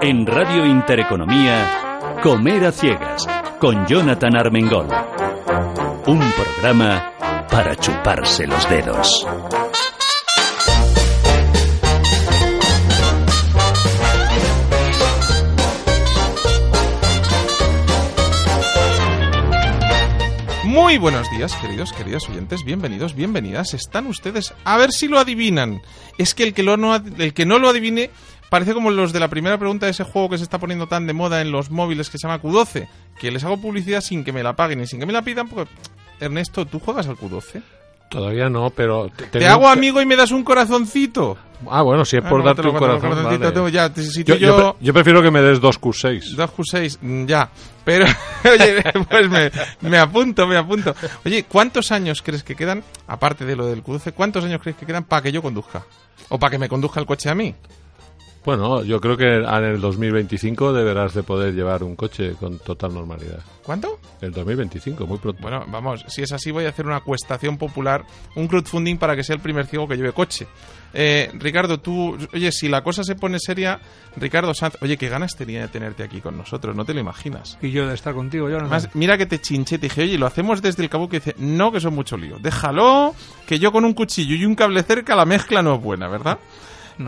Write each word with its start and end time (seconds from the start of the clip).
En 0.00 0.26
Radio 0.26 0.66
Intereconomía, 0.66 2.18
Comer 2.22 2.66
a 2.66 2.72
Ciegas, 2.72 3.26
con 3.58 3.86
Jonathan 3.86 4.36
Armengol. 4.36 4.86
Un 6.06 6.20
programa 6.20 7.12
para 7.50 7.74
chuparse 7.74 8.46
los 8.46 8.68
dedos. 8.68 9.26
Muy 20.72 20.96
buenos 20.96 21.30
días, 21.30 21.54
queridos, 21.56 21.92
queridas 21.92 22.26
oyentes, 22.30 22.64
bienvenidos, 22.64 23.14
bienvenidas. 23.14 23.74
Están 23.74 24.06
ustedes 24.06 24.54
a 24.64 24.78
ver 24.78 24.90
si 24.90 25.06
lo 25.06 25.18
adivinan. 25.18 25.82
Es 26.16 26.34
que 26.34 26.44
el 26.44 26.54
que, 26.54 26.62
lo 26.62 26.78
no, 26.78 26.94
el 26.96 27.34
que 27.34 27.44
no 27.44 27.58
lo 27.58 27.68
adivine 27.68 28.08
parece 28.48 28.72
como 28.72 28.90
los 28.90 29.12
de 29.12 29.20
la 29.20 29.28
primera 29.28 29.58
pregunta 29.58 29.84
de 29.84 29.92
ese 29.92 30.02
juego 30.02 30.30
que 30.30 30.38
se 30.38 30.44
está 30.44 30.58
poniendo 30.58 30.86
tan 30.86 31.06
de 31.06 31.12
moda 31.12 31.42
en 31.42 31.52
los 31.52 31.70
móviles 31.70 32.08
que 32.08 32.16
se 32.16 32.26
llama 32.26 32.40
Q12, 32.40 32.88
que 33.20 33.30
les 33.30 33.44
hago 33.44 33.58
publicidad 33.58 34.00
sin 34.00 34.24
que 34.24 34.32
me 34.32 34.42
la 34.42 34.56
paguen 34.56 34.80
y 34.80 34.86
sin 34.86 34.98
que 34.98 35.04
me 35.04 35.12
la 35.12 35.20
pidan, 35.20 35.46
porque 35.46 35.70
Ernesto, 36.20 36.64
¿tú 36.64 36.80
juegas 36.80 37.06
al 37.06 37.18
Q12? 37.18 37.62
Todavía 38.08 38.48
no, 38.48 38.70
pero... 38.70 39.10
Te, 39.30 39.46
hago 39.46 39.68
amigo 39.68 40.00
y 40.00 40.06
me 40.06 40.16
das 40.16 40.32
un 40.32 40.42
corazoncito. 40.42 41.36
Ah, 41.70 41.82
bueno, 41.82 42.04
si 42.04 42.16
es 42.16 42.22
por 42.22 42.42
darte 42.44 42.66
un 42.66 42.76
corazón. 42.76 43.10
Vale. 43.10 43.72
Ya, 43.72 43.92
yo, 43.94 44.36
yo... 44.36 44.76
yo, 44.80 44.92
prefiero 44.92 45.22
que 45.22 45.30
me 45.30 45.40
des 45.40 45.60
dos 45.60 45.80
Q6. 45.80 46.34
Dos 46.34 46.50
Q6, 46.50 46.98
mm, 47.00 47.26
ya. 47.26 47.50
Pero, 47.84 48.06
oye, 48.44 48.82
pues 49.08 49.28
me, 49.28 49.50
me, 49.80 49.98
apunto, 49.98 50.46
me 50.46 50.56
apunto. 50.56 50.94
Oye, 51.24 51.44
¿cuántos 51.44 51.90
años 51.92 52.22
crees 52.22 52.42
que 52.42 52.54
quedan, 52.54 52.82
aparte 53.06 53.44
de 53.44 53.56
lo 53.56 53.66
del 53.66 53.82
Q12, 53.82 54.12
cuántos 54.12 54.44
años 54.44 54.60
crees 54.62 54.76
que 54.76 54.86
quedan 54.86 55.04
para 55.04 55.22
que 55.22 55.32
yo 55.32 55.42
conduzca? 55.42 55.84
O 56.28 56.38
para 56.38 56.50
que 56.50 56.58
me 56.58 56.68
conduzca 56.68 57.00
el 57.00 57.06
coche 57.06 57.28
a 57.28 57.34
mí. 57.34 57.54
Bueno, 58.44 58.82
yo 58.82 59.00
creo 59.00 59.16
que 59.16 59.36
en 59.36 59.64
el 59.64 59.80
2025 59.80 60.72
deberás 60.72 61.14
de 61.14 61.22
poder 61.22 61.54
llevar 61.54 61.84
un 61.84 61.94
coche 61.94 62.32
con 62.32 62.58
total 62.58 62.92
normalidad. 62.92 63.38
¿Cuánto? 63.62 64.00
El 64.20 64.32
2025, 64.32 65.06
muy 65.06 65.18
pronto. 65.18 65.40
Bueno, 65.40 65.64
vamos, 65.68 66.04
si 66.08 66.22
es 66.22 66.32
así 66.32 66.50
voy 66.50 66.64
a 66.64 66.70
hacer 66.70 66.86
una 66.86 67.00
cuestación 67.00 67.56
popular, 67.56 68.04
un 68.34 68.48
crowdfunding 68.48 68.98
para 68.98 69.14
que 69.14 69.22
sea 69.22 69.36
el 69.36 69.42
primer 69.42 69.66
ciego 69.66 69.86
que 69.86 69.96
lleve 69.96 70.12
coche. 70.12 70.48
Eh, 70.92 71.30
Ricardo, 71.34 71.78
tú, 71.78 72.18
oye, 72.34 72.50
si 72.50 72.68
la 72.68 72.82
cosa 72.82 73.04
se 73.04 73.14
pone 73.14 73.38
seria, 73.38 73.80
Ricardo 74.16 74.52
Sanz, 74.54 74.76
oye, 74.82 74.96
qué 74.96 75.08
ganas 75.08 75.36
tenía 75.36 75.60
de 75.60 75.68
tenerte 75.68 76.02
aquí 76.02 76.20
con 76.20 76.36
nosotros, 76.36 76.74
no 76.74 76.84
te 76.84 76.94
lo 76.94 77.00
imaginas. 77.00 77.56
Y 77.62 77.70
yo 77.70 77.86
de 77.86 77.94
estar 77.94 78.12
contigo, 78.12 78.50
yo 78.50 78.58
no. 78.58 78.68
Más, 78.68 78.92
mira 78.94 79.16
que 79.16 79.26
te 79.26 79.40
chinché, 79.40 79.78
te 79.78 79.86
dije, 79.86 80.02
oye, 80.02 80.18
lo 80.18 80.26
hacemos 80.26 80.60
desde 80.60 80.82
el 80.82 80.90
cabo 80.90 81.08
que 81.08 81.20
dice, 81.20 81.36
no, 81.38 81.70
que 81.70 81.80
son 81.80 81.94
mucho 81.94 82.16
lío. 82.16 82.38
Déjalo, 82.40 83.14
que 83.46 83.60
yo 83.60 83.70
con 83.70 83.84
un 83.84 83.94
cuchillo 83.94 84.34
y 84.34 84.44
un 84.44 84.56
cable 84.56 84.82
cerca 84.82 85.14
la 85.14 85.24
mezcla 85.24 85.62
no 85.62 85.76
es 85.76 85.80
buena, 85.80 86.08
¿verdad? 86.08 86.38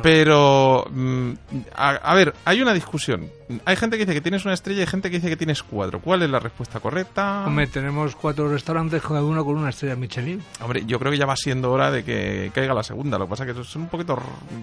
Pero, 0.02 0.86
mm, 0.90 1.32
a, 1.74 2.14
ver, 2.14 2.34
hay 2.44 2.62
una 2.62 2.72
discusión. 2.72 3.30
Hay 3.64 3.76
gente 3.76 3.96
que 3.96 4.04
dice 4.04 4.14
que 4.14 4.20
tienes 4.20 4.44
una 4.44 4.54
estrella 4.54 4.82
y 4.82 4.86
gente 4.86 5.10
que 5.10 5.16
dice 5.16 5.28
que 5.28 5.36
tienes 5.36 5.62
cuatro. 5.62 6.00
¿Cuál 6.00 6.22
es 6.22 6.30
la 6.30 6.38
respuesta 6.38 6.80
correcta? 6.80 7.44
Hombre, 7.46 7.66
tenemos 7.66 8.16
cuatro 8.16 8.48
restaurantes, 8.48 9.02
cada 9.02 9.22
uno 9.22 9.44
con 9.44 9.56
una 9.56 9.70
estrella 9.70 9.96
Michelin. 9.96 10.42
Hombre, 10.60 10.84
yo 10.86 10.98
creo 10.98 11.12
que 11.12 11.18
ya 11.18 11.26
va 11.26 11.36
siendo 11.36 11.70
hora 11.70 11.90
de 11.90 12.04
que 12.04 12.50
caiga 12.54 12.74
la 12.74 12.82
segunda. 12.82 13.18
Lo 13.18 13.26
que 13.26 13.30
pasa 13.30 13.44
es 13.44 13.54
que 13.54 13.64
son 13.64 13.82
un 13.82 13.88
poquito 13.88 14.18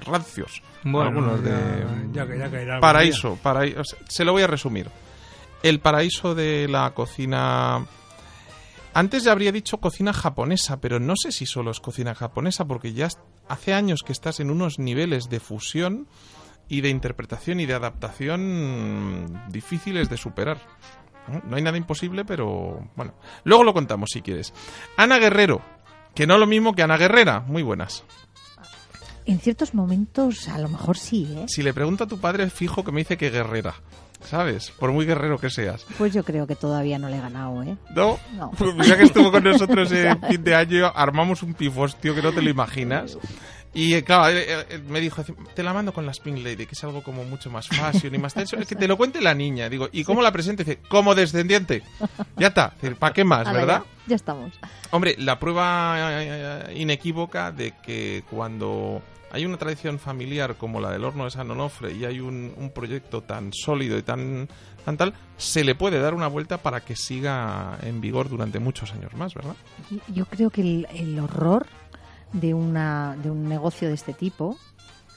rancios. 0.06 0.62
Bueno, 0.84 1.10
algunos 1.10 1.44
ya, 1.44 1.50
de... 1.50 2.08
Ya, 2.14 2.26
ya 2.26 2.50
caerá 2.50 2.80
paraíso, 2.80 3.38
paraíso. 3.42 3.82
Se 4.08 4.26
lo 4.26 4.34
voy 4.34 4.44
a 4.44 4.48
resumir. 4.48 4.90
El 5.64 5.80
paraíso 5.80 6.34
de 6.34 6.68
la 6.68 6.92
cocina 6.92 7.86
antes 8.94 9.24
ya 9.24 9.32
habría 9.32 9.54
dicho 9.54 9.78
cocina 9.78 10.12
japonesa, 10.12 10.82
pero 10.82 11.00
no 11.00 11.14
sé 11.16 11.32
si 11.32 11.46
solo 11.46 11.72
es 11.72 11.80
cocina 11.80 12.14
japonesa, 12.14 12.66
porque 12.66 12.92
ya 12.92 13.08
hace 13.52 13.74
años 13.74 14.02
que 14.06 14.14
estás 14.14 14.40
en 14.40 14.50
unos 14.50 14.80
niveles 14.80 15.30
de 15.30 15.40
fusión 15.40 16.08
y 16.70 16.82
de 16.82 16.90
interpretación 16.90 17.60
y 17.60 17.66
de 17.66 17.74
adaptación 17.74 19.44
difíciles 19.50 20.10
de 20.10 20.18
superar. 20.18 20.58
No 21.46 21.56
hay 21.56 21.62
nada 21.62 21.78
imposible, 21.78 22.26
pero 22.26 22.90
bueno. 22.96 23.14
Luego 23.44 23.64
lo 23.64 23.74
contamos 23.74 24.10
si 24.12 24.22
quieres. 24.22 24.54
Ana 24.98 25.20
Guerrero, 25.20 25.62
que 26.16 26.26
no 26.26 26.38
lo 26.38 26.48
mismo 26.48 26.74
que 26.74 26.82
Ana 26.82 26.98
Guerrera. 26.98 27.42
Muy 27.42 27.62
buenas. 27.62 28.04
En 29.26 29.40
ciertos 29.40 29.74
momentos 29.74 30.48
a 30.48 30.58
lo 30.58 30.70
mejor 30.70 30.98
sí, 30.98 31.28
¿eh? 31.38 31.46
Si 31.48 31.62
le 31.62 31.74
pregunto 31.74 32.06
a 32.06 32.08
tu 32.08 32.20
padre, 32.20 32.50
fijo 32.50 32.84
que 32.84 32.92
me 32.92 33.02
dice 33.02 33.18
que 33.18 33.30
Guerrera. 33.30 33.76
¿Sabes? 34.24 34.72
Por 34.72 34.92
muy 34.92 35.06
guerrero 35.06 35.38
que 35.38 35.50
seas. 35.50 35.86
Pues 35.98 36.14
yo 36.14 36.24
creo 36.24 36.48
que 36.48 36.56
todavía 36.56 37.00
no 37.00 37.10
le 37.10 37.18
he 37.18 37.22
ganado, 37.22 37.64
¿eh? 37.64 37.78
¿No? 37.96 38.20
No. 38.34 38.52
Pues 38.52 38.88
ya 38.88 38.98
que 38.98 39.04
estuvo 39.04 39.32
con 39.32 39.44
nosotros 39.44 39.92
en 39.92 40.22
fin 40.22 40.44
de 40.44 40.56
año, 40.56 40.92
armamos 40.94 41.44
un 41.44 41.54
pifostio 41.54 42.16
que 42.16 42.22
no 42.22 42.32
te 42.32 42.42
lo 42.42 42.50
imaginas. 42.50 43.18
Y 43.74 43.94
eh, 43.94 44.04
claro, 44.04 44.36
eh, 44.36 44.66
eh, 44.70 44.82
me 44.90 45.00
dijo, 45.00 45.24
te 45.24 45.64
la 45.64 45.74
mando 45.74 45.94
con 45.94 46.06
la 46.06 46.12
Spin 46.12 46.44
Lady, 46.44 46.66
que 46.66 46.74
es 46.74 46.84
algo 46.84 47.02
como 47.02 47.24
mucho 47.24 47.50
más 47.50 47.70
fashion 47.70 48.14
y 48.14 48.18
más 48.18 48.34
tenso. 48.34 48.58
Es 48.58 48.68
que 48.68 48.76
te 48.76 48.88
lo 48.88 48.98
cuente 48.98 49.22
la 49.22 49.34
niña. 49.34 49.70
Digo, 49.70 49.88
¿y 49.94 50.04
cómo 50.04 50.22
la 50.22 50.32
presente? 50.32 50.66
Dice, 50.66 50.80
como 50.90 51.16
descendiente. 51.16 51.82
Ya 52.36 52.48
está. 52.48 52.74
¿Para 53.00 53.14
qué 53.14 53.24
más, 53.24 53.52
verdad? 53.52 53.84
Ya, 53.84 54.08
ya 54.08 54.16
estamos. 54.18 54.52
Hombre, 54.90 55.16
la 55.18 55.40
prueba 55.40 56.68
inequívoca 56.74 57.52
de 57.52 57.74
que 57.82 58.24
cuando 58.30 59.02
hay 59.32 59.46
una 59.46 59.58
tradición 59.58 59.98
familiar 59.98 60.56
como 60.56 60.80
la 60.80 60.92
del 60.92 61.06
horno 61.06 61.26
de 61.26 61.32
San 61.32 61.50
Onofre 61.50 61.94
y 61.94 62.06
hay 62.06 62.20
un, 62.20 62.72
proyecto 62.76 63.22
tan 63.22 63.54
sólido 63.54 63.98
y 63.98 64.04
tan, 64.04 64.48
tan 64.86 64.98
tal, 64.98 65.14
se 65.38 65.64
le 65.64 65.76
puede 65.76 66.00
dar 66.00 66.14
una 66.14 66.28
vuelta 66.28 66.58
para 66.58 66.82
que 66.82 66.96
siga 66.96 67.78
en 67.82 68.02
vigor 68.02 68.30
durante 68.30 68.60
muchos 68.60 68.94
años 68.94 69.14
más, 69.14 69.34
¿verdad? 69.34 69.56
Yo 70.14 70.26
creo 70.26 70.50
que 70.50 70.86
el, 70.90 71.20
horror 71.20 71.68
de, 72.34 72.54
una, 72.54 73.16
de 73.22 73.32
un 73.32 73.48
negocio 73.48 73.88
de 73.88 73.94
este 73.94 74.14
tipo 74.14 74.58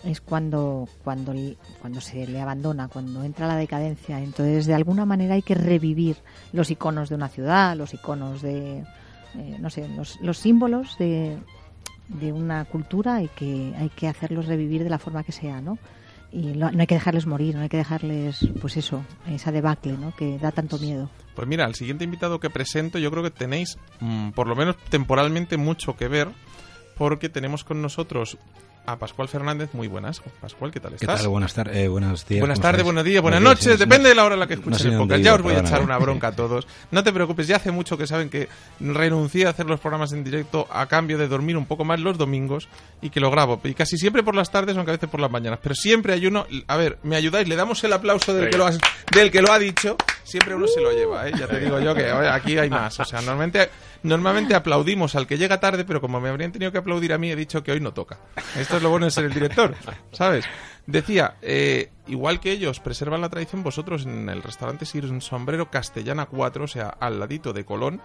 es 0.04 0.20
cuando, 0.20 0.88
cuando, 1.02 1.34
cuando 1.80 2.00
se 2.00 2.26
le 2.26 2.40
abandona, 2.40 2.88
cuando 2.88 3.24
entra 3.24 3.48
la 3.48 3.56
decadencia. 3.56 4.20
Entonces, 4.20 4.66
de 4.66 4.74
alguna 4.74 5.06
manera 5.06 5.34
hay 5.34 5.42
que 5.42 5.54
revivir 5.54 6.16
los 6.52 6.70
iconos 6.70 7.08
de 7.08 7.14
una 7.14 7.28
ciudad, 7.28 7.74
los 7.74 7.94
iconos 7.94 8.42
de, 8.42 8.84
eh, 9.34 9.56
no 9.58 9.70
sé, 9.70 9.88
los 10.20 10.38
símbolos 10.38 10.98
de, 10.98 11.38
de 12.08 12.32
una 12.32 12.64
cultura 12.64 13.22
y 13.22 13.28
que 13.28 13.74
hay 13.76 13.88
que 13.90 14.08
hacerlos 14.08 14.46
revivir 14.46 14.84
de 14.84 14.90
la 14.90 14.98
forma 14.98 15.24
que 15.24 15.32
sea, 15.32 15.60
¿no? 15.60 15.78
Y 16.32 16.46
no 16.56 16.66
hay 16.66 16.86
que 16.86 16.96
dejarles 16.96 17.26
morir, 17.26 17.54
no 17.54 17.62
hay 17.62 17.68
que 17.68 17.76
dejarles, 17.76 18.48
pues 18.60 18.76
eso, 18.76 19.04
esa 19.28 19.52
debacle, 19.52 19.96
¿no? 19.96 20.14
Que 20.16 20.36
da 20.38 20.50
tanto 20.50 20.78
miedo. 20.78 21.08
Pues 21.36 21.46
mira, 21.46 21.64
el 21.64 21.76
siguiente 21.76 22.04
invitado 22.04 22.40
que 22.40 22.50
presento, 22.50 22.98
yo 22.98 23.10
creo 23.12 23.22
que 23.22 23.30
tenéis, 23.30 23.78
mm, 24.00 24.30
por 24.30 24.48
lo 24.48 24.56
menos 24.56 24.76
temporalmente, 24.88 25.56
mucho 25.56 25.96
que 25.96 26.08
ver, 26.08 26.28
porque 26.96 27.28
tenemos 27.28 27.62
con 27.62 27.80
nosotros 27.80 28.36
a 28.86 28.96
Pascual 28.96 29.28
Fernández. 29.28 29.70
Muy 29.72 29.88
buenas. 29.88 30.20
Pascual, 30.40 30.70
¿qué 30.70 30.80
tal 30.80 30.94
estás? 30.94 31.08
¿Qué 31.08 31.22
tal? 31.22 31.28
Buenas, 31.28 31.54
tardes, 31.54 31.76
eh, 31.76 31.88
buenos 31.88 32.26
días. 32.26 32.40
Buenas 32.40 32.60
tardes, 32.60 32.84
buenos 32.84 33.04
días, 33.04 33.22
buenas 33.22 33.40
noches. 33.40 33.78
Depende 33.78 34.10
de 34.10 34.14
la 34.14 34.24
hora 34.24 34.34
en 34.34 34.40
la 34.40 34.46
que 34.46 34.54
escuches 34.54 34.84
el 34.84 34.96
podcast. 34.96 35.22
ya 35.22 35.34
os 35.34 35.42
voy 35.42 35.54
a 35.54 35.60
echar 35.60 35.82
una 35.82 35.98
bronca 36.04 36.28
a 36.28 36.32
todos. 36.32 36.66
No 36.90 37.02
te 37.02 37.12
preocupes, 37.12 37.46
ya 37.46 37.56
hace 37.56 37.70
mucho 37.70 37.96
que 37.96 38.06
saben 38.06 38.28
que 38.28 38.48
renuncié 38.80 39.46
a 39.46 39.50
hacer 39.50 39.66
los 39.66 39.80
programas 39.80 40.12
en 40.12 40.24
directo 40.24 40.66
a 40.70 40.86
cambio 40.86 41.18
de 41.18 41.28
dormir 41.28 41.56
un 41.56 41.66
poco 41.66 41.84
más 41.84 42.00
los 42.00 42.18
domingos 42.18 42.68
y 43.00 43.10
que 43.10 43.20
lo 43.20 43.30
grabo. 43.30 43.60
Y 43.64 43.74
casi 43.74 43.96
siempre 43.96 44.22
por 44.22 44.34
las 44.34 44.50
tardes, 44.50 44.76
aunque 44.76 44.90
a 44.90 44.94
veces 44.94 45.08
por 45.08 45.20
las 45.20 45.30
mañanas. 45.30 45.58
Pero 45.62 45.74
siempre 45.74 46.12
hay 46.12 46.26
uno... 46.26 46.46
A 46.66 46.76
ver, 46.76 46.98
¿me 47.02 47.16
ayudáis? 47.16 47.48
Le 47.48 47.56
damos 47.56 47.82
el 47.84 47.92
aplauso 47.92 48.34
del, 48.34 48.50
que 48.50 48.58
lo, 48.58 48.68
del 49.12 49.30
que 49.30 49.40
lo 49.40 49.52
ha 49.52 49.58
dicho. 49.58 49.96
Siempre 50.24 50.54
uno 50.54 50.66
se 50.66 50.80
lo 50.80 50.92
lleva, 50.92 51.28
¿eh? 51.28 51.32
Ya 51.38 51.46
te 51.46 51.60
digo 51.60 51.80
yo 51.80 51.94
que 51.94 52.10
aquí 52.10 52.58
hay 52.58 52.70
más. 52.70 52.98
O 53.00 53.04
sea, 53.04 53.20
normalmente 53.20 53.68
normalmente 54.04 54.54
aplaudimos 54.54 55.16
al 55.16 55.26
que 55.26 55.36
llega 55.36 55.58
tarde, 55.58 55.84
pero 55.84 56.00
como 56.00 56.20
me 56.20 56.28
habrían 56.28 56.52
tenido 56.52 56.70
que 56.70 56.78
aplaudir 56.78 57.12
a 57.12 57.18
mí, 57.18 57.30
he 57.30 57.36
dicho 57.36 57.64
que 57.64 57.72
hoy 57.72 57.80
no 57.80 57.92
toca. 57.92 58.20
Esto 58.56 58.76
es 58.76 58.82
lo 58.82 58.90
bueno 58.90 59.06
de 59.06 59.10
ser 59.10 59.24
el 59.24 59.34
director, 59.34 59.74
¿sabes? 60.12 60.44
Decía, 60.86 61.36
eh, 61.42 61.90
igual 62.06 62.38
que 62.38 62.52
ellos 62.52 62.78
preservan 62.78 63.22
la 63.22 63.30
tradición, 63.30 63.62
vosotros 63.62 64.04
en 64.04 64.28
el 64.28 64.42
restaurante 64.42 64.84
Sir 64.84 65.20
Sombrero 65.20 65.70
Castellana 65.70 66.26
4, 66.26 66.64
o 66.64 66.68
sea, 66.68 66.88
al 66.88 67.18
ladito 67.18 67.52
de 67.52 67.64
Colón, 67.64 68.02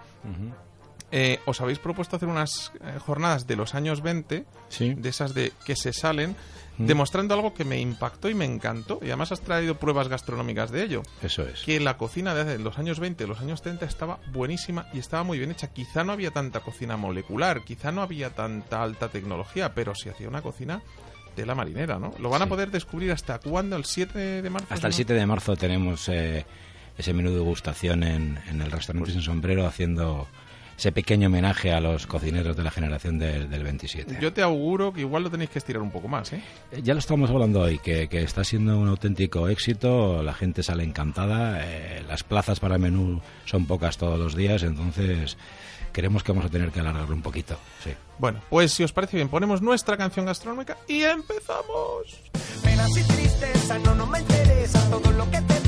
eh, 1.12 1.40
os 1.44 1.60
habéis 1.60 1.78
propuesto 1.78 2.16
hacer 2.16 2.28
unas 2.28 2.72
eh, 2.80 2.98
jornadas 2.98 3.46
de 3.46 3.56
los 3.56 3.74
años 3.74 4.00
20, 4.00 4.46
de 4.78 5.08
esas 5.08 5.34
de 5.34 5.52
que 5.64 5.76
se 5.76 5.92
salen, 5.92 6.34
mm. 6.78 6.86
demostrando 6.86 7.34
algo 7.34 7.54
que 7.54 7.64
me 7.64 7.80
impactó 7.80 8.28
y 8.28 8.34
me 8.34 8.44
encantó. 8.44 8.98
Y 9.02 9.06
además 9.06 9.32
has 9.32 9.40
traído 9.40 9.76
pruebas 9.76 10.08
gastronómicas 10.08 10.70
de 10.70 10.84
ello. 10.84 11.02
Eso 11.22 11.42
es. 11.42 11.62
Que 11.62 11.80
la 11.80 11.96
cocina 11.96 12.34
de 12.34 12.58
los 12.58 12.78
años 12.78 13.00
20, 13.00 13.26
los 13.26 13.40
años 13.40 13.62
30 13.62 13.84
estaba 13.86 14.18
buenísima 14.32 14.86
y 14.92 14.98
estaba 14.98 15.22
muy 15.22 15.38
bien 15.38 15.50
hecha. 15.50 15.68
Quizá 15.68 16.04
no 16.04 16.12
había 16.12 16.30
tanta 16.30 16.60
cocina 16.60 16.96
molecular, 16.96 17.64
quizá 17.64 17.92
no 17.92 18.02
había 18.02 18.30
tanta 18.30 18.82
alta 18.82 19.08
tecnología, 19.08 19.74
pero 19.74 19.94
se 19.94 20.10
hacía 20.10 20.28
una 20.28 20.42
cocina 20.42 20.82
de 21.36 21.46
la 21.46 21.54
marinera, 21.54 21.98
¿no? 21.98 22.12
Lo 22.18 22.28
van 22.28 22.42
a 22.42 22.46
poder 22.46 22.70
descubrir 22.70 23.12
hasta 23.12 23.38
cuándo, 23.38 23.76
el 23.76 23.84
7 23.84 24.42
de 24.42 24.50
marzo. 24.50 24.66
Hasta 24.70 24.88
el 24.88 24.92
7 24.92 25.14
de 25.14 25.26
marzo 25.26 25.56
tenemos 25.56 26.08
eh, 26.08 26.44
ese 26.98 27.12
menú 27.12 27.30
de 27.30 27.36
degustación 27.36 28.02
en, 28.02 28.38
en 28.48 28.60
el 28.60 28.70
restaurante 28.70 29.12
Sin 29.12 29.22
Sombrero 29.22 29.66
haciendo 29.66 30.28
ese 30.80 30.92
pequeño 30.92 31.26
homenaje 31.26 31.72
a 31.72 31.78
los 31.78 32.06
cocineros 32.06 32.56
de 32.56 32.62
la 32.62 32.70
generación 32.70 33.18
del, 33.18 33.48
27. 33.48 34.16
Yo 34.18 34.32
te 34.32 34.40
auguro 34.40 34.94
que 34.94 35.02
igual 35.02 35.22
lo 35.22 35.30
tenéis 35.30 35.50
que 35.50 35.58
estirar 35.58 35.82
un 35.82 35.90
poco 35.90 36.08
más, 36.08 36.32
¿eh? 36.32 36.42
eh 36.72 36.80
ya 36.82 36.94
lo 36.94 37.00
estamos 37.00 37.28
hablando 37.28 37.60
hoy, 37.60 37.78
que, 37.78 38.08
está 38.10 38.44
siendo 38.44 38.78
un 38.78 38.88
auténtico 38.88 39.46
éxito, 39.48 40.22
la 40.22 40.32
gente 40.32 40.62
sale 40.62 40.82
encantada, 40.82 41.62
las 42.08 42.24
plazas 42.24 42.60
para 42.60 42.78
menú 42.78 43.20
son 43.44 43.66
pocas 43.66 43.98
todos 43.98 44.18
los 44.18 44.34
días, 44.34 44.62
entonces 44.62 45.36
creemos 45.92 46.22
que 46.22 46.32
vamos 46.32 46.46
a 46.46 46.48
tener 46.48 46.70
que 46.70 46.80
alargarlo 46.80 47.14
un 47.14 47.22
poquito. 47.22 47.58
Sí. 47.84 47.90
Bueno, 48.18 48.40
pues 48.48 48.72
si 48.72 48.82
os 48.82 48.92
parece 48.92 49.18
bien, 49.18 49.28
ponemos 49.28 49.60
nuestra 49.60 49.98
canción 49.98 50.24
gastronómica 50.24 50.78
y 50.88 51.02
empezamos. 51.02 52.22
Penas 52.62 52.96
y 52.96 53.02
tristeza, 53.02 53.78
no, 53.80 53.94
no 53.94 54.06
me 54.06 54.20
interesa 54.20 54.80
todo 54.88 55.12
lo 55.12 55.30
que 55.30 55.42
te 55.42 55.59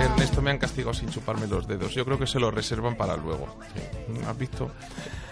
Ernesto 0.00 0.42
me 0.42 0.50
han 0.52 0.58
castigado 0.58 0.94
sin 0.94 1.08
chuparme 1.08 1.48
los 1.48 1.66
dedos. 1.66 1.92
Yo 1.92 2.04
creo 2.04 2.20
que 2.20 2.28
se 2.28 2.38
lo 2.38 2.52
reservan 2.52 2.96
para 2.96 3.16
luego. 3.16 3.48
¿Has 4.28 4.38
visto? 4.38 4.70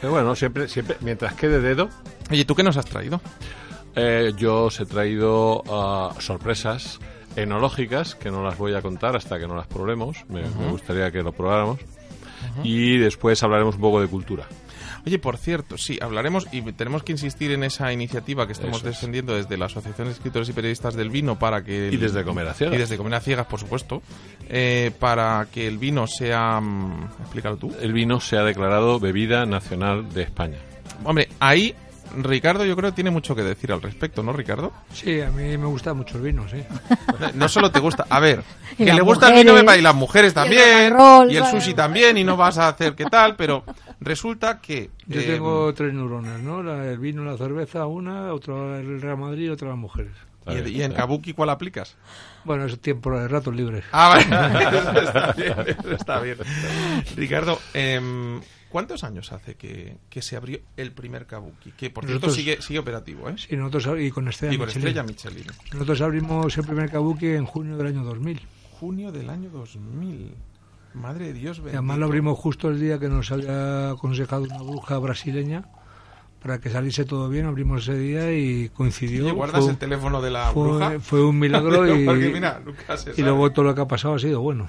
Pero 0.01 0.13
bueno, 0.13 0.35
siempre, 0.35 0.67
siempre, 0.67 0.97
mientras 1.03 1.35
quede 1.35 1.61
dedo. 1.61 1.89
Oye, 2.29 2.45
¿tú 2.45 2.57
qué 2.57 2.65
nos 2.65 2.77
has 2.77 2.87
traído? 2.87 3.21
Eh, 3.95 4.33
yo 4.37 4.65
os 4.65 4.81
he 4.81 4.87
traído 4.87 5.63
ah, 5.71 6.13
sorpresas 6.19 6.99
enológicas, 7.37 8.17
que 8.17 8.33
no 8.33 8.43
las 8.43 8.59
voy 8.59 8.75
a 8.75 8.83
contar 8.83 9.15
hasta 9.15 9.39
que 9.39 9.47
no 9.47 9.55
las 9.55 9.69
probemos. 9.69 10.25
Me, 10.29 10.43
gustaría 10.69 11.13
que 11.13 11.23
lo 11.23 11.31
probáramos. 11.31 11.79
Y 12.65 12.99
después 12.99 13.41
hablaremos 13.45 13.77
un 13.77 13.83
poco 13.83 14.01
de 14.01 14.09
cultura. 14.09 14.49
Oye, 15.07 15.21
por 15.21 15.37
cierto, 15.37 15.79
sí, 15.79 15.99
hablaremos 16.03 16.49
y 16.51 16.63
tenemos 16.73 17.05
que 17.05 17.13
insistir 17.13 17.53
en 17.53 17.63
esa 17.63 17.93
iniciativa 17.93 18.45
que 18.47 18.53
estamos 18.53 18.83
defendiendo 18.83 19.37
desde 19.37 19.57
la 19.57 19.67
Asociación 19.67 20.09
de 20.09 20.15
Escritores 20.15 20.49
y 20.49 20.53
Periodistas 20.53 20.97
del 20.97 21.11
Vino 21.11 21.39
para 21.39 21.63
que... 21.63 21.91
y 21.93 21.97
desde 21.97 22.25
Comer 22.25 22.49
a 22.49 22.55
Ciegas. 22.55 22.75
Y 22.75 22.79
desde 22.79 22.97
Comer 22.97 23.15
a 23.15 23.21
Ciegas, 23.21 23.47
por 23.47 23.61
supuesto, 23.61 24.03
eh, 24.49 24.91
para 24.99 25.47
que 25.53 25.69
el 25.69 25.79
vino 25.79 26.09
sea... 26.09 26.61
Mm, 26.61 27.09
explícalo 27.21 27.57
tú. 27.57 27.73
El 27.81 27.93
vino 27.93 28.19
sea 28.19 28.43
declarado 28.43 28.99
bebida 28.99 29.47
nacional 29.47 30.13
de 30.13 30.23
España. 30.23 30.59
Hombre, 31.05 31.29
ahí 31.39 31.73
Ricardo 32.17 32.65
yo 32.65 32.77
creo 32.77 32.91
que 32.91 32.95
tiene 32.95 33.11
mucho 33.11 33.35
que 33.35 33.43
decir 33.43 33.73
al 33.73 33.83
respecto, 33.83 34.23
¿no, 34.23 34.33
Ricardo? 34.33 34.73
Sí, 34.93 35.21
a 35.21 35.31
mí 35.31 35.57
me 35.57 35.67
gusta 35.67 35.95
mucho 35.95 36.17
el 36.17 36.25
vino, 36.25 36.49
sí. 36.49 36.63
No 37.35 37.49
solo 37.49 37.71
te 37.71 37.81
gusta, 37.81 38.07
a 38.09 38.21
ver, 38.21 38.43
que 38.77 38.93
le 38.93 39.01
gusta 39.01 39.29
el 39.29 39.45
vino 39.45 39.75
y 39.75 39.83
las 39.83 39.95
mujeres 39.95 40.35
también, 40.35 40.95
y 41.29 41.37
el, 41.37 41.47
sushi 41.47 41.75
también, 41.75 42.17
y 42.17 42.25
no 42.25 42.37
vas 42.37 42.59
a 42.59 42.69
hacer 42.69 42.95
qué 42.95 43.05
tal, 43.07 43.37
pero 43.37 43.65
resulta 44.01 44.61
que... 44.61 44.91
Yo 45.07 45.23
tengo 45.23 45.75
tres 45.75 45.93
neuronas, 45.93 46.41
¿no? 46.41 46.61
el 46.83 46.99
vino, 46.99 47.25
la 47.25 47.37
cerveza, 47.37 47.87
una, 47.87 48.33
otra 48.33 48.79
el 48.79 49.01
Real 49.01 49.19
Madrid 49.19 49.47
y 49.47 49.49
otra 49.51 49.69
las 49.69 49.79
mujeres. 49.79 50.13
¿Y, 50.49 50.83
en 50.83 50.93
Kabuki 50.93 51.33
cuál 51.33 51.51
aplicas? 51.51 51.97
Bueno, 52.45 52.67
es 52.67 52.79
tiempo 52.79 53.11
de 53.11 53.27
ratos 53.27 53.55
libres. 53.55 53.85
Ah, 53.91 54.09
vale. 54.11 55.01
está, 55.01 55.33
bien, 55.33 55.57
está 55.91 56.21
bien. 56.21 56.39
Ricardo, 57.17 57.59
eh, 57.75 58.41
¿Cuántos 58.77 59.05
años 59.05 59.33
hace 59.33 59.55
que, 59.55 60.21
se 60.21 60.37
abrió 60.37 60.61
el 60.77 60.93
primer 60.93 61.25
Kabuki? 61.25 61.73
Que 61.73 61.89
por 61.89 62.05
cierto 62.05 62.29
sigue, 62.29 62.61
sigue 62.61 62.79
operativo, 62.79 63.27
¿eh? 63.31 63.37
Sí, 63.39 63.57
nosotros 63.57 63.99
y 63.99 64.11
con 64.11 64.29
Estrella, 64.29 64.53
y 64.53 64.59
con 64.59 64.69
Estrella 64.69 65.03
Michelin. 65.03 65.47
Nosotros 65.73 66.03
abrimos 66.03 66.59
el 66.59 66.65
primer 66.67 66.91
Kabuki 66.91 67.29
en 67.29 67.47
junio 67.47 67.79
del 67.79 67.87
año 67.87 68.05
2000. 68.05 68.39
Junio 68.79 69.13
del 69.13 69.31
año 69.31 69.49
2000. 69.49 70.35
Madre 70.93 71.29
de 71.29 71.33
Dios, 71.33 71.57
bendito. 71.61 71.79
además 71.79 71.97
lo 71.97 72.05
abrimos 72.05 72.39
justo 72.39 72.69
el 72.69 72.79
día 72.79 72.99
que 72.99 73.09
nos 73.09 73.33
había 73.33 73.93
aconsejado 73.93 74.43
una 74.43 74.59
bruja 74.59 74.99
brasileña 74.99 75.65
para 76.43 76.61
que 76.61 76.69
saliese 76.69 77.07
todo 77.07 77.31
bien, 77.31 77.47
abrimos 77.47 77.85
ese 77.85 77.97
día 77.97 78.31
y 78.31 78.69
coincidió. 78.69 79.27
¿Y 79.27 79.31
guardas 79.31 79.67
el 79.69 79.79
teléfono 79.79 80.21
de 80.21 80.33
la 80.33 80.51
bruja? 80.51 81.01
Fue 81.01 81.25
un 81.25 81.39
milagro 81.39 81.87
y, 81.97 82.07
y 83.17 83.23
luego 83.23 83.53
todo 83.53 83.65
lo 83.65 83.75
que 83.75 83.81
ha 83.81 83.89
pasado 83.89 84.17
ha 84.17 84.19
sido 84.19 84.43
bueno. 84.43 84.69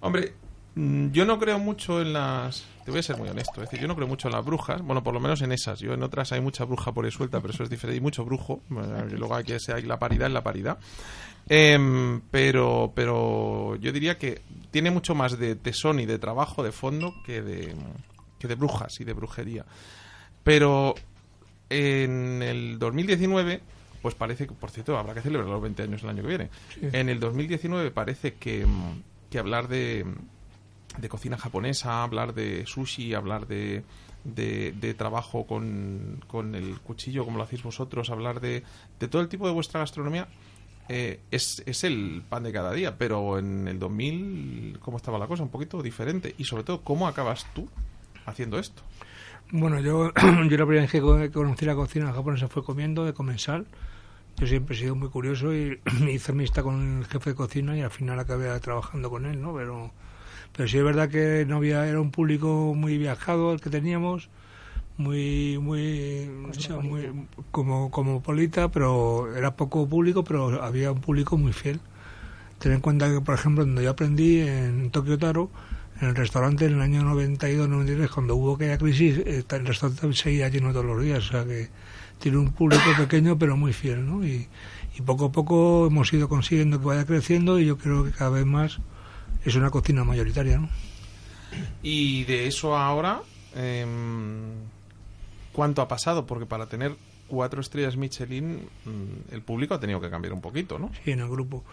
Hombre, 0.00 0.32
yo 0.74 1.24
no 1.24 1.38
creo 1.38 1.58
mucho 1.58 2.00
en 2.00 2.12
las. 2.12 2.66
Te 2.84 2.90
voy 2.90 3.00
a 3.00 3.02
ser 3.02 3.16
muy 3.16 3.28
honesto. 3.28 3.62
Es 3.62 3.70
decir, 3.70 3.80
yo 3.80 3.88
no 3.88 3.96
creo 3.96 4.06
mucho 4.06 4.28
en 4.28 4.34
las 4.34 4.44
brujas. 4.44 4.80
Bueno, 4.82 5.02
por 5.02 5.12
lo 5.12 5.20
menos 5.20 5.42
en 5.42 5.52
esas. 5.52 5.80
Yo 5.80 5.92
en 5.92 6.02
otras 6.02 6.32
hay 6.32 6.40
mucha 6.40 6.64
bruja 6.64 6.92
por 6.92 7.04
ahí 7.04 7.10
suelta, 7.10 7.40
pero 7.40 7.52
eso 7.52 7.64
es 7.64 7.70
diferente. 7.70 7.98
Y 7.98 8.00
mucho 8.00 8.24
brujo. 8.24 8.60
luego 8.68 9.34
hay 9.34 9.44
que 9.44 9.58
hay 9.72 9.82
la 9.82 9.98
paridad 9.98 10.26
en 10.26 10.34
la 10.34 10.42
paridad. 10.42 10.78
Em, 11.48 12.20
pero, 12.30 12.92
pero 12.94 13.76
yo 13.76 13.90
diría 13.92 14.18
que 14.18 14.42
tiene 14.70 14.90
mucho 14.90 15.14
más 15.14 15.38
de 15.38 15.56
tesón 15.56 15.98
y 15.98 16.06
de 16.06 16.18
trabajo 16.18 16.62
de 16.62 16.72
fondo 16.72 17.14
que 17.24 17.42
de, 17.42 17.74
que 18.38 18.48
de 18.48 18.54
brujas 18.54 19.00
y 19.00 19.04
de 19.04 19.14
brujería. 19.14 19.64
Pero 20.44 20.94
en 21.70 22.42
el 22.42 22.78
2019 22.78 23.62
pues 24.02 24.14
parece 24.14 24.46
que, 24.46 24.54
por 24.54 24.70
cierto, 24.70 24.96
habrá 24.96 25.14
que 25.14 25.20
celebrar 25.20 25.50
los 25.50 25.60
20 25.60 25.82
años 25.82 26.02
el 26.02 26.08
año 26.08 26.22
que 26.22 26.28
viene. 26.28 26.50
En 26.80 27.08
el 27.08 27.18
2019 27.18 27.90
parece 27.90 28.34
que, 28.34 28.64
que 29.30 29.38
hablar 29.38 29.68
de, 29.68 30.06
de 30.96 31.08
cocina 31.08 31.36
japonesa, 31.36 32.02
hablar 32.02 32.34
de 32.34 32.64
sushi, 32.66 33.14
hablar 33.14 33.46
de, 33.46 33.84
de, 34.24 34.94
trabajo 34.94 35.46
con, 35.46 36.22
con, 36.26 36.54
el 36.54 36.80
cuchillo, 36.80 37.24
como 37.24 37.38
lo 37.38 37.44
hacéis 37.44 37.62
vosotros, 37.62 38.10
hablar 38.10 38.40
de, 38.40 38.62
de 38.98 39.08
todo 39.08 39.22
el 39.22 39.28
tipo 39.28 39.46
de 39.46 39.52
vuestra 39.52 39.80
gastronomía, 39.80 40.28
eh, 40.88 41.20
es, 41.30 41.62
es, 41.66 41.84
el 41.84 42.22
pan 42.28 42.42
de 42.42 42.52
cada 42.52 42.72
día. 42.72 42.96
Pero 42.96 43.38
en 43.38 43.68
el 43.68 43.78
2000, 43.78 44.78
¿cómo 44.80 44.96
estaba 44.96 45.18
la 45.18 45.26
cosa? 45.26 45.42
Un 45.42 45.50
poquito 45.50 45.82
diferente. 45.82 46.34
Y 46.38 46.44
sobre 46.44 46.64
todo, 46.64 46.82
¿cómo 46.82 47.06
acabas 47.06 47.46
tú 47.54 47.68
haciendo 48.26 48.58
esto? 48.58 48.82
Bueno, 49.50 49.80
yo, 49.80 50.12
yo 50.48 50.56
la 50.56 50.66
primera 50.66 50.82
vez 50.82 50.90
que 50.90 51.00
conocí 51.32 51.64
la 51.64 51.74
cocina 51.74 52.12
japonesa 52.12 52.48
fue 52.48 52.64
comiendo 52.64 53.04
de 53.04 53.12
comensal. 53.12 53.66
Yo 54.38 54.46
siempre 54.46 54.76
he 54.76 54.78
sido 54.78 54.94
muy 54.94 55.08
curioso 55.08 55.52
y 55.54 55.80
me 56.00 56.12
hice 56.12 56.32
amistad 56.32 56.62
con 56.62 57.00
el 57.00 57.06
jefe 57.06 57.30
de 57.30 57.36
cocina 57.36 57.76
y 57.76 57.82
al 57.82 57.90
final 57.90 58.18
acabé 58.18 58.58
trabajando 58.60 59.10
con 59.10 59.26
él, 59.26 59.40
¿no? 59.40 59.54
Pero 59.54 59.90
pero 60.56 60.68
sí 60.68 60.78
es 60.78 60.84
verdad 60.84 61.08
que 61.08 61.44
no 61.46 61.56
había, 61.56 61.86
era 61.86 62.00
un 62.00 62.10
público 62.10 62.74
muy 62.74 62.98
viajado 62.98 63.52
el 63.52 63.60
que 63.60 63.70
teníamos, 63.70 64.28
muy, 64.96 65.58
muy, 65.58 66.28
muy 66.28 67.28
como, 67.52 67.90
como 67.90 68.20
polita, 68.22 68.70
pero 68.70 69.34
era 69.36 69.54
poco 69.56 69.88
público, 69.88 70.24
pero 70.24 70.62
había 70.62 70.92
un 70.92 71.00
público 71.00 71.36
muy 71.38 71.52
fiel. 71.52 71.80
Ten 72.58 72.72
en 72.72 72.80
cuenta 72.80 73.08
que, 73.08 73.20
por 73.20 73.36
ejemplo, 73.36 73.64
donde 73.64 73.84
yo 73.84 73.90
aprendí 73.90 74.40
en 74.40 74.90
Tokio 74.90 75.16
Taro, 75.16 75.50
en 76.00 76.08
el 76.08 76.16
restaurante 76.16 76.66
en 76.66 76.74
el 76.74 76.80
año 76.80 77.02
92-93, 77.02 78.10
cuando 78.10 78.34
hubo 78.34 78.56
aquella 78.56 78.78
crisis, 78.78 79.18
el 79.18 79.66
restaurante 79.66 80.12
seguía 80.14 80.48
lleno 80.48 80.72
todos 80.72 80.84
los 80.84 81.02
días, 81.02 81.28
o 81.28 81.32
sea 81.32 81.44
que 81.44 81.68
tiene 82.18 82.38
un 82.38 82.50
público 82.52 82.82
pequeño 82.96 83.38
pero 83.38 83.56
muy 83.56 83.72
fiel, 83.72 84.04
¿no? 84.04 84.26
Y, 84.26 84.48
y 84.96 85.02
poco 85.02 85.26
a 85.26 85.32
poco 85.32 85.86
hemos 85.86 86.12
ido 86.12 86.28
consiguiendo 86.28 86.80
que 86.80 86.86
vaya 86.86 87.06
creciendo 87.06 87.60
y 87.60 87.66
yo 87.66 87.78
creo 87.78 88.04
que 88.04 88.10
cada 88.10 88.30
vez 88.30 88.46
más 88.46 88.80
es 89.48 89.56
una 89.56 89.70
cocina 89.70 90.04
mayoritaria, 90.04 90.58
¿no? 90.58 90.68
Y 91.82 92.24
de 92.24 92.46
eso 92.46 92.76
ahora, 92.76 93.22
em, 93.54 94.52
¿cuánto 95.52 95.82
ha 95.82 95.88
pasado? 95.88 96.26
Porque 96.26 96.46
para 96.46 96.66
tener 96.66 96.96
cuatro 97.26 97.60
estrellas 97.60 97.96
Michelin, 97.96 98.68
mm, 98.84 99.32
el 99.34 99.42
público 99.42 99.74
ha 99.74 99.80
tenido 99.80 100.00
que 100.00 100.10
cambiar 100.10 100.32
un 100.32 100.40
poquito, 100.40 100.78
¿no? 100.78 100.90
Sí, 101.04 101.12
en 101.12 101.20
el 101.20 101.28
grupo. 101.28 101.64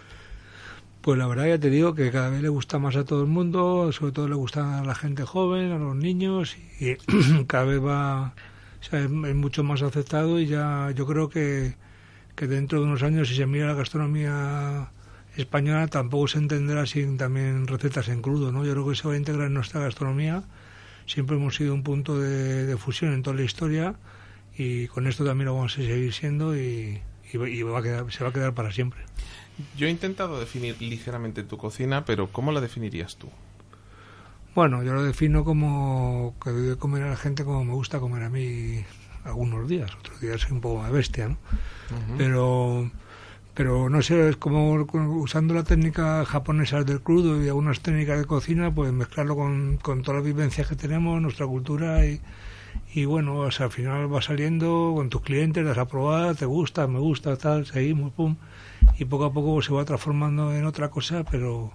Pues 1.01 1.20
la 1.20 1.27
verdad 1.27 1.48
ya 1.48 1.60
te 1.60 1.70
digo 1.70 1.94
que 1.94 2.12
cada 2.12 2.29
vez 2.29 2.41
le 2.41 2.50
gusta 2.50 2.79
más 2.79 2.96
a 2.96 3.05
todo 3.05 3.22
el 3.22 3.27
mundo, 3.27 3.91
sobre 3.91 4.12
todo 4.12 4.27
le 4.27 4.36
gusta 4.36 4.79
a 4.79 4.84
la 4.84 4.96
gente 4.96 5.24
joven, 5.24 5.72
a 5.72 5.77
los 5.77 5.96
niños, 5.96 6.58
y 6.79 6.96
cada 7.48 7.65
vez 7.65 7.84
va, 7.84 8.34
o 8.79 8.84
sea, 8.84 9.01
es, 9.01 9.10
mucho 9.10 9.63
más 9.63 9.82
aceptado 9.82 10.39
y 10.39 10.48
ya 10.48 10.91
yo 10.96 11.05
creo 11.05 11.29
que, 11.29 11.75
que 12.36 12.48
dentro 12.48 12.79
de 12.79 12.86
unos 12.86 13.03
años 13.03 13.27
si 13.27 13.36
se 13.36 13.46
mira 13.46 13.67
la 13.67 13.74
gastronomía 13.75 14.89
española 15.38 15.88
tampoco 15.88 16.27
se 16.27 16.38
entenderá 16.38 16.86
sin 16.86 17.18
también 17.18 17.68
recetas 17.68 18.08
en 18.10 18.22
crudo, 18.22 18.51
¿no? 18.51 18.65
Yo 18.65 18.72
creo 18.74 18.88
que 18.88 18.96
se 18.96 19.08
va 19.08 19.13
a 19.13 19.18
integrar 19.18 19.48
en 19.48 19.54
nuestra 19.54 19.82
gastronomía. 19.82 20.44
Siempre 21.06 21.36
hemos 21.36 21.56
sido 21.56 21.74
un 21.74 21.84
punto 21.84 22.20
de, 22.20 22.65
de 22.65 22.77
fusión 22.77 23.13
en 23.13 23.22
toda 23.22 23.36
la 23.36 23.44
historia 23.44 23.96
y 24.58 24.88
con 24.88 25.08
esto 25.08 25.25
también 25.25 25.46
lo 25.46 25.56
vamos 25.56 25.74
a 25.74 25.75
seguir 25.75 26.13
siendo 26.13 26.58
y, 26.58 27.01
y, 27.32 27.38
y 27.38 27.63
va 27.63 27.80
a 27.80 27.84
quedar, 27.84 28.12
se 28.12 28.24
va 28.24 28.30
a 28.30 28.34
quedar 28.34 28.54
para 28.54 28.72
siempre. 28.72 29.01
Yo 29.77 29.88
he 29.88 29.89
intentado 29.89 30.39
definir 30.39 30.82
ligeramente 30.82 31.44
tu 31.44 31.58
cocina, 31.58 32.06
pero 32.06 32.32
¿cómo 32.32 32.51
la 32.51 32.62
definirías 32.62 33.18
tú? 33.18 33.30
Bueno, 34.54 34.84
yo 34.84 34.94
lo 34.94 35.04
defino 35.04 35.44
como 35.44 36.34
que 36.44 36.50
doy 36.50 36.68
de 36.68 36.75
comer 36.77 37.04
a 37.04 37.10
la 37.10 37.18
gente 37.18 37.44
como 37.44 37.65
me 37.65 37.74
gusta 37.74 38.00
comer 38.00 38.24
a 38.24 38.30
mí 38.30 38.84
algunos 39.25 39.68
días, 39.68 39.94
otros 40.00 40.22
días 40.22 40.42
soy 40.42 40.54
un 40.54 40.62
poco 40.62 40.82
más 40.82 40.92
bestia, 40.92 41.27
¿no? 41.27 41.38
Pero 42.18 42.89
pero 43.56 43.90
no 43.90 44.02
sé, 44.02 44.30
es 44.30 44.36
como 44.36 44.74
usando 44.74 45.54
la 45.54 45.64
técnica 45.64 46.26
japonesa 46.26 46.84
del 46.84 47.02
crudo 47.02 47.42
y 47.42 47.48
algunas 47.48 47.80
técnicas 47.80 48.20
de 48.20 48.26
cocina, 48.26 48.74
pues 48.74 48.92
mezclarlo 48.92 49.36
con, 49.36 49.78
con 49.78 50.02
todas 50.04 50.18
las 50.18 50.26
vivencias 50.26 50.68
que 50.68 50.76
tenemos, 50.76 51.22
nuestra 51.22 51.48
cultura 51.48 52.06
y, 52.06 52.20
y 52.94 53.06
bueno, 53.06 53.40
o 53.40 53.46
al 53.46 53.72
final 53.72 54.14
va 54.14 54.22
saliendo 54.22 54.94
con 54.94 55.10
tus 55.10 55.22
clientes, 55.22 55.66
das 55.66 55.78
a 55.78 55.88
probar, 55.88 56.36
te 56.36 56.46
gusta, 56.46 56.86
me 56.88 57.00
gusta, 57.00 57.38
tal, 57.38 57.66
seguimos, 57.66 58.12
pum, 58.12 58.36
y 59.00 59.06
poco 59.06 59.26
a 59.26 59.34
poco 59.34 59.62
se 59.62 59.74
va 59.74 59.86
transformando 59.86 60.54
en 60.54 60.66
otra 60.66 60.90
cosa, 60.90 61.24
pero 61.24 61.72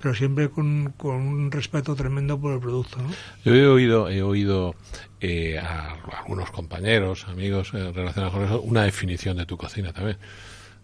pero 0.00 0.16
siempre 0.16 0.50
con, 0.50 0.92
con 0.96 1.14
un 1.14 1.52
respeto 1.52 1.94
tremendo 1.94 2.38
por 2.38 2.54
el 2.54 2.58
producto, 2.58 2.98
¿no? 2.98 3.08
Yo 3.44 3.54
he 3.54 3.68
oído, 3.68 4.10
he 4.10 4.20
oído 4.20 4.74
eh, 5.20 5.60
a 5.60 5.94
algunos 6.18 6.50
compañeros, 6.50 7.28
amigos 7.28 7.70
eh, 7.72 7.92
relacionados 7.92 8.34
con 8.34 8.44
eso, 8.44 8.60
una 8.62 8.82
definición 8.82 9.36
de 9.36 9.46
tu 9.46 9.56
cocina 9.56 9.92
también, 9.92 10.18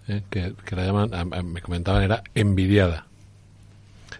eh, 0.09 0.23
que, 0.31 0.55
que 0.65 0.77
la 0.77 0.85
llaman, 0.87 1.15
a- 1.15 1.21
a- 1.39 1.43
me 1.43 1.61
comentaban, 1.61 2.03
era 2.03 2.23
envidiada. 2.35 3.07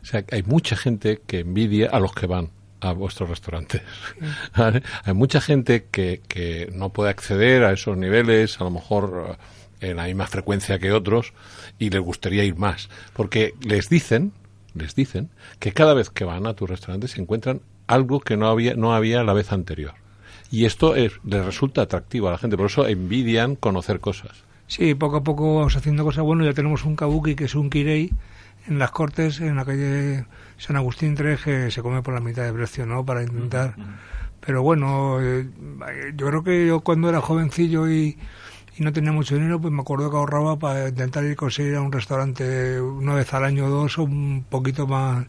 O 0.03 0.05
sea, 0.05 0.25
hay 0.31 0.43
mucha 0.43 0.77
gente 0.77 1.21
que 1.27 1.41
envidia 1.41 1.91
a 1.91 1.99
los 2.01 2.13
que 2.15 2.27
van 2.27 2.51
a 2.81 2.93
vuestros 2.93 3.29
restaurantes. 3.29 3.83
¿Vale? 4.57 4.83
Hay 5.05 5.15
mucha 5.15 5.41
gente 5.41 5.87
que, 5.91 6.21
que 6.29 6.71
no 6.73 6.91
puede 6.91 7.11
acceder 7.11 7.65
a 7.65 7.73
esos 7.73 7.97
niveles, 7.97 8.61
a 8.61 8.65
lo 8.65 8.71
mejor 8.71 9.37
eh, 9.81 9.91
en 9.91 9.97
la 9.97 10.05
misma 10.05 10.27
frecuencia 10.27 10.79
que 10.79 10.93
otros, 10.93 11.33
y 11.79 11.91
les 11.91 12.01
gustaría 12.01 12.45
ir 12.45 12.57
más. 12.57 12.89
Porque 13.15 13.55
les 13.61 13.89
dicen, 13.89 14.33
les 14.75 14.95
dicen, 14.95 15.31
que 15.59 15.73
cada 15.73 15.95
vez 15.95 16.11
que 16.11 16.25
van 16.25 16.47
a 16.47 16.55
tu 16.55 16.67
restaurante 16.67 17.09
se 17.09 17.21
encuentran 17.21 17.61
algo 17.87 18.21
que 18.21 18.37
no 18.37 18.49
había, 18.49 18.75
no 18.75 18.95
había 18.95 19.23
la 19.25 19.33
vez 19.33 19.51
anterior. 19.53 19.95
Y 20.51 20.65
esto 20.67 20.95
es, 20.95 21.13
les 21.25 21.45
resulta 21.45 21.83
atractivo 21.83 22.29
a 22.29 22.33
la 22.33 22.39
gente, 22.39 22.57
por 22.57 22.67
eso 22.67 22.87
envidian 22.87 23.55
conocer 23.57 24.01
cosas. 24.01 24.33
Sí, 24.69 24.95
poco 24.95 25.17
a 25.17 25.25
poco 25.25 25.57
vamos 25.57 25.75
haciendo 25.77 26.05
cosas 26.05 26.25
buenas. 26.25 26.47
Ya 26.47 26.53
tenemos 26.53 26.85
un 26.85 26.95
kabuki 26.95 27.35
que 27.35 27.45
es 27.45 27.55
un 27.55 27.71
kirei 27.71 28.13
en 28.67 28.79
las 28.79 28.91
Cortes, 28.91 29.41
en 29.41 29.57
la 29.57 29.65
calle 29.65 30.27
San 30.59 30.77
Agustín 30.77 31.15
3, 31.15 31.43
que 31.43 31.71
se 31.71 31.83
come 31.83 32.03
por 32.03 32.13
la 32.13 32.21
mitad 32.21 32.45
de 32.45 32.53
precio, 32.53 32.85
¿no? 32.85 33.05
Para 33.05 33.23
intentar. 33.23 33.75
Pero 34.45 34.63
bueno, 34.63 35.19
eh, 35.21 35.49
yo 36.15 36.27
creo 36.27 36.45
que 36.45 36.67
yo 36.67 36.81
cuando 36.81 37.09
era 37.09 37.23
jovencillo 37.23 37.91
y, 37.91 38.19
y 38.77 38.83
no 38.83 38.93
tenía 38.93 39.11
mucho 39.11 39.35
dinero, 39.35 39.59
pues 39.59 39.73
me 39.73 39.81
acuerdo 39.81 40.11
que 40.11 40.17
ahorraba 40.19 40.59
para 40.59 40.89
intentar 40.91 41.25
ir 41.25 41.33
a 41.33 41.37
conseguir 41.37 41.75
a 41.75 41.81
un 41.81 41.91
restaurante 41.91 42.79
una 42.79 43.15
vez 43.15 43.33
al 43.33 43.45
año 43.45 43.67
o 43.67 43.71
dos, 43.71 43.99
o 43.99 44.05
un 44.05 44.45
poquito 44.49 44.87
más 44.87 45.27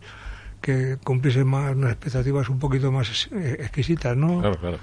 que 0.62 0.98
cumpliese 1.04 1.46
más 1.46 1.74
unas 1.74 1.92
expectativas 1.92 2.50
un 2.50 2.60
poquito 2.60 2.92
más 2.92 3.30
eh, 3.32 3.58
exquisitas, 3.62 4.18
¿no? 4.18 4.42
Claro, 4.42 4.60
claro. 4.60 4.78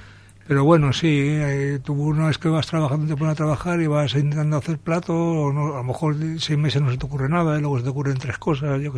Pero 0.49 0.65
bueno, 0.65 0.93
sí, 0.93 1.09
eh, 1.11 1.81
tú 1.83 1.95
una 1.95 2.29
vez 2.29 2.39
que 2.39 2.49
vas 2.49 2.67
trabajando, 2.69 3.07
te 3.07 3.17
pones 3.17 3.33
a 3.33 3.37
trabajar 3.37 3.81
y 3.81 3.87
vas 3.89 4.15
intentando 4.15 4.57
hacer 4.57 4.79
plato, 4.79 5.13
o 5.15 5.53
no, 5.53 5.75
a 5.75 5.79
lo 5.79 5.85
mejor 5.85 6.15
seis 6.39 6.57
meses 6.59 6.81
no 6.83 6.91
se 6.93 6.99
te 6.99 7.07
ocurre 7.07 7.29
nada 7.29 7.59
y 7.59 7.61
luego 7.61 7.79
se 7.79 7.85
te 7.85 7.91
ocurren 7.91 8.17
tres 8.17 8.39
cosas. 8.39 8.81
Yo, 8.81 8.93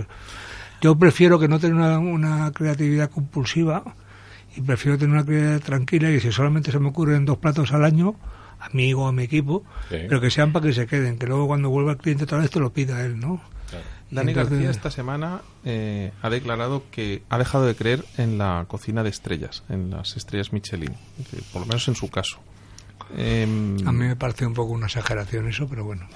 yo 0.83 0.97
prefiero 0.99 1.38
que 1.38 1.49
no 1.49 1.59
tener 1.59 1.75
una, 1.75 1.99
una 1.99 2.52
creatividad 2.52 3.11
compulsiva 3.11 3.83
y 4.57 4.61
prefiero 4.61 4.99
tener 4.99 5.14
una 5.14 5.25
creatividad 5.25 5.61
tranquila 5.61 6.11
y 6.11 6.21
si 6.21 6.31
solamente 6.33 6.71
se 6.71 6.78
me 6.81 6.88
ocurren 6.88 7.25
dos 7.25 7.38
platos 7.38 7.73
al 7.73 7.85
año, 7.85 8.14
a 8.61 8.69
mí 8.75 8.93
o 8.93 9.07
a 9.07 9.12
mi 9.12 9.23
equipo, 9.23 9.64
Sí. 9.88 9.97
pero 10.09 10.21
que 10.21 10.31
sean 10.31 10.52
para 10.52 10.67
que 10.67 10.73
se 10.75 10.87
queden, 10.87 11.19
que 11.19 11.26
luego 11.26 11.47
cuando 11.47 11.71
vuelva 11.71 11.93
el 11.93 11.99
cliente 11.99 12.25
otra 12.25 12.38
vez 12.38 12.50
te 12.50 12.61
lo 12.61 12.73
pida 12.75 13.05
él, 13.07 13.19
¿no? 13.19 13.40
Dani 14.10 14.30
Entonces- 14.32 14.50
García 14.52 14.70
esta 14.70 14.90
semana 14.90 15.42
eh, 15.64 16.12
ha 16.22 16.30
declarado 16.30 16.82
que 16.90 17.22
ha 17.28 17.38
dejado 17.38 17.66
de 17.66 17.75
creer 17.76 18.04
en 18.16 18.38
la 18.38 18.64
cocina 18.68 19.02
de 19.02 19.10
estrellas, 19.10 19.62
en 19.68 19.90
las 19.90 20.16
estrellas 20.16 20.52
Michelin, 20.52 20.94
por 21.52 21.60
lo 21.62 21.66
menos 21.66 21.87
en 21.88 21.94
su 21.94 22.08
caso. 22.08 22.38
Em, 23.16 23.76
A 23.88 23.92
mí 23.92 24.06
me 24.06 24.16
parece 24.16 24.44
un 24.44 24.52
poco 24.52 24.72
una 24.72 24.84
exageración 24.87 25.48
eso, 25.48 25.66
pero 25.66 25.82
bueno. 25.84 26.06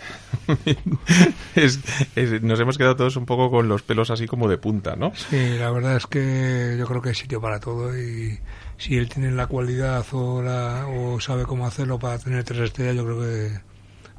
es- 1.55 1.81
es- 2.17 2.43
nos 2.43 2.61
hemos 2.61 2.77
quedado 2.79 2.97
todos 2.97 3.17
un 3.17 3.27
poco 3.27 3.51
con 3.51 3.69
los 3.69 3.83
pelos 3.83 4.11
así 4.11 4.27
como 4.27 4.49
de 4.49 4.59
punta, 4.59 4.97
¿no? 4.97 5.13
Sí, 5.15 5.57
la 5.59 5.71
verdad 5.71 5.97
es 5.97 6.07
que 6.07 6.77
yo 6.79 6.87
creo 6.87 7.01
que 7.03 7.11
hay 7.11 7.15
sitio 7.15 7.41
para 7.41 7.61
todo 7.61 7.99
y 7.99 8.39
si 8.79 8.97
él 8.97 9.09
tiene 9.09 9.31
la 9.31 9.47
cualidad 9.47 10.05
o, 10.13 10.43
la, 10.43 10.87
o 10.87 11.21
sabe 11.21 11.45
cómo 11.45 11.67
hacerlo 11.67 11.99
para 11.99 12.19
tener 12.19 12.45
tres 12.45 12.61
estrellas, 12.61 12.97
yo 12.97 13.05
creo 13.05 13.21
que, 13.21 13.61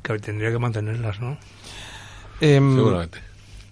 que 0.02 0.20
tendría 0.20 0.52
que 0.52 0.60
mantenerlas, 0.60 1.20
¿no? 1.20 1.38
Em, 2.42 2.76
Seguramente. 2.76 3.20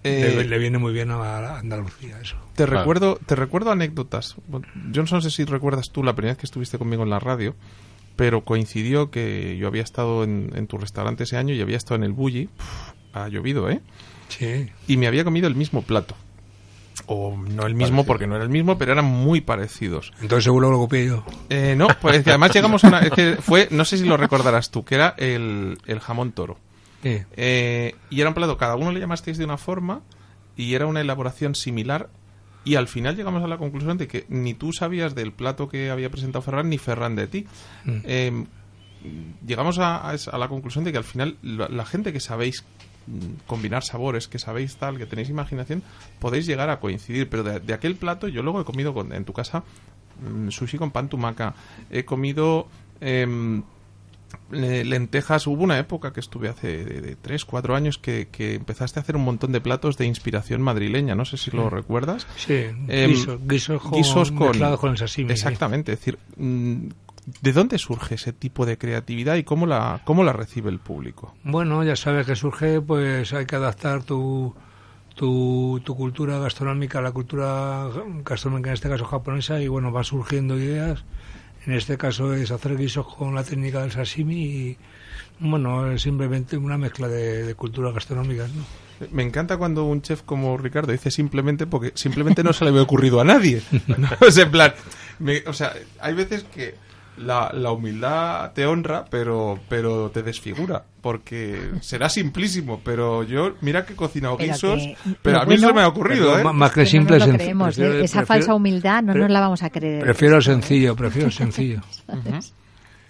eh, 0.04 0.32
le, 0.36 0.44
le 0.44 0.58
viene 0.58 0.78
muy 0.78 0.92
bien 0.92 1.10
a 1.10 1.58
Andalucía 1.58 2.18
eso. 2.20 2.36
Te 2.54 2.64
Claro. 2.64 2.80
recuerdo, 2.80 3.18
te 3.26 3.34
recuerdo 3.34 3.70
anécdotas. 3.70 4.36
Yo 4.90 5.02
no 5.02 5.20
sé 5.20 5.30
si 5.30 5.44
recuerdas 5.44 5.90
tú 5.90 6.02
la 6.02 6.14
primera 6.14 6.32
vez 6.32 6.38
que 6.38 6.46
estuviste 6.46 6.78
conmigo 6.78 7.02
en 7.02 7.10
la 7.10 7.18
radio, 7.18 7.54
pero 8.16 8.42
coincidió 8.44 9.10
que 9.10 9.56
yo 9.58 9.66
había 9.68 9.82
estado 9.82 10.24
en, 10.24 10.52
en 10.54 10.66
tu 10.66 10.78
restaurante 10.78 11.24
ese 11.24 11.36
año 11.36 11.54
y 11.54 11.60
había 11.60 11.76
estado 11.76 11.96
en 11.96 12.04
el 12.04 12.12
Bulli. 12.12 12.48
Uf, 12.58 12.92
ha 13.14 13.28
llovido, 13.28 13.70
¿eh? 13.70 13.80
Sí, 14.28 14.70
Y 14.88 14.96
me 14.96 15.06
había 15.06 15.24
comido 15.24 15.46
el 15.48 15.54
mismo 15.54 15.82
plato. 15.82 16.14
O 17.06 17.36
no 17.36 17.66
el 17.66 17.74
mismo, 17.74 17.96
Parecido. 17.96 18.04
porque 18.06 18.26
no 18.26 18.34
era 18.36 18.44
el 18.44 18.50
mismo, 18.50 18.78
pero 18.78 18.92
eran 18.92 19.04
muy 19.06 19.40
parecidos. 19.40 20.12
entonces 20.20 20.44
seguro 20.44 20.70
lo 20.70 20.78
copié 20.78 21.06
yo. 21.06 21.24
Eh, 21.48 21.74
no, 21.76 21.88
pues 22.00 22.16
es 22.18 22.24
que 22.24 22.30
además 22.30 22.52
llegamos 22.54 22.84
a 22.84 22.88
una... 22.88 23.00
Es 23.00 23.10
que 23.12 23.36
fue, 23.40 23.68
no 23.70 23.84
sé 23.84 23.96
si 23.98 24.04
lo 24.04 24.16
recordarás 24.16 24.70
tú, 24.70 24.84
que 24.84 24.94
era 24.94 25.14
el, 25.18 25.78
el 25.86 26.00
jamón 26.00 26.32
toro. 26.32 26.58
Eh, 27.36 27.94
y 28.10 28.20
era 28.20 28.30
un 28.30 28.34
plato, 28.34 28.56
cada 28.56 28.76
uno 28.76 28.92
le 28.92 29.00
llamasteis 29.00 29.38
de 29.38 29.44
una 29.44 29.56
forma 29.58 30.00
y 30.56 30.74
era 30.74 30.86
una 30.86 31.00
elaboración 31.00 31.54
similar. 31.54 32.08
Y 32.64 32.76
al 32.76 32.86
final 32.86 33.16
llegamos 33.16 33.42
a 33.42 33.48
la 33.48 33.58
conclusión 33.58 33.98
de 33.98 34.06
que 34.06 34.24
ni 34.28 34.54
tú 34.54 34.72
sabías 34.72 35.14
del 35.16 35.32
plato 35.32 35.68
que 35.68 35.90
había 35.90 36.10
presentado 36.10 36.42
Ferran, 36.42 36.68
ni 36.68 36.78
Ferran 36.78 37.16
de 37.16 37.26
ti. 37.26 37.46
Mm. 37.84 37.90
Eh, 38.04 38.44
llegamos 39.46 39.78
a, 39.78 40.08
a 40.08 40.14
esa- 40.14 40.30
a 40.30 40.38
la 40.38 40.46
conclusión 40.48 40.84
de 40.84 40.92
que 40.92 40.98
al 40.98 41.04
final 41.04 41.36
la, 41.42 41.68
la 41.68 41.84
gente 41.84 42.12
que 42.12 42.20
sabéis 42.20 42.64
mm, 43.08 43.46
combinar 43.48 43.82
sabores, 43.82 44.28
que 44.28 44.38
sabéis 44.38 44.76
tal, 44.76 44.96
que 44.96 45.06
tenéis 45.06 45.28
imaginación, 45.28 45.82
podéis 46.20 46.46
llegar 46.46 46.70
a 46.70 46.78
coincidir. 46.78 47.28
Pero 47.28 47.42
de, 47.42 47.58
de 47.58 47.74
aquel 47.74 47.96
plato, 47.96 48.28
yo 48.28 48.42
luego 48.44 48.60
he 48.60 48.64
comido 48.64 48.94
con- 48.94 49.12
en 49.12 49.24
tu 49.24 49.32
casa 49.32 49.64
mm, 50.24 50.50
sushi 50.50 50.78
con 50.78 50.92
pan 50.92 51.08
tumaca, 51.08 51.54
he 51.90 52.04
comido 52.04 52.68
em, 53.00 53.64
lentejas. 54.50 55.46
Hubo 55.46 55.62
una 55.62 55.78
época 55.78 56.12
que 56.12 56.20
estuve 56.20 56.48
hace 56.48 56.84
de, 56.84 57.00
de 57.00 57.16
3, 57.16 57.44
4 57.44 57.74
años 57.74 57.98
que, 57.98 58.28
que 58.30 58.54
empezaste 58.54 58.98
a 58.98 59.02
hacer 59.02 59.16
un 59.16 59.24
montón 59.24 59.52
de 59.52 59.60
platos 59.60 59.96
de 59.98 60.06
inspiración 60.06 60.62
madrileña. 60.62 61.14
No 61.14 61.24
sé 61.24 61.36
si 61.36 61.50
lo 61.50 61.70
recuerdas. 61.70 62.26
Sí, 62.36 62.64
Em, 62.88 63.10
guisos, 63.46 63.80
con, 63.82 63.92
guisos 63.92 64.30
con- 64.32 64.48
mezclados 64.48 64.80
con 64.80 64.90
el 64.92 64.98
sashimi. 64.98 65.32
Exactamente. 65.32 65.92
Es 65.92 65.98
decir, 66.00 66.18
mm, 66.36 66.88
¿de 67.42 67.52
dónde 67.52 67.78
surge 67.78 68.16
ese 68.16 68.32
tipo 68.32 68.66
de 68.66 68.78
creatividad 68.78 69.36
y 69.36 69.44
cómo 69.44 69.66
la, 69.66 70.00
cómo 70.04 70.24
la 70.24 70.32
recibe 70.32 70.70
el 70.70 70.78
público? 70.80 71.34
Bueno, 71.44 71.82
ya 71.84 71.96
sabes 71.96 72.26
que 72.26 72.36
surge, 72.36 72.80
pues 72.80 73.32
hay 73.32 73.46
que 73.46 73.56
adaptar 73.56 74.02
tu, 74.02 74.54
tu, 75.14 75.80
tu 75.84 75.94
cultura 75.96 76.38
gastronómica 76.38 76.98
a 76.98 77.02
la 77.02 77.12
cultura 77.12 77.88
gastronómica, 78.24 78.70
en 78.70 78.74
este 78.74 78.88
caso 78.88 79.04
japonesa, 79.04 79.60
y 79.60 79.68
bueno, 79.68 79.92
va 79.92 80.02
surgiendo 80.04 80.56
ideas. 80.58 81.04
En 81.66 81.72
este 81.74 81.96
caso 81.96 82.34
es 82.34 82.50
hacer 82.50 82.76
guisos 82.76 83.06
con 83.14 83.34
la 83.34 83.44
técnica 83.44 83.82
del 83.82 83.92
sashimi 83.92 84.44
y, 84.44 84.76
bueno, 85.38 85.90
es 85.92 86.02
simplemente 86.02 86.56
una 86.56 86.76
mezcla 86.76 87.06
de, 87.08 87.44
de 87.44 87.54
culturas 87.54 87.94
gastronómicas, 87.94 88.50
¿no? 88.52 88.64
Me 89.10 89.22
encanta 89.22 89.56
cuando 89.56 89.84
un 89.84 90.02
chef 90.02 90.22
como 90.22 90.56
Ricardo 90.58 90.92
dice 90.92 91.10
simplemente 91.10 91.66
porque 91.66 91.92
simplemente 91.94 92.42
no 92.44 92.52
se 92.52 92.64
le 92.64 92.70
había 92.70 92.82
ocurrido 92.82 93.20
a 93.20 93.24
nadie. 93.24 93.62
¿no? 93.96 94.08
Es 94.26 94.36
en 94.38 94.50
plan, 94.50 94.74
me- 95.18 95.42
o 95.46 95.52
sea, 95.52 95.72
hay 96.00 96.14
veces 96.14 96.44
que 96.44 96.74
la, 97.16 97.50
la 97.52 97.70
humildad 97.72 98.52
te 98.52 98.64
honra, 98.66 99.04
pero, 99.10 99.58
pero 99.68 100.10
te 100.10 100.22
desfigura. 100.22 100.84
Porque 101.02 101.70
será 101.80 102.08
simplísimo, 102.08 102.80
pero 102.84 103.22
yo, 103.24 103.54
mira 103.60 103.84
que 103.84 103.94
he 103.94 103.96
cocinado 103.96 104.36
Pero 104.36 104.52
guisos, 104.52 104.78
que 104.78 104.96
pero 105.20 105.40
a 105.42 105.44
mí 105.44 105.56
se 105.56 105.62
bueno- 105.64 105.74
me 105.74 105.82
ha 105.82 105.88
ocurrido, 105.88 106.38
¿eh? 106.38 106.44
Más 106.44 106.70
que 106.72 106.80
no 106.82 106.86
simple, 106.86 107.18
senc- 107.18 107.34
creemos, 107.34 107.74
prefiero- 107.74 107.92
¿eh? 107.94 108.04
Esa 108.04 108.18
prefiero- 108.20 108.26
falsa 108.26 108.54
humildad 108.54 109.02
no 109.02 109.14
nos 109.14 109.28
la 109.30 109.40
vamos 109.40 109.62
a 109.64 109.70
creer. 109.70 110.02
Prefiero 110.04 110.36
el 110.36 110.42
sencillo, 110.44 110.94
prefiero 110.94 111.26
el 111.26 111.32
sencillo. 111.32 111.80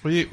Oye, 0.04 0.28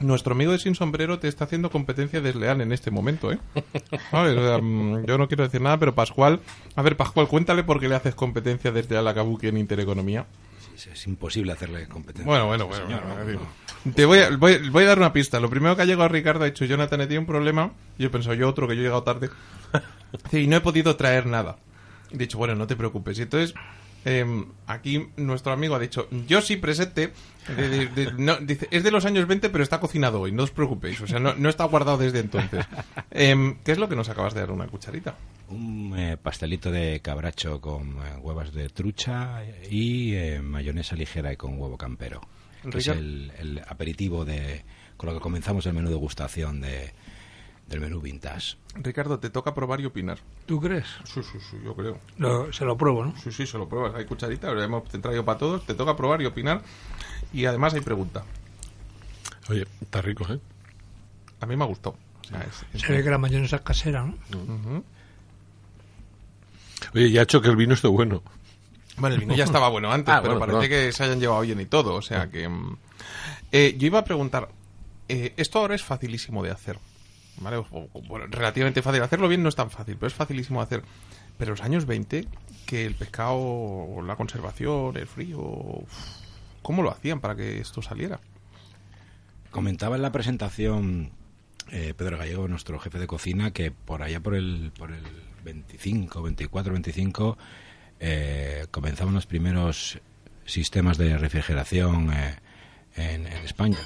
nuestro 0.00 0.34
amigo 0.34 0.52
de 0.52 0.58
Sin 0.58 0.74
Sombrero 0.74 1.18
te 1.18 1.26
está 1.28 1.44
haciendo 1.44 1.70
competencia 1.70 2.20
desleal 2.20 2.60
en 2.60 2.70
este 2.72 2.90
momento, 2.90 3.32
¿eh? 3.32 3.38
¿Sabes? 4.10 4.36
O 4.36 4.46
sea, 4.46 4.58
mm, 4.58 5.06
yo 5.06 5.18
no 5.18 5.26
quiero 5.26 5.44
decir 5.44 5.60
nada, 5.60 5.78
pero 5.78 5.94
Pascual... 5.94 6.40
A 6.76 6.82
ver, 6.82 6.96
Pascual, 6.96 7.28
cuéntale 7.28 7.64
por 7.64 7.80
qué 7.80 7.88
le 7.88 7.94
haces 7.96 8.14
competencia 8.14 8.70
desleal 8.72 9.08
a 9.08 9.14
Kabuki 9.14 9.48
en 9.48 9.56
Intereconomía. 9.56 10.26
Es, 10.74 10.86
es 10.88 11.06
imposible 11.06 11.52
hacerle 11.52 11.86
competencia. 11.88 12.26
Bueno, 12.26 12.46
bueno, 12.46 12.64
Sí, 12.64 12.68
bueno. 12.70 12.86
señor, 12.86 13.02
bueno, 13.06 13.20
no, 13.24 13.30
digo. 13.30 13.48
no. 13.84 13.92
Te 13.92 14.04
voy 14.06 14.18
a, 14.20 14.30
voy, 14.36 14.68
voy 14.70 14.84
a 14.84 14.86
dar 14.88 14.98
una 14.98 15.12
pista. 15.12 15.40
Lo 15.40 15.50
primero 15.50 15.76
que 15.76 15.82
ha 15.82 15.84
llegado 15.84 16.04
a 16.04 16.08
Ricardo 16.08 16.42
ha 16.44 16.46
dicho, 16.46 16.64
Jonathan, 16.64 17.00
he 17.00 17.04
tenido 17.06 17.20
un 17.20 17.26
problema. 17.26 17.72
Yo 17.98 18.06
he 18.06 18.10
pensado, 18.10 18.34
yo 18.34 18.48
otro, 18.48 18.66
que 18.68 18.74
yo 18.74 18.80
he 18.80 18.84
llegado 18.84 19.02
tarde. 19.02 19.30
Dice, 20.24 20.40
y 20.40 20.46
no 20.46 20.56
he 20.56 20.60
podido 20.60 20.94
traer 20.96 21.26
nada. 21.26 21.56
He 22.10 22.16
dicho, 22.18 22.38
bueno, 22.38 22.54
no 22.54 22.66
te 22.66 22.76
preocupes. 22.76 23.18
Y 23.18 23.22
entonces, 23.22 23.54
eh, 24.04 24.24
aquí 24.66 25.08
nuestro 25.16 25.52
amigo 25.52 25.74
ha 25.74 25.78
dicho, 25.80 26.08
yo 26.26 26.40
sí 26.40 26.56
presente. 26.56 27.12
de- 27.56 27.68
de- 27.68 27.86
de- 27.88 28.12
no, 28.16 28.36
dice, 28.36 28.68
es 28.70 28.82
de 28.84 28.90
los 28.90 29.04
años 29.04 29.26
20, 29.26 29.50
pero 29.50 29.62
está 29.64 29.80
cocinado 29.80 30.20
hoy, 30.20 30.32
no 30.32 30.44
os 30.44 30.50
preocupéis. 30.50 31.00
O 31.00 31.06
sea, 31.06 31.18
no, 31.18 31.34
no 31.34 31.48
está 31.48 31.64
guardado 31.64 31.98
desde 31.98 32.20
entonces. 32.20 32.64
Em, 33.10 33.56
¿Qué 33.64 33.72
es 33.72 33.78
lo 33.78 33.88
que 33.88 33.96
nos 33.96 34.08
acabas 34.08 34.32
de 34.34 34.40
dar? 34.40 34.50
Una 34.50 34.66
cucharita. 34.66 35.14
Un 35.48 35.94
eh, 35.98 36.16
pastelito 36.16 36.70
de 36.70 37.00
cabracho 37.00 37.60
con 37.60 37.98
eh, 37.98 38.16
huevas 38.20 38.52
de 38.52 38.68
trucha 38.70 39.42
y 39.70 40.14
eh, 40.14 40.40
mayonesa 40.42 40.96
ligera 40.96 41.32
y 41.32 41.36
con 41.36 41.58
huevo 41.60 41.76
campero. 41.76 42.20
Que 42.70 42.78
es 42.78 42.88
el, 42.88 43.30
el 43.38 43.58
aperitivo 43.68 44.24
de, 44.24 44.64
con 44.96 45.08
lo 45.10 45.14
que 45.14 45.20
comenzamos 45.20 45.66
el 45.66 45.74
menú 45.74 45.90
degustación 45.90 46.62
de, 46.62 46.94
del 47.68 47.80
menú 47.80 48.00
vintage. 48.00 48.56
Ricardo, 48.76 49.18
te 49.18 49.28
toca 49.28 49.54
probar 49.54 49.82
y 49.82 49.84
opinar. 49.84 50.18
¿Tú 50.46 50.58
crees? 50.60 50.86
Sí, 51.04 51.22
sí, 51.22 51.38
sí, 51.50 51.58
yo 51.62 51.76
creo. 51.76 51.98
Lo- 52.16 52.50
se 52.54 52.64
lo 52.64 52.76
pruebo, 52.78 53.04
¿no? 53.04 53.14
Sí, 53.18 53.30
sí, 53.30 53.46
se 53.46 53.58
lo 53.58 53.68
pruebas. 53.68 53.94
Hay 53.94 54.06
cucharita, 54.06 54.50
lo 54.50 54.62
hemos 54.62 54.84
traído 54.88 55.24
para 55.26 55.38
todos. 55.38 55.66
Te 55.66 55.74
toca 55.74 55.94
probar 55.94 56.22
y 56.22 56.26
opinar. 56.26 56.62
Y 57.34 57.44
además 57.44 57.74
hay 57.74 57.82
pregunta. 57.82 58.24
Oye, 59.50 59.66
está 59.82 60.00
rico, 60.00 60.24
¿eh? 60.32 60.40
A 61.40 61.44
mí 61.46 61.54
me 61.54 61.64
ha 61.64 61.66
gustado. 61.66 61.98
Es- 62.32 62.64
es- 62.72 62.80
Se 62.80 62.92
ve 62.94 63.02
que 63.04 63.10
la 63.10 63.18
mayonesa 63.18 63.56
es 63.56 63.62
casera, 63.62 64.04
¿no? 64.06 64.16
Ujú. 64.38 64.84
Oye, 66.94 67.10
ya 67.10 67.20
ha 67.20 67.22
hecho 67.24 67.40
que 67.40 67.48
el 67.48 67.56
vino 67.56 67.74
esté 67.74 67.88
bueno. 67.88 68.22
Bueno, 68.96 69.14
el 69.14 69.20
vino 69.20 69.34
ya 69.34 69.44
estaba 69.44 69.68
bueno 69.68 69.90
antes, 69.92 70.14
Ah, 70.14 70.22
pero 70.22 70.38
bueno, 70.38 70.52
parece 70.54 70.68
que 70.68 70.92
se 70.92 71.02
hayan 71.04 71.20
llevado 71.20 71.40
bien 71.42 71.60
y 71.60 71.66
todo. 71.66 71.94
O 71.94 72.02
sea 72.02 72.28
que. 72.30 72.48
mm, 72.48 72.76
eh, 73.52 73.74
yo 73.78 73.86
iba 73.86 73.98
a 74.00 74.04
preguntar. 74.04 74.48
eh, 75.08 75.32
esto 75.36 75.58
ahora 75.58 75.74
es 75.74 75.82
facilísimo 75.82 76.42
de 76.42 76.50
hacer. 76.50 76.78
¿Vale? 77.40 77.56
O- 77.56 77.66
o- 77.70 78.02
bueno, 78.02 78.26
relativamente 78.28 78.80
fácil. 78.82 79.02
Hacerlo 79.02 79.26
bien 79.28 79.42
no 79.42 79.48
es 79.48 79.56
tan 79.56 79.70
fácil, 79.70 79.96
pero 79.96 80.06
es 80.06 80.14
facilísimo 80.14 80.60
de 80.60 80.64
hacer. 80.64 80.82
Pero 81.36 81.50
los 81.50 81.62
años 81.62 81.84
20, 81.84 82.28
que 82.64 82.86
el 82.86 82.94
pescado, 82.94 83.86
la 84.06 84.14
conservación, 84.14 84.96
el 84.96 85.06
frío. 85.08 85.40
uf, 85.40 85.88
¿Cómo 86.62 86.82
lo 86.84 86.90
hacían 86.92 87.18
para 87.20 87.34
que 87.34 87.60
esto 87.60 87.82
saliera? 87.82 88.20
Comentaba 89.50 89.96
en 89.96 90.02
la 90.02 90.12
presentación 90.12 91.10
eh, 91.70 91.92
Pedro 91.96 92.18
Gallego, 92.18 92.48
nuestro 92.48 92.78
jefe 92.78 92.98
de 92.98 93.06
cocina, 93.06 93.50
que 93.52 93.70
por 93.70 94.02
allá 94.02 94.20
por 94.20 94.34
el, 94.34 94.72
por 94.78 94.92
el 94.92 95.02
25, 95.44 96.22
24, 96.22 96.72
25 96.72 97.38
eh, 98.00 98.66
comenzaban 98.70 99.14
los 99.14 99.26
primeros 99.26 99.98
sistemas 100.46 100.98
de 100.98 101.16
refrigeración 101.18 102.12
eh, 102.12 102.36
en, 102.96 103.26
en 103.26 103.44
España. 103.44 103.78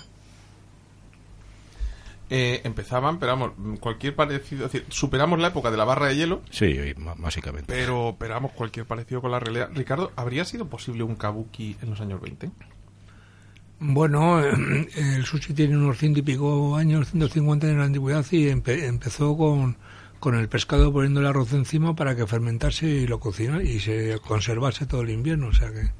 Eh, 2.30 2.60
empezaban, 2.64 3.18
pero 3.18 3.32
vamos, 3.32 3.78
cualquier 3.80 4.14
parecido. 4.14 4.66
Es 4.66 4.72
decir, 4.72 4.86
superamos 4.90 5.38
la 5.38 5.48
época 5.48 5.70
de 5.70 5.78
la 5.78 5.84
barra 5.84 6.08
de 6.08 6.16
hielo, 6.16 6.42
Sí, 6.50 6.76
básicamente. 7.16 7.72
pero 7.72 8.10
esperamos 8.10 8.52
cualquier 8.52 8.84
parecido 8.84 9.22
con 9.22 9.30
la 9.30 9.40
realidad. 9.40 9.70
Ricardo, 9.74 10.12
¿habría 10.14 10.44
sido 10.44 10.66
posible 10.68 11.04
un 11.04 11.16
kabuki 11.16 11.76
en 11.80 11.88
los 11.90 12.00
años 12.02 12.20
20? 12.20 12.50
Bueno, 13.80 14.42
eh, 14.44 14.88
el 14.96 15.24
sushi 15.24 15.54
tiene 15.54 15.78
unos 15.78 15.96
ciento 15.98 16.18
y 16.18 16.22
pico 16.22 16.76
años, 16.76 17.08
150 17.12 17.66
años 17.66 17.78
de 17.78 17.84
antigüedad 17.84 18.26
y 18.32 18.48
empe- 18.48 18.82
empezó 18.84 19.34
con, 19.36 19.78
con 20.20 20.34
el 20.34 20.48
pescado 20.48 20.92
poniendo 20.92 21.20
el 21.20 21.26
arroz 21.26 21.52
encima 21.52 21.94
para 21.94 22.14
que 22.16 22.26
fermentase 22.26 22.86
y 22.86 23.06
lo 23.06 23.20
cocina 23.20 23.62
y 23.62 23.80
se 23.80 24.18
conservase 24.26 24.86
todo 24.86 25.02
el 25.02 25.10
invierno. 25.10 25.48
O 25.48 25.52
sea 25.52 25.70
que 25.72 25.90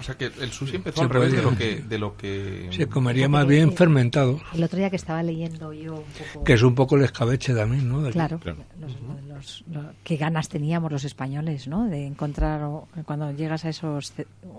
O 0.00 0.02
sea 0.02 0.14
que 0.16 0.26
el 0.26 0.52
sushi 0.52 0.76
empezó 0.76 1.02
al 1.02 1.08
revés 1.10 1.32
de 1.32 1.42
lo 1.42 1.56
que, 1.56 1.82
de 1.82 1.98
lo 1.98 2.16
que 2.16 2.68
se 2.70 2.86
comería 2.86 3.28
más 3.28 3.46
bien 3.46 3.72
fermentado, 3.72 4.40
El 4.54 4.62
otro 4.62 4.78
día 4.78 4.90
que 4.90 4.96
estaba 4.96 5.22
leyendo 5.22 5.72
yo 5.72 5.94
un 5.94 6.02
poco... 6.32 6.44
que 6.44 6.52
es 6.52 6.62
un 6.62 6.74
poco 6.74 6.96
el 6.96 7.04
escabeche 7.04 7.54
también, 7.54 7.88
¿no? 7.88 8.02
Del- 8.02 8.12
Claro, 8.12 8.38
Claro. 8.38 8.58
Los, 8.80 8.92
los- 9.26 9.64
lo- 9.72 9.92
qué 10.04 10.16
ganas 10.16 10.48
teníamos 10.48 10.90
los 10.92 11.04
españoles, 11.04 11.66
¿no? 11.66 11.86
De 11.88 12.06
encontrar, 12.06 12.62
o- 12.64 12.88
cuando 13.04 13.32
llegas 13.32 13.64
a 13.64 13.70
esos, 13.70 14.12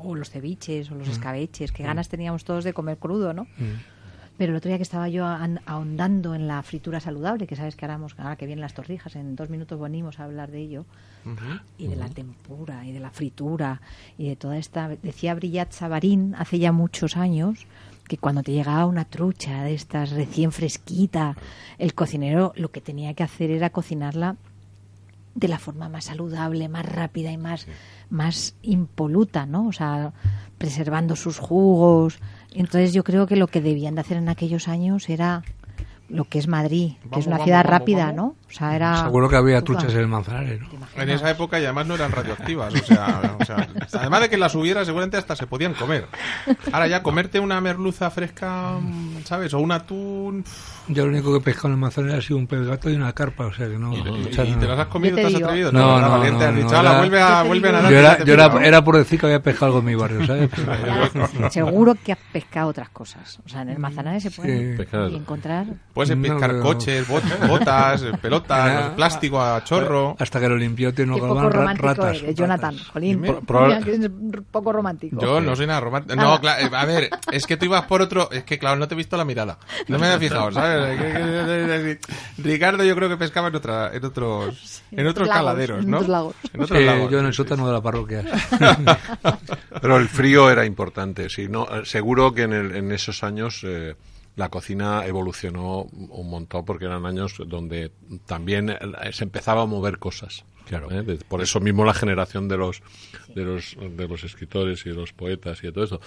o 0.04 0.16
los 0.16 0.30
ceviches, 0.30 0.90
o 0.92 0.96
los 0.96 1.08
escabeches, 1.08 1.72
qué 1.72 1.84
ganas 1.84 2.10
teníamos 2.10 2.44
todos 2.44 2.64
de 2.64 2.74
comer 2.74 2.98
crudo, 2.98 3.34
¿no? 3.34 3.48
Pero 4.38 4.52
el 4.52 4.58
otro 4.58 4.70
día 4.70 4.78
que 4.78 4.84
estaba 4.84 5.10
yo 5.10 5.26
an- 5.26 5.62
ahondando 5.66 6.36
en 6.36 6.48
la 6.48 6.62
fritura 6.62 7.00
saludable, 7.00 7.48
que 7.48 7.56
sabes 7.56 7.76
que 7.76 7.86
ahora, 7.86 8.00
ahora 8.18 8.36
que 8.36 8.46
vienen 8.46 8.62
las 8.62 8.74
torrijas, 8.76 9.16
en 9.16 9.36
dos 9.36 9.50
minutos 9.50 9.80
venimos 9.80 10.20
a 10.20 10.26
hablar 10.26 10.52
de 10.52 10.60
ello, 10.62 10.86
y 11.78 11.88
de 11.88 11.96
la 11.96 12.08
tempura, 12.08 12.86
y 12.86 12.92
de 12.94 13.00
la 13.00 13.10
fritura, 13.10 13.82
y 14.18 14.30
de 14.30 14.36
toda 14.36 14.58
esta... 14.58 14.88
Decía 14.90 15.34
Brillat 15.36 15.72
Savarín 15.72 16.36
hace 16.38 16.60
ya 16.60 16.72
muchos 16.72 17.18
años 17.18 17.66
que 18.08 18.18
cuando 18.18 18.44
te 18.44 18.54
llegaba 18.54 18.86
una 18.86 19.04
trucha 19.06 19.64
de 19.64 19.74
estas 19.74 20.12
recién 20.12 20.52
fresquita, 20.54 21.36
el 21.78 21.94
cocinero 21.94 22.54
lo 22.56 22.72
que 22.72 22.80
tenía 22.80 23.14
que 23.14 23.24
hacer 23.24 23.52
era 23.52 23.72
cocinarla 23.72 24.38
de 25.36 25.48
la 25.50 25.60
forma 25.60 25.90
más 25.90 26.06
saludable, 26.06 26.70
más 26.70 26.86
rápida 26.86 27.32
y 27.32 27.38
más, 27.38 27.68
más 28.10 28.56
impoluta, 28.62 29.46
¿no? 29.46 29.68
O 29.68 29.74
sea, 29.74 30.14
preservando 30.58 31.16
sus 31.16 31.38
jugos. 31.40 32.20
Entonces 32.58 32.92
yo 32.92 33.04
creo 33.04 33.28
que 33.28 33.36
lo 33.36 33.48
que 33.48 33.62
debían 33.62 33.96
de 33.96 34.02
hacer 34.02 34.18
en 34.18 34.30
aquellos 34.30 34.68
años 34.68 35.10
era 35.10 35.44
lo 36.10 36.26
que 36.26 36.40
es 36.40 36.48
Madrid, 36.48 36.94
que 37.12 37.20
es 37.20 37.28
una 37.28 37.36
vamos, 37.36 37.46
ciudad 37.46 37.64
vamos, 37.64 37.80
rápida. 37.80 38.12
¿no? 38.12 38.36
O 38.50 38.54
sea, 38.54 38.76
era... 38.76 38.98
Seguro 39.04 39.28
que 39.28 39.36
había 39.36 39.62
truchas 39.62 39.94
en 39.94 40.00
el 40.00 40.08
Manzanares, 40.08 40.62
¿no? 40.62 40.68
En 41.02 41.10
esa 41.10 41.30
época 41.30 41.60
y 41.60 41.66
además 41.66 41.86
no 41.88 41.96
eran 41.96 42.12
radioactivas. 42.14 42.74
O 42.74 42.78
sea, 42.86 43.36
o 43.40 43.46
sea, 43.46 43.68
además 44.00 44.22
de 44.22 44.30
que 44.30 44.38
las 44.38 44.56
hubiera, 44.56 44.86
seguramente 44.86 45.18
hasta 45.18 45.36
se 45.36 45.48
podían 45.48 45.74
comer. 45.74 46.08
Ahora 46.72 46.88
ya 46.88 47.04
comerte 47.04 47.40
una 47.42 47.60
merluza 47.60 48.10
fresca, 48.10 48.72
¿sabes? 49.26 49.54
O 49.54 49.60
un 49.60 49.72
atún. 49.74 50.46
Yo 50.88 51.04
lo 51.06 51.12
único 51.12 51.32
que 51.34 51.38
he 51.40 51.42
pescado 51.42 51.68
en 51.68 51.74
el 51.74 51.80
Manzanares 51.80 52.18
ha 52.20 52.22
sido 52.26 52.38
un 52.40 52.48
pez 52.48 52.66
gato 52.66 52.90
y 52.90 52.96
una 52.96 53.12
carpa, 53.12 53.48
o 53.48 53.54
sea 53.54 53.68
que 53.68 53.78
no... 53.78 53.94
¿Y, 53.94 54.00
o 54.00 54.34
sea, 54.34 54.46
y 54.46 54.52
no. 54.54 54.60
te 54.60 54.68
las 54.68 54.80
has 54.80 54.88
comido? 54.88 55.16
Te 55.18 55.22
¿Te 55.24 55.28
has 55.28 55.36
atrevido? 55.44 55.72
No, 55.74 55.98
era 55.98 56.08
no, 56.08 56.18
valiente, 56.18 56.44
no, 56.46 56.50
has 56.50 56.56
dicho, 56.56 56.70
no, 56.72 56.78
"Hala, 56.78 56.90
era- 56.92 57.00
vuelve 57.00 57.22
a, 57.22 57.44
vuelve 57.44 57.68
a 57.68 57.72
digo- 57.72 57.82
nadar. 57.84 57.92
Yo 57.92 58.00
era, 58.00 58.24
yo 58.24 58.34
era, 58.34 58.52
pica". 58.54 58.66
era 58.66 58.84
por 58.86 58.96
decir 58.98 59.20
que 59.20 59.26
había 59.26 59.42
pescado 59.44 59.66
algo 59.66 59.80
en 59.80 59.86
mi 59.86 59.96
barrio, 59.96 60.26
¿sabes? 60.26 60.50
Seguro 61.52 61.96
que 62.02 62.14
has 62.14 62.18
pescado 62.32 62.70
otras 62.70 62.90
cosas. 62.90 63.40
O 63.46 63.50
sea, 63.50 63.64
en 63.64 63.70
el 63.72 63.80
Manzanares 63.80 64.24
se 64.24 64.32
puede 64.32 64.78
Sí. 64.78 64.84
Encontrar... 65.16 65.66
Puedes 65.94 66.16
No, 66.16 66.22
pescar 66.24 66.60
coches, 66.62 67.08
bot- 67.10 67.48
botas, 67.48 68.02
pelotas, 68.22 68.37
Era- 68.46 68.96
plástico 68.96 69.42
a 69.42 69.64
chorro. 69.64 70.16
Hasta 70.20 70.40
que 70.40 70.48
lo 70.50 70.58
limpió 70.58 70.92
galván, 70.94 71.44
ra- 71.52 71.60
romántico 71.60 71.88
ratas. 71.88 72.18
eres, 72.24 72.36
Jonathan. 72.36 72.74
ratas. 72.76 72.88
Jolín, 72.90 73.22
mira 73.22 73.40
que 73.84 73.96
eres 73.96 74.10
poco 74.52 74.72
romántico. 74.74 75.18
Yo 75.22 75.42
no 75.42 75.56
soy 75.56 75.68
nada 75.68 75.80
romántico. 75.80 76.16
No, 76.16 76.40
claro, 76.40 76.66
eh, 76.66 76.70
a 76.74 76.86
ver, 76.86 77.10
es 77.32 77.46
que 77.46 77.58
tú 77.58 77.66
ibas 77.66 77.86
por 77.86 78.02
otro. 78.02 78.30
Es 78.32 78.44
que, 78.44 78.58
claro, 78.60 78.78
no 78.78 78.88
te 78.88 78.94
he 78.94 78.98
visto 78.98 79.18
la 79.18 79.26
mirada. 79.26 79.58
No 79.88 79.98
me 80.00 80.08
había 80.08 80.20
fijado, 80.20 80.52
¿sabes? 80.52 81.98
Ricardo, 82.38 82.84
yo 82.84 82.96
creo 82.96 83.10
que 83.10 83.18
pescaba 83.18 83.48
en, 83.50 83.56
otra, 83.56 83.92
en 83.94 84.04
otros, 84.06 84.84
en 84.92 85.08
otros 85.08 85.28
lagos, 85.28 85.40
caladeros, 85.44 85.84
en 85.84 85.92
¿no? 85.92 85.98
otros 85.98 86.10
lagos. 86.10 86.36
En 86.54 86.62
otros 86.62 86.80
Sí, 86.80 86.86
lagos, 86.86 87.12
yo 87.12 87.20
en 87.20 87.26
el 87.26 87.34
sótano 87.34 87.68
de 87.68 87.74
la 87.74 87.82
parroquia. 87.82 88.24
Pero 89.82 89.98
el 89.98 90.08
frío 90.10 90.50
era 90.50 90.66
importante, 90.66 91.30
sí. 91.30 91.48
No, 91.48 91.64
eh, 91.66 91.82
seguro 91.86 92.34
que 92.34 92.44
en, 92.44 92.54
el- 92.54 92.76
en 92.76 92.92
esos 92.92 93.24
años 93.24 93.62
eh, 93.64 93.96
la 94.38 94.48
cocina 94.50 95.06
evolucionó 95.06 95.82
un 95.92 96.30
montón 96.30 96.64
porque 96.64 96.86
eran 96.86 97.06
años 97.06 97.36
donde 97.46 97.92
también 98.26 98.70
eh, 98.70 98.78
se 99.12 99.26
empezaba 99.26 99.64
a 99.64 99.66
mover 99.66 99.98
cosas. 99.98 100.46
Claro. 100.66 100.90
¿eh? 100.92 101.18
Por 101.30 101.42
eso 101.42 101.60
mismo 101.60 101.86
la 101.86 101.94
generación 101.94 102.48
de 102.48 102.58
los, 102.58 102.82
de 103.34 103.44
los 103.44 103.78
de 103.80 104.08
los 104.08 104.24
escritores 104.24 104.86
y 104.86 104.90
de 104.90 104.96
los 104.96 105.14
poetas 105.14 105.60
y 105.64 105.68
de 105.68 105.72
todo 105.74 105.84
eso. 105.86 106.02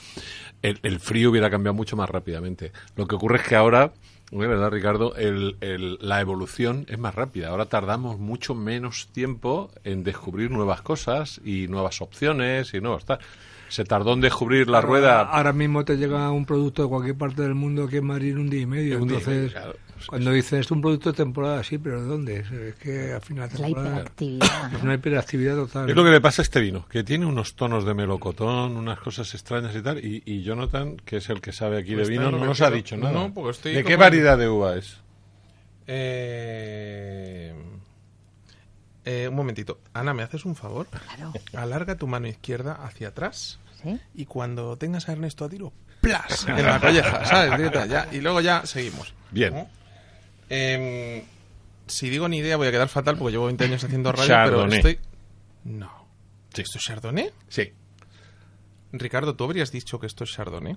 El, 0.62 0.78
el 0.82 1.00
frío 1.00 1.30
hubiera 1.30 1.50
cambiado 1.50 1.74
mucho 1.74 1.96
más 1.96 2.08
rápidamente. 2.10 2.70
Lo 2.94 3.06
que 3.06 3.14
ocurre 3.16 3.38
es 3.38 3.42
que 3.48 3.56
ahora, 3.56 3.92
¿de 4.30 4.46
verdad, 4.46 4.70
Ricardo? 4.70 5.16
El, 5.16 5.56
el- 5.62 5.98
la 6.02 6.20
evolución 6.20 6.84
es 6.88 6.98
más 6.98 7.14
rápida. 7.14 7.48
Ahora 7.48 7.66
tardamos 7.66 8.18
mucho 8.18 8.54
menos 8.54 9.08
tiempo 9.12 9.70
en 9.82 10.04
descubrir 10.04 10.50
nuevas 10.50 10.82
cosas 10.82 11.40
y 11.44 11.66
nuevas 11.66 12.02
opciones 12.02 12.74
y 12.74 12.80
nuevos 12.82 13.06
tal. 13.06 13.18
Se 13.70 13.84
tardó 13.84 14.12
en 14.12 14.20
descubrir 14.20 14.68
la 14.68 14.80
rueda. 14.82 15.22
Ahora 15.22 15.52
mismo 15.52 15.84
te 15.84 15.96
llega 15.96 16.30
un 16.30 16.44
producto 16.44 16.82
de 16.82 16.88
cualquier 16.88 17.16
parte 17.16 17.42
del 17.42 17.54
mundo 17.54 17.84
aquí 17.84 17.96
en 17.98 18.06
Madrid 18.06 18.32
en 18.32 18.38
un 18.38 18.50
día 18.50 18.60
y 18.60 18.66
medio. 18.66 19.00
Un 19.00 19.08
día 19.08 19.16
y 19.16 19.20
Entonces, 19.20 19.36
medio, 19.36 19.50
claro. 19.52 19.76
cuando 20.06 20.32
dices 20.32 20.52
es 20.60 20.70
un 20.70 20.80
producto 20.80 21.12
de 21.12 21.16
temporada, 21.16 21.62
sí, 21.62 21.78
pero 21.78 22.02
¿de 22.02 22.06
dónde? 22.08 22.36
Es, 22.40 22.50
Es 22.50 22.74
que 22.74 23.12
al 23.12 23.20
final 23.20 23.48
Es 23.52 23.58
la 23.60 23.68
hiperactividad. 23.70 24.74
es 24.74 24.82
una 24.82 24.94
hiperactividad 24.94 25.54
total. 25.56 25.88
Es 25.90 25.96
lo 25.96 26.04
que 26.04 26.10
le 26.10 26.20
pasa 26.20 26.42
a 26.42 26.44
este 26.44 26.60
vino, 26.60 26.86
que 26.88 27.04
tiene 27.04 27.26
unos 27.26 27.54
tonos 27.54 27.84
de 27.84 27.94
melocotón, 27.94 28.76
unas 28.76 28.98
cosas 29.00 29.32
extrañas 29.34 29.74
y 29.76 29.82
tal. 29.82 30.04
Y, 30.04 30.22
y 30.26 30.42
Jonathan, 30.42 30.96
que 31.04 31.18
es 31.18 31.30
el 31.30 31.40
que 31.40 31.52
sabe 31.52 31.78
aquí 31.78 31.94
Pues 31.94 32.08
de 32.08 32.14
está 32.14 32.24
vino, 32.26 32.36
no 32.36 32.38
lo 32.42 32.46
nos 32.50 32.58
que 32.58 32.64
ha 32.64 32.70
dicho 32.70 32.96
nada. 32.96 33.12
No, 33.12 33.32
¿De 33.62 33.84
qué 33.84 33.96
variedad 33.96 34.36
de 34.36 34.48
uva 34.48 34.76
es? 34.76 34.98
Eh, 35.86 37.52
eh, 39.10 39.28
un 39.28 39.34
momentito. 39.34 39.80
Ana, 39.92 40.14
¿me 40.14 40.22
haces 40.22 40.44
un 40.44 40.54
favor? 40.56 40.86
Claro. 40.86 41.32
Alarga 41.54 41.96
tu 41.96 42.06
mano 42.06 42.26
izquierda 42.28 42.74
hacia 42.74 43.08
atrás 43.08 43.58
¿Sí? 43.82 43.98
y 44.14 44.26
cuando 44.26 44.76
tengas 44.76 45.08
a 45.08 45.12
Ernesto 45.12 45.44
a 45.44 45.48
tiro, 45.48 45.72
¡plas! 46.00 46.46
En 46.48 46.64
la 46.64 46.80
colleja, 46.80 47.24
¿sabes? 47.24 47.56
Directa, 47.56 47.86
ya, 47.86 48.08
y 48.12 48.20
luego 48.20 48.40
ya 48.40 48.64
seguimos. 48.66 49.14
Bien. 49.30 49.54
¿No? 49.54 49.68
Em, 50.48 51.22
si 51.86 52.08
digo 52.10 52.28
ni 52.28 52.38
idea 52.38 52.56
voy 52.56 52.68
a 52.68 52.70
quedar 52.70 52.88
fatal 52.88 53.16
porque 53.16 53.32
llevo 53.32 53.46
20 53.46 53.64
años 53.64 53.84
haciendo 53.84 54.12
radio, 54.12 54.26
Chardonnay. 54.28 54.82
pero 54.82 54.88
estoy... 54.90 55.06
No. 55.64 56.06
¿Esto 56.56 56.78
es 56.78 56.84
Chardonnay? 56.84 57.30
Sí. 57.48 57.72
Ricardo, 58.92 59.34
tú 59.36 59.44
habrías 59.44 59.70
dicho 59.70 59.98
que 60.00 60.06
esto 60.06 60.24
es 60.24 60.30
Chardonnay. 60.30 60.76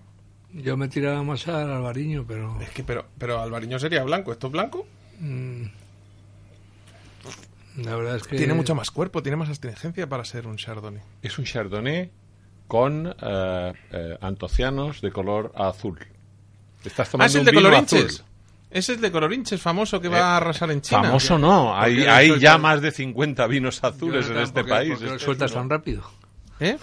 Yo 0.54 0.78
me 0.78 0.88
tiraba 0.88 1.24
más 1.24 1.48
al 1.48 1.72
albariño, 1.72 2.26
pero... 2.28 2.62
Es 2.62 2.70
que, 2.70 2.84
pero, 2.84 3.08
pero 3.18 3.42
Albariño 3.42 3.80
sería 3.80 4.04
blanco. 4.04 4.32
¿Esto 4.32 4.48
es 4.48 4.54
blanco? 4.54 4.86
mm, 5.20 5.64
la 7.78 7.96
verdad 7.96 8.16
es 8.18 8.24
que... 8.24 8.38
Tiene 8.38 8.54
mucho 8.54 8.76
más 8.76 8.92
cuerpo, 8.92 9.22
tiene 9.24 9.36
más 9.38 9.50
astringencia 9.50 10.08
para 10.08 10.26
ser 10.26 10.48
un 10.48 10.58
Chardonnay. 10.58 11.02
Es 11.22 11.38
un 11.40 11.46
Chardonnay 11.46 12.12
con 12.68 13.08
eh, 13.22 13.74
eh, 13.92 14.18
antocianos 14.22 15.02
de 15.02 15.12
color 15.12 15.52
azul. 15.56 16.00
Estás 16.84 17.08
Ah, 17.08 17.12
tomando 17.12 17.28
es 17.30 17.36
el 17.36 17.40
un 17.42 17.46
de 17.46 17.52
vino 17.52 17.64
colorinches. 17.64 18.06
azul. 18.16 18.26
Es 18.72 18.90
el 18.90 19.02
de 19.02 19.12
colorinches 19.12 19.62
famoso 19.62 20.02
que 20.02 20.08
va 20.08 20.34
a 20.34 20.38
arrasar 20.38 20.72
en 20.72 20.82
China. 20.82 21.04
Famoso 21.04 21.38
no, 21.38 21.78
hay, 21.78 21.96
Porque 21.96 22.10
hay 22.10 22.40
ya 22.40 22.58
más 22.58 22.82
de 22.82 22.92
50 22.92 23.46
vinos 23.48 23.84
azules 23.84 24.28
en 24.30 24.38
este 24.38 24.64
país. 24.64 24.90
¿Por 24.94 25.00
qué 25.00 25.06
lo 25.06 25.12
Este 25.14 25.26
sueltas 25.26 25.52
es 25.52 25.56
uno. 25.56 25.62
tan 25.62 25.70
rápido? 25.70 26.04
¿Eh? 26.60 26.78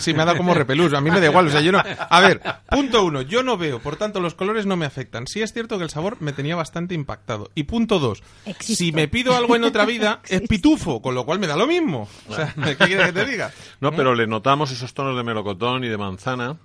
Sí, 0.00 0.14
me 0.14 0.22
ha 0.22 0.26
dado 0.26 0.36
como 0.36 0.54
repelús. 0.54 0.92
A 0.92 1.00
mí 1.00 1.10
me 1.10 1.18
da 1.20 1.26
igual. 1.26 1.46
O 1.48 1.50
sea, 1.50 1.60
yo 1.60 1.72
no... 1.72 1.82
A 1.82 2.20
ver, 2.20 2.40
punto 2.70 3.04
uno. 3.04 3.22
Yo 3.22 3.42
no 3.42 3.56
veo, 3.56 3.80
por 3.80 3.96
tanto, 3.96 4.20
los 4.20 4.34
colores 4.34 4.66
no 4.66 4.76
me 4.76 4.86
afectan. 4.86 5.26
Sí 5.26 5.42
es 5.42 5.52
cierto 5.52 5.76
que 5.78 5.84
el 5.84 5.90
sabor 5.90 6.18
me 6.20 6.32
tenía 6.32 6.54
bastante 6.56 6.94
impactado. 6.94 7.50
Y 7.54 7.64
punto 7.64 7.98
dos. 7.98 8.22
Existo. 8.46 8.84
Si 8.84 8.92
me 8.92 9.08
pido 9.08 9.36
algo 9.36 9.56
en 9.56 9.64
otra 9.64 9.84
vida, 9.86 10.20
es 10.28 10.42
pitufo, 10.42 11.02
con 11.02 11.14
lo 11.14 11.24
cual 11.24 11.38
me 11.40 11.46
da 11.46 11.56
lo 11.56 11.66
mismo. 11.66 12.08
O 12.28 12.34
sea, 12.34 12.54
¿qué 12.64 12.76
quieres 12.76 13.06
que 13.06 13.12
te 13.12 13.24
diga? 13.24 13.50
No, 13.80 13.92
pero 13.92 14.14
le 14.14 14.26
notamos 14.26 14.70
esos 14.70 14.94
tonos 14.94 15.16
de 15.16 15.24
melocotón 15.24 15.82
y 15.84 15.88
de 15.88 15.98
manzana 15.98 16.56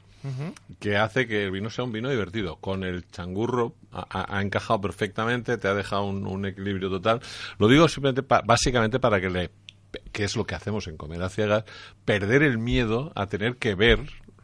que 0.82 0.98
hace 0.98 1.28
que 1.30 1.46
el 1.46 1.52
vino 1.52 1.70
sea 1.70 1.86
un 1.86 1.94
vino 1.94 2.10
divertido. 2.10 2.58
Con 2.58 2.84
el 2.84 3.10
changurro 3.10 3.74
ha, 3.94 4.06
ha- 4.10 4.38
ha 4.38 4.42
encajado 4.42 4.82
perfectamente, 4.82 5.58
te 5.58 5.68
ha 5.70 5.74
dejado 5.74 6.04
un, 6.04 6.28
un 6.28 6.46
equilibrio 6.46 6.90
total. 6.90 7.22
Lo 7.58 7.70
digo 7.70 7.88
simplemente 7.88 8.22
pa- 8.22 8.42
básicamente 8.46 9.00
para 9.00 9.22
que 9.22 9.30
le 9.30 9.50
que 10.12 10.24
es 10.24 10.36
lo 10.36 10.46
que 10.46 10.56
hacemos 10.56 10.88
en 10.88 10.98
comer 10.98 11.22
a 11.24 11.30
ciegas, 11.30 11.66
perder 12.06 12.44
el 12.44 12.58
miedo 12.58 13.12
a 13.16 13.28
tener 13.28 13.58
que 13.58 13.76
ver 13.76 14.00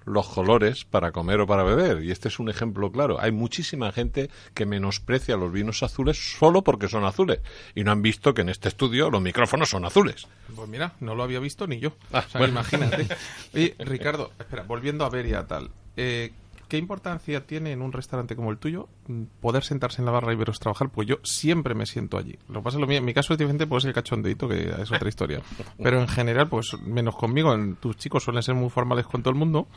los 0.06 0.28
colores 0.28 0.86
para 0.86 1.12
comer 1.12 1.42
o 1.42 1.48
para 1.48 1.64
beber. 1.64 2.04
Y 2.04 2.12
este 2.12 2.28
es 2.28 2.40
un 2.40 2.50
ejemplo 2.50 2.92
claro. 2.92 3.20
Hay 3.20 3.32
muchísima 3.32 3.92
gente 3.92 4.30
que 4.54 4.66
menosprecia 4.66 5.36
los 5.36 5.52
vinos 5.52 5.84
azules 5.84 6.36
solo 6.38 6.64
porque 6.64 6.88
son 6.88 7.06
azules. 7.06 7.40
Y 7.74 7.84
no 7.84 7.92
han 7.92 8.02
visto 8.02 8.34
que 8.34 8.42
en 8.42 8.50
este 8.50 8.70
estudio 8.70 9.10
los 9.10 9.22
micrófonos 9.22 9.70
son 9.70 9.86
azules. 9.86 10.28
Pues 10.56 10.70
mira, 10.70 10.94
no 11.00 11.16
lo 11.16 11.24
había 11.24 11.40
visto 11.40 11.68
ni 11.68 11.80
yo. 11.80 11.94
Ah, 12.14 12.24
o 12.26 12.30
sea, 12.30 12.40
bueno. 12.40 12.54
imagínate. 12.54 13.08
Oye, 13.54 13.76
Ricardo, 13.80 14.32
espera, 14.40 14.64
volviendo 14.64 15.06
a 15.06 15.10
ver 15.10 15.28
ya 15.28 15.46
tal. 15.48 15.72
Eh, 15.98 16.32
¿Qué 16.68 16.78
importancia 16.78 17.46
tiene 17.46 17.72
en 17.72 17.82
un 17.82 17.92
restaurante 17.92 18.36
como 18.36 18.52
el 18.52 18.58
tuyo 18.58 18.88
mm, 19.08 19.24
poder 19.42 19.64
sentarse 19.64 20.02
en 20.02 20.06
la 20.06 20.12
barra 20.12 20.34
y 20.34 20.36
veros 20.36 20.60
trabajar? 20.60 20.90
Pues 20.90 21.08
yo 21.08 21.18
siempre 21.24 21.76
me 21.76 21.86
siento 21.86 22.18
allí. 22.18 22.38
Lo 22.50 22.60
que 22.60 22.64
pasa 22.64 22.78
es 22.78 22.82
lo 22.82 22.88
mío, 22.88 22.98
en 22.98 23.06
mi 23.06 23.14
caso 23.14 23.34
es 23.34 23.40
diferente, 23.40 23.68
pues 23.68 23.86
el 23.86 23.94
cachondeito, 23.94 24.48
que 24.48 24.70
es 24.82 24.92
otra 24.92 25.08
historia. 25.10 25.42
Pero 25.82 26.00
en 26.02 26.08
general, 26.08 26.50
pues 26.50 26.76
menos 26.86 27.16
conmigo, 27.16 27.54
en- 27.54 27.76
tus 27.76 27.98
chicos 27.98 28.24
suelen 28.24 28.44
ser 28.44 28.56
muy 28.56 28.70
formales 28.70 29.06
con 29.06 29.22
todo 29.22 29.32
el 29.32 29.40
mundo. 29.40 29.68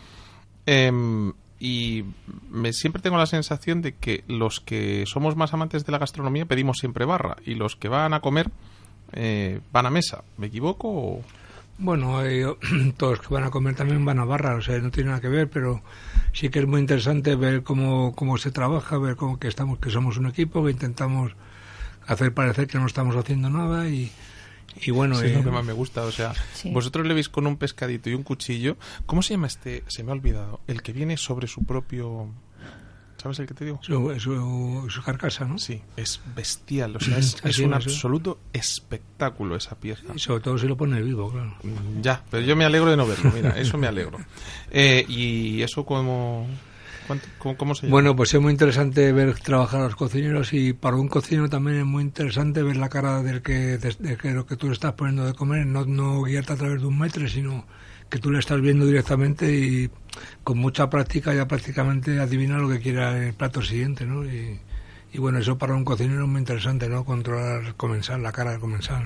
Em, 0.66 1.32
y 1.60 2.04
me, 2.50 2.72
siempre 2.72 3.02
tengo 3.02 3.16
la 3.16 3.26
sensación 3.26 3.82
de 3.82 3.94
que 3.96 4.22
los 4.28 4.60
que 4.60 5.04
somos 5.06 5.34
más 5.36 5.52
amantes 5.54 5.84
de 5.84 5.92
la 5.92 5.98
gastronomía 5.98 6.46
pedimos 6.46 6.76
siempre 6.78 7.04
barra 7.04 7.36
y 7.44 7.54
los 7.54 7.74
que 7.74 7.88
van 7.88 8.14
a 8.14 8.20
comer 8.20 8.50
eh, 9.12 9.60
van 9.72 9.86
a 9.86 9.90
mesa. 9.90 10.22
¿Me 10.36 10.46
equivoco? 10.48 10.88
o- 10.88 11.22
Bueno, 11.78 12.24
eh, 12.24 12.44
todos 12.96 13.20
que 13.20 13.32
van 13.32 13.44
a 13.44 13.50
comer 13.50 13.74
también 13.76 14.04
van 14.04 14.18
a 14.18 14.24
barra, 14.24 14.56
o 14.56 14.60
sea, 14.62 14.78
no 14.78 14.90
tiene 14.90 15.10
nada 15.10 15.20
que 15.20 15.28
ver, 15.28 15.48
pero 15.48 15.80
sí 16.32 16.48
que 16.48 16.58
es 16.58 16.66
muy 16.66 16.80
interesante 16.80 17.36
ver 17.36 17.62
cómo, 17.62 18.14
cómo 18.16 18.36
se 18.38 18.50
trabaja, 18.50 18.98
ver 18.98 19.16
cómo 19.16 19.38
que 19.38 19.48
estamos, 19.48 19.78
que 19.78 19.90
somos 19.90 20.16
un 20.18 20.26
equipo, 20.26 20.64
que 20.64 20.72
intentamos 20.72 21.32
hacer 22.06 22.34
parecer 22.34 22.66
que 22.66 22.78
no 22.78 22.86
estamos 22.86 23.14
haciendo 23.16 23.48
nada 23.50 23.88
y, 23.88 24.10
y 24.80 24.90
bueno, 24.90 25.14
Sí, 25.16 25.26
es 25.26 25.32
eh, 25.32 25.34
lo 25.36 25.44
que 25.44 25.50
más 25.50 25.64
me 25.64 25.72
gusta. 25.72 26.02
O 26.02 26.10
sea, 26.10 26.32
Sí. 26.54 26.70
vosotros 26.72 27.06
le 27.06 27.14
veis 27.14 27.28
con 27.28 27.46
un 27.46 27.56
pescadito 27.56 28.10
y 28.10 28.14
un 28.14 28.22
cuchillo. 28.24 28.76
¿Cómo 29.06 29.22
se 29.22 29.34
llama 29.34 29.46
este? 29.46 29.84
Se 29.86 30.02
me 30.02 30.10
ha 30.10 30.14
olvidado. 30.14 30.60
El 30.66 30.82
que 30.82 30.92
viene 30.92 31.16
sobre 31.16 31.46
su 31.46 31.64
propio. 31.64 32.28
¿Sabes 33.20 33.38
el 33.40 33.46
que 33.46 33.54
te 33.54 33.64
digo? 33.64 33.80
su, 33.82 34.14
su, 34.20 34.86
su 34.88 35.02
carcasa, 35.02 35.44
¿no? 35.44 35.58
Sí, 35.58 35.82
es 35.96 36.20
bestial. 36.36 36.94
O 36.96 37.00
sea, 37.00 37.18
es, 37.18 37.36
es 37.44 37.58
un 37.58 37.72
¿eh? 37.72 37.76
absoluto 37.76 38.38
espectáculo 38.52 39.56
esa 39.56 39.74
pieza. 39.74 40.04
Y 40.14 40.18
sobre 40.18 40.40
todo 40.42 40.56
si 40.56 40.66
lo 40.68 40.76
pone 40.76 41.02
vivo, 41.02 41.30
claro. 41.30 41.54
Mm, 41.62 42.00
Ya, 42.00 42.22
pero 42.30 42.44
yo 42.46 42.54
me 42.56 42.64
alegro 42.64 42.90
de 42.90 42.96
no 42.96 43.06
verlo. 43.06 43.30
Mira, 43.34 43.58
eso 43.58 43.76
me 43.76 43.86
alegro. 43.88 44.18
Eh, 44.70 45.04
¿Y 45.08 45.62
eso 45.62 45.84
cómo, 45.84 46.46
cuánto- 47.08 47.26
cómo, 47.38 47.56
cómo 47.56 47.74
se 47.74 47.82
llama? 47.86 47.90
Bueno, 47.92 48.14
pues 48.14 48.32
es 48.34 48.40
muy 48.40 48.52
interesante 48.52 49.10
ver 49.12 49.34
trabajar 49.40 49.80
a 49.80 49.84
los 49.84 49.96
cocineros 49.96 50.52
y 50.52 50.72
para 50.72 50.96
un 50.96 51.08
cocinero 51.08 51.48
también 51.48 51.78
es 51.78 51.86
muy 51.86 52.04
interesante 52.04 52.62
ver 52.62 52.76
la 52.76 52.88
cara 52.88 53.22
del 53.24 53.42
que, 53.42 53.78
de, 53.78 53.96
de 53.98 54.16
que 54.16 54.30
lo 54.30 54.46
que 54.46 54.56
tú 54.56 54.68
le 54.68 54.74
estás 54.74 54.92
poniendo 54.92 55.26
de 55.26 55.34
comer, 55.34 55.66
no, 55.66 55.84
no 55.86 56.22
guiarte 56.22 56.52
a 56.52 56.56
través 56.56 56.80
de 56.80 56.86
un 56.86 56.98
metre, 56.98 57.28
sino 57.28 57.66
que 58.08 58.18
tú 58.18 58.30
le 58.30 58.38
estás 58.38 58.60
viendo 58.60 58.86
directamente 58.86 59.52
y 59.52 59.90
con 60.44 60.58
mucha 60.58 60.88
práctica 60.90 61.34
ya 61.34 61.46
prácticamente 61.46 62.18
adivina 62.20 62.58
lo 62.58 62.68
que 62.68 62.80
quiera 62.80 63.16
el 63.26 63.34
plato 63.34 63.62
siguiente, 63.62 64.04
¿no? 64.06 64.24
Y, 64.24 64.60
bueno, 65.18 65.38
eso 65.38 65.58
para 65.58 65.74
un 65.74 65.84
cocinero 65.84 66.22
es 66.22 66.28
muy 66.28 66.40
interesante, 66.40 66.88
¿no? 66.88 67.04
Controlar 67.04 67.74
comensal, 67.76 68.22
la 68.22 68.32
cara 68.32 68.52
del 68.52 68.60
comensal. 68.60 69.04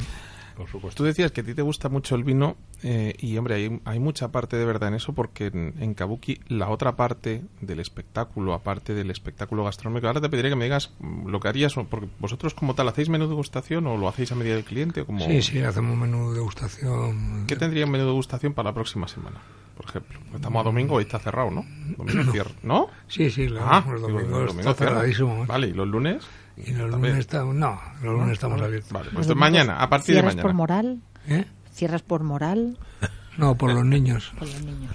Por 0.57 0.69
supuesto. 0.69 0.99
Tú 0.99 1.05
decías 1.05 1.33
que 1.33 1.41
a 1.41 1.45
ti 1.45 1.55
te 1.55 1.62
gusta 1.62 1.88
mucho 1.88 2.15
el 2.15 2.25
vino 2.25 2.57
eh, 2.83 3.15
y, 3.19 3.37
hombre, 3.38 3.55
hay, 3.55 3.81
hay 3.85 3.99
mucha 4.01 4.31
parte 4.33 4.57
de 4.57 4.65
verdad 4.65 4.88
en 4.91 4.95
eso 4.95 5.12
porque 5.15 5.47
en, 5.47 5.75
en 5.81 5.95
Kabuki 5.95 6.41
la 6.49 6.69
otra 6.69 6.97
parte 6.97 7.43
del 7.61 7.81
espectáculo, 7.81 8.53
aparte 8.55 8.95
del 8.95 9.11
espectáculo 9.11 9.65
gastronómico, 9.65 10.07
ahora 10.09 10.21
te 10.21 10.29
pediría 10.29 10.51
que 10.51 10.57
me 10.57 10.65
digas 10.65 10.93
mm, 11.01 11.29
lo 11.29 11.41
que 11.41 11.49
harías, 11.49 11.75
porque 11.75 12.09
vosotros 12.19 12.55
como 12.55 12.75
tal, 12.75 12.88
¿hacéis 12.88 13.09
menú 13.09 13.25
de 13.25 13.31
degustación 13.31 13.87
o 13.87 13.97
lo 13.97 14.09
hacéis 14.09 14.31
a 14.33 14.35
medida 14.35 14.55
del 14.55 14.65
cliente? 14.65 15.05
Como, 15.05 15.25
Sí, 15.27 15.41
sí, 15.43 15.61
hacemos 15.61 15.97
menú 15.97 16.31
de 16.31 16.37
degustación. 16.37 17.45
¿Qué 17.47 17.57
tendría 17.57 17.85
un 17.85 17.91
menú 17.93 18.05
de 18.05 18.11
degustación 18.11 18.53
para 18.55 18.71
la 18.71 18.75
próxima 18.75 19.09
semana, 19.09 19.41
por 19.77 19.87
ejemplo? 19.87 20.19
Estamos 20.35 20.61
a 20.61 20.65
domingo 20.65 21.01
y 21.01 21.05
está 21.05 21.19
cerrado, 21.19 21.51
¿no? 21.51 21.65
Domingo 21.97 22.25
cierra. 22.33 22.51
¿no? 22.62 22.88
Sí, 23.09 23.31
sí, 23.31 23.47
claro, 23.47 23.67
Ah, 23.71 23.85
los 23.91 24.07
digo, 24.07 24.19
domingos 24.19 24.31
los 24.41 24.47
domingos 24.49 24.59
está 24.73 24.75
cierra. 24.75 24.93
cerradísimo. 25.01 25.47
Vale, 25.47 25.67
¿y 25.69 25.73
los 25.73 25.88
lunes? 25.88 26.25
Y 26.57 26.73
los 26.73 26.91
También. 26.91 27.12
lunes 27.12 27.19
estamos, 27.19 27.55
no, 27.55 27.81
los 28.03 28.12
lunes 28.15 28.33
estamos 28.33 28.61
abiertos. 28.61 28.93
Vale, 28.93 29.11
pues 29.12 29.35
mañana, 29.35 29.79
a 29.79 29.88
partir 29.88 30.15
de 30.15 30.21
¿Cierras 30.21 30.35
mañana. 30.35 30.43
por 30.43 30.55
moral? 30.55 31.01
¿Eh? 31.29 31.45
¿Cierras 31.73 32.03
por 32.03 32.23
moral? 32.23 32.79
No, 33.38 33.55
por 33.55 33.73
los 33.73 33.83
niños. 33.87 34.31
Por 34.38 34.47
los 34.47 34.62
niños. 34.62 34.95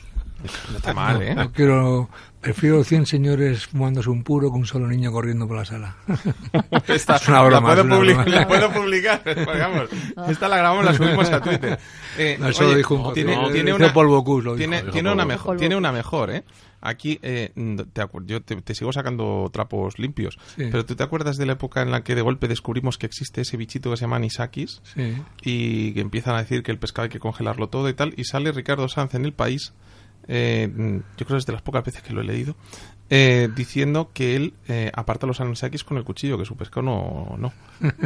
No 0.69 0.77
está 0.77 0.93
mal, 0.93 1.19
¿eh? 1.23 1.33
No 1.33 1.51
quiero, 1.51 2.07
prefiero 2.39 2.83
100 2.83 3.07
señores 3.07 3.65
fumándose 3.65 4.11
un 4.11 4.23
puro 4.23 4.51
que 4.51 4.57
un 4.59 4.67
solo 4.67 4.85
niño 4.87 5.11
corriendo 5.11 5.47
por 5.47 5.57
la 5.57 5.65
sala. 5.65 5.95
Esta, 6.87 7.15
Es 7.15 7.27
una 7.27 7.41
broma, 7.41 7.73
la, 7.73 7.83
puedo 7.83 7.97
publicar, 7.97 8.25
broma. 8.25 8.39
la 8.39 8.47
puedo 8.47 8.71
publicar. 8.71 9.21
Digamos, 9.25 9.89
esta 10.29 10.47
la 10.47 10.57
grabamos, 10.57 10.85
la 10.85 10.93
subimos 10.93 11.27
a 11.31 11.41
Twitter. 11.41 11.79
Eh, 12.19 12.37
No, 12.39 12.47
eso 12.49 12.61
lo 12.61 12.67
oye, 12.69 12.77
dijo 12.77 12.93
un 12.93 13.13
tiene, 13.15 13.35
no, 13.35 13.49
tiene 13.49 13.73
una, 13.73 13.87
lo 13.91 14.21
dijo. 14.21 14.55
tiene, 14.55 14.81
Dijo 14.81 14.91
tiene 14.91 15.11
una 15.11 15.25
mejor, 15.25 15.57
tiene 15.57 15.75
una 15.75 15.91
mejor, 15.91 16.29
¿eh? 16.29 16.43
Aquí 16.79 17.19
eh, 17.23 17.51
te, 17.93 18.01
yo 18.25 18.41
te, 18.43 18.55
te 18.61 18.75
sigo 18.75 18.93
sacando 18.93 19.49
trapos 19.51 19.97
limpios, 19.97 20.37
Sí. 20.55 20.65
pero 20.71 20.85
¿tú 20.85 20.95
te 20.95 21.03
acuerdas 21.03 21.37
de 21.37 21.45
la 21.47 21.53
época 21.53 21.81
en 21.81 21.89
la 21.91 22.03
que 22.03 22.13
de 22.15 22.21
golpe 22.21 22.47
descubrimos 22.47 22.97
que 22.97 23.05
existe 23.07 23.41
ese 23.41 23.57
bichito 23.57 23.89
que 23.89 23.97
se 23.97 24.01
llama 24.01 24.17
anisakis 24.17 24.81
Sí. 24.93 25.15
y 25.43 25.93
que 25.93 26.01
empiezan 26.01 26.35
a 26.35 26.39
decir 26.39 26.61
que 26.63 26.71
el 26.71 26.77
pescado 26.79 27.03
hay 27.05 27.09
que 27.09 27.19
congelarlo 27.19 27.69
todo 27.69 27.89
y 27.89 27.93
tal 27.93 28.13
y 28.15 28.25
sale 28.25 28.51
Ricardo 28.51 28.87
Sanz 28.89 29.15
en 29.15 29.25
el 29.25 29.33
país 29.33 29.73
eh, 30.27 30.69
yo 31.17 31.25
creo 31.25 31.37
que 31.37 31.37
es 31.37 31.45
de 31.45 31.53
las 31.53 31.61
pocas 31.61 31.83
veces 31.85 32.01
que 32.03 32.13
lo 32.13 32.21
he 32.21 32.25
leído 32.25 32.55
eh, 33.09 33.49
diciendo 33.55 34.11
que 34.13 34.35
él 34.35 34.53
eh, 34.67 34.91
aparta 34.93 35.25
los 35.27 35.39
anisakis 35.39 35.83
con 35.83 35.97
el 35.97 36.03
cuchillo 36.03 36.37
que 36.37 36.43
su 36.45 36.57
pescado 36.57 36.81
no, 36.83 37.35
no. 37.37 37.53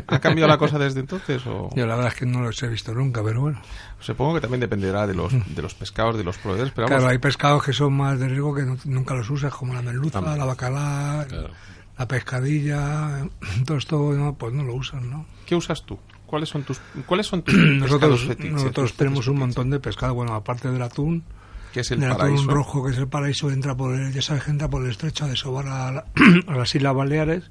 ¿ha 0.08 0.20
cambiado 0.20 0.48
la 0.48 0.58
cosa 0.58 0.78
desde 0.78 1.00
entonces? 1.00 1.42
O... 1.48 1.70
Yo 1.76 1.88
la 1.88 1.96
verdad 1.96 2.12
es 2.14 2.20
que 2.20 2.26
no 2.26 2.42
los 2.42 2.62
he 2.62 2.68
visto 2.68 2.94
nunca, 2.94 3.24
pero 3.24 3.42
bueno. 3.42 3.60
supongo 4.00 4.36
que 4.36 4.42
también 4.42 4.60
dependerá 4.62 5.08
de 5.08 5.16
los, 5.16 5.34
de 5.56 5.62
los 5.62 5.74
pescados 5.74 6.18
de 6.18 6.24
los 6.24 6.38
proveedores 6.38 6.72
pero 6.76 6.88
Claro, 6.88 7.02
vamos, 7.04 7.12
hay 7.14 7.18
pescados 7.18 7.64
que 7.64 7.74
son 7.74 7.94
más 7.94 8.20
de 8.20 8.28
riesgo 8.28 8.54
que 8.54 8.64
no- 8.64 8.78
nunca 8.86 9.14
los 9.16 9.30
usas, 9.30 9.54
como 9.54 9.74
la 9.74 9.82
merluza, 9.82 10.20
Hombre. 10.20 10.38
la 10.38 10.46
bacalá, 10.46 11.26
Claro. 11.28 11.50
la 11.98 12.08
pescadilla, 12.08 13.28
todo 13.66 13.78
esto, 13.78 14.14
no, 14.14 14.36
pues 14.36 14.54
no 14.54 14.64
lo 14.64 14.74
usan, 14.76 15.10
¿no? 15.10 15.26
¿qué 15.46 15.56
usas 15.56 15.84
tú? 15.86 15.98
¿cuáles 16.28 16.48
son 16.48 16.64
tus, 16.64 16.80
¿cuáles 17.08 17.28
son 17.28 17.42
tus 17.42 17.54
Nosotros, 17.56 18.22
fetiches? 18.26 18.52
nosotros 18.54 18.92
Tus 18.92 18.98
tenemos 18.98 19.28
un 19.28 19.38
montón 19.40 19.70
de 19.70 19.80
pescado, 19.80 20.14
bueno, 20.14 20.34
aparte 20.34 20.70
del 20.72 20.82
atún, 20.82 21.24
que 21.74 21.82
es 21.82 21.92
el 21.92 22.00
del 22.00 22.10
paraíso 22.18 22.44
rojo, 22.52 22.84
que 22.86 22.92
es 22.92 22.98
el 22.98 23.08
paraíso, 23.08 23.50
entra 23.52 23.76
por 23.76 23.96
el, 23.96 24.12
ya 24.14 24.22
sabes 24.22 24.48
entra 24.48 24.70
por 24.70 24.84
el 24.84 24.92
estrecho 24.92 25.28
de 25.28 25.36
Sobar 25.36 25.68
a, 25.68 25.92
la- 25.92 26.06
a 26.48 26.56
las 26.58 26.74
Islas 26.76 26.94
Baleares, 26.96 27.44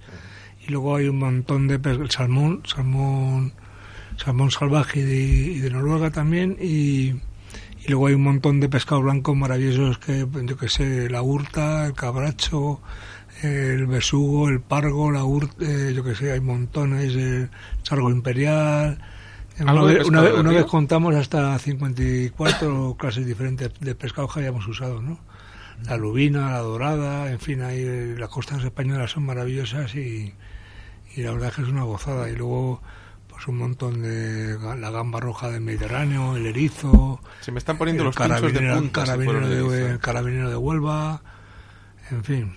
y 0.67 0.71
luego 0.71 0.97
hay 0.97 1.09
un 1.09 1.19
montón 1.19 1.69
de 1.69 1.75
el 1.91 2.11
salmón, 2.11 2.63
salmón, 2.67 3.53
salmón 4.17 4.51
salvaje 4.51 5.01
y 5.01 5.03
de, 5.05 5.17
y 5.17 5.59
de 5.61 5.71
Noruega 5.71 6.11
también, 6.11 6.57
y, 6.61 7.15
y 7.83 7.89
luego 7.89 8.09
hay 8.09 8.15
un 8.15 8.23
montón 8.23 8.61
de 8.61 8.69
pescados 8.69 9.05
blancos 9.05 9.37
maravillosos 9.37 9.99
que, 9.99 10.27
yo 10.45 10.57
que 10.57 10.69
sé, 10.69 11.09
la 11.09 11.23
urta, 11.23 11.87
el 11.87 11.95
cabracho, 11.95 12.81
el 13.43 13.87
besugo, 13.87 14.49
el 14.51 14.61
pargo, 14.61 15.11
la 15.11 15.25
urta, 15.25 15.65
yo 15.95 16.05
que 16.05 16.15
sé, 16.15 16.33
hay 16.33 16.41
montones, 16.41 17.15
el 17.15 17.49
sargo 17.83 18.11
imperial. 18.11 18.99
¿Algo 19.67 19.83
Una 19.85 19.93
de 19.93 19.99
vez, 19.99 20.07
una 20.09 20.21
pescado 20.23 20.43
vez- 20.45 20.53
una 20.57 20.67
contamos 20.67 21.15
hasta 21.15 21.59
54 21.59 22.97
clases 22.99 23.27
diferentes 23.27 23.71
de 23.81 23.95
pescados 23.95 24.33
que 24.35 24.41
hayamos 24.41 24.67
usado, 24.67 25.01
¿no? 25.03 25.19
La 25.87 25.97
lubina, 25.97 26.51
la 26.51 26.59
dorada, 26.59 27.31
en 27.31 27.41
fin, 27.41 27.63
ahí 27.63 27.81
eh, 27.81 28.15
las 28.19 28.29
costas 28.29 28.63
españolas 28.65 29.13
son 29.13 29.25
maravillosas 29.25 29.95
y, 29.95 30.35
y 31.17 31.23
la 31.23 31.33
verdad 31.33 31.49
es 31.49 31.55
que 31.57 31.63
es 31.63 31.69
una 31.69 31.85
gozada. 31.85 32.29
Y 32.29 32.37
luego, 32.37 32.83
pues 33.29 33.47
un 33.49 33.57
montón 33.57 34.03
de 34.03 34.59
la 34.79 34.91
gamba 34.91 35.21
roja 35.21 35.49
del 35.51 35.63
Mediterráneo, 35.63 36.37
el 36.37 36.45
erizo, 36.47 37.21
Se 37.41 37.51
me 37.51 37.59
están 37.59 37.79
poniendo 37.79 38.05
los 38.05 38.15
pinchos 38.15 38.41
de 38.41 38.49
carabinero, 38.53 38.77
punta. 38.79 39.05
carabinero 39.05 39.49
de, 39.71 39.91
el 39.93 39.99
carabinero 40.01 40.51
de 40.51 40.57
Huelva, 40.57 41.23
en 42.11 42.25
fin. 42.25 42.53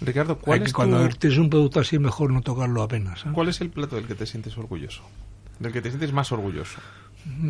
Ricardo, 0.00 0.34
Hay 0.34 0.44
¿cuál 0.44 0.58
que 0.60 0.64
es, 0.66 0.72
cuando 0.72 1.08
tu- 1.08 1.16
tienes 1.16 1.38
un 1.38 1.50
producto 1.50 1.80
así 1.80 1.98
mejor 2.00 2.32
no 2.32 2.40
tocarlo 2.42 2.82
apenas. 2.82 3.24
¿eh? 3.26 3.30
¿cuál 3.32 3.48
es 3.48 3.60
el 3.60 3.70
plato 3.70 3.96
del 3.96 4.06
que 4.06 4.14
te 4.16 4.26
sientes 4.26 4.56
orgulloso? 4.58 5.02
Del 5.58 5.72
que 5.72 5.80
te 5.82 5.88
sientes 5.90 6.12
más 6.12 6.30
orgulloso. 6.32 6.78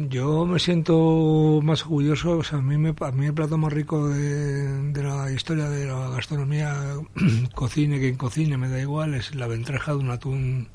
Yo 0.09 0.45
me 0.47 0.59
siento 0.59 1.61
más 1.63 1.83
orgulloso, 1.83 2.39
o 2.39 2.43
sea, 2.43 2.59
a 2.59 2.63
mí, 2.63 2.77
me, 2.79 2.95
a 2.99 3.13
mí 3.13 3.27
el 3.27 3.35
plato 3.35 3.59
más 3.59 3.73
rico 3.73 4.09
de, 4.09 4.93
de 4.93 5.03
la 5.03 5.31
historia 5.31 5.69
de 5.69 5.87
la 5.87 6.09
gastronomía, 6.11 6.75
cocine 7.55 7.99
quien 8.01 8.17
cocine, 8.17 8.57
me 8.57 8.69
da 8.69 8.81
igual, 8.81 9.15
es 9.15 9.35
la 9.35 9.47
ventreja 9.47 9.93
de 9.93 9.99
un 9.99 10.11
atún 10.11 10.69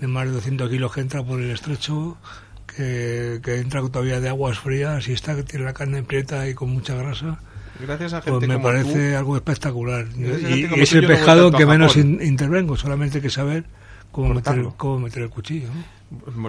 de 0.00 0.08
más 0.08 0.26
de 0.26 0.32
200 0.32 0.68
kilos 0.68 0.92
que 0.92 1.00
entra 1.00 1.22
por 1.24 1.40
el 1.40 1.50
estrecho, 1.52 2.18
que, 2.66 3.40
que 3.42 3.60
entra 3.60 3.80
todavía 3.82 4.20
de 4.20 4.28
aguas 4.28 4.58
frías 4.58 5.08
y 5.08 5.12
está 5.12 5.36
que 5.36 5.44
tiene 5.44 5.64
la 5.64 5.72
carne 5.72 6.02
prieta 6.02 6.46
y 6.48 6.54
con 6.54 6.70
mucha 6.70 6.94
grasa. 6.96 7.38
Gracias 7.80 8.12
a 8.12 8.20
gente 8.20 8.38
Pues 8.38 8.48
me 8.48 8.54
como 8.54 8.66
parece 8.66 9.12
tú, 9.12 9.16
algo 9.18 9.36
espectacular. 9.36 10.06
Y, 10.16 10.64
es 10.80 10.92
el 10.92 11.02
no 11.02 11.08
pescado 11.08 11.50
que 11.52 11.66
menos 11.66 11.96
in- 11.96 12.20
intervengo, 12.22 12.76
solamente 12.76 13.18
hay 13.18 13.22
que 13.22 13.30
saber 13.30 13.64
cómo 14.12 14.34
meter, 14.34 14.64
cómo 14.76 14.98
meter 15.00 15.22
el 15.22 15.30
cuchillo. 15.30 15.68
¿no? 15.68 15.84